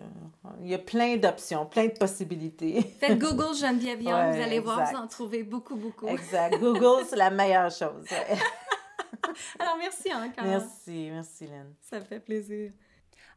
il 0.61 0.69
y 0.69 0.73
a 0.73 0.79
plein 0.79 1.17
d'options, 1.17 1.65
plein 1.65 1.87
de 1.87 1.97
possibilités. 1.97 2.81
Faites 3.01 3.19
Google 3.19 3.53
Geneviève 3.59 4.01
Young, 4.01 4.35
vous 4.35 4.41
allez 4.41 4.61
voir, 4.61 4.89
vous 4.89 4.97
en 4.97 5.07
trouvez 5.07 5.43
beaucoup, 5.43 5.75
beaucoup. 5.75 6.07
Exact. 6.07 6.57
Google, 6.61 7.03
c'est 7.09 7.17
la 7.17 7.29
meilleure 7.29 7.71
chose. 7.71 8.05
Alors, 9.59 9.77
merci 9.77 10.13
encore. 10.13 10.45
Merci, 10.45 11.09
merci, 11.11 11.47
Lynn. 11.47 11.73
Ça 11.81 11.99
me 11.99 12.05
fait 12.05 12.19
plaisir. 12.19 12.71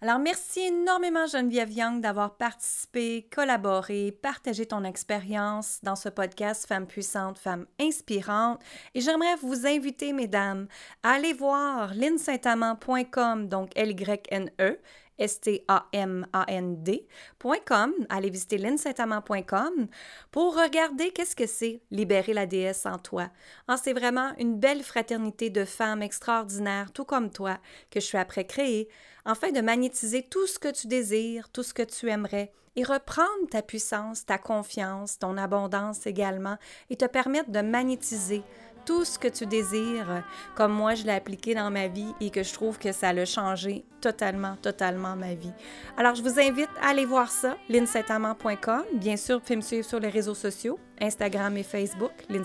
Alors, 0.03 0.19
merci 0.19 0.61
énormément, 0.61 1.27
Geneviève 1.27 1.71
Young, 1.71 2.01
d'avoir 2.01 2.39
participé, 2.39 3.29
collaboré, 3.31 4.13
partagé 4.23 4.65
ton 4.65 4.83
expérience 4.83 5.81
dans 5.83 5.95
ce 5.95 6.09
podcast 6.09 6.67
Femmes 6.67 6.87
puissantes, 6.87 7.39
Femmes 7.39 7.67
inspirantes. 7.79 8.63
Et 8.95 9.03
j'aimerais 9.03 9.37
vous 9.43 9.67
inviter, 9.67 10.15
mesdames, 10.15 10.69
à 11.03 11.11
aller 11.11 11.35
voir 11.35 11.93
linsaintamant.com, 11.93 13.49
donc 13.49 13.73
L-Y-N-E, 13.77 14.79
S-T-A-M-A-N-D.com. 15.21 17.93
Allez 18.09 18.31
visiter 18.31 18.59
linsaintamant.com 18.59 19.87
pour 20.33 20.61
regarder 20.61 21.13
qu'est-ce 21.13 21.37
que 21.37 21.47
c'est 21.47 21.83
libérer 21.93 22.33
la 22.33 22.47
déesse 22.47 22.87
en 22.87 22.99
toi. 22.99 23.29
Ah, 23.69 23.77
c'est 23.77 23.93
vraiment 23.93 24.33
une 24.39 24.59
belle 24.59 24.83
fraternité 24.83 25.51
de 25.51 25.65
femmes 25.65 26.03
extraordinaires, 26.03 26.91
tout 26.93 27.05
comme 27.05 27.31
toi, 27.31 27.59
que 27.91 28.01
je 28.01 28.07
suis 28.07 28.19
après 28.19 28.47
créer, 28.47 28.89
afin 29.25 29.53
de 29.53 29.61
magnétiser 29.61 30.23
tout 30.23 30.47
ce 30.47 30.59
que 30.59 30.73
tu 30.73 30.87
désires, 30.87 31.51
tout 31.51 31.63
ce 31.63 31.75
que 31.75 31.83
tu 31.83 32.09
aimerais, 32.09 32.53
et 32.77 32.85
reprendre 32.85 33.49
ta 33.51 33.63
puissance, 33.63 34.25
ta 34.25 34.39
confiance, 34.39 35.19
ton 35.19 35.37
abondance 35.37 36.07
également, 36.07 36.57
et 36.89 36.97
te 36.97 37.05
permettre 37.05 37.51
de 37.51 37.61
magnétiser 37.61 38.43
tout 38.91 39.05
ce 39.05 39.21
que 39.21 39.29
tu 39.29 39.47
désires, 39.47 40.25
comme 40.57 40.73
moi 40.73 40.97
je 40.97 41.05
l'ai 41.05 41.13
appliqué 41.13 41.55
dans 41.55 41.71
ma 41.71 41.87
vie 41.87 42.13
et 42.21 42.31
que 42.31 42.43
je 42.43 42.53
trouve 42.53 42.77
que 42.77 42.91
ça 42.91 43.11
a 43.11 43.25
changé 43.25 43.85
totalement, 44.01 44.57
totalement 44.61 45.15
ma 45.15 45.35
vie. 45.35 45.53
Alors 45.97 46.17
je 46.17 46.23
vous 46.23 46.41
invite 46.41 46.69
à 46.83 46.89
aller 46.89 47.05
voir 47.05 47.31
ça, 47.31 47.57
linsaintamant.com. 47.69 48.83
Bien 48.95 49.17
sûr, 49.17 49.37
vous 49.37 49.43
pouvez 49.43 49.55
me 49.55 49.61
suivre 49.61 49.87
sur 49.87 50.01
les 50.01 50.09
réseaux 50.09 50.35
sociaux, 50.35 50.81
Instagram 51.01 51.57
et 51.57 51.63
Facebook, 51.63 52.11
Lynn 52.29 52.43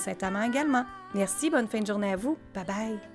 également. 0.47 0.85
Merci, 1.15 1.49
bonne 1.49 1.67
fin 1.67 1.79
de 1.79 1.87
journée 1.87 2.13
à 2.13 2.15
vous. 2.15 2.37
Bye 2.53 2.65
bye. 2.65 3.14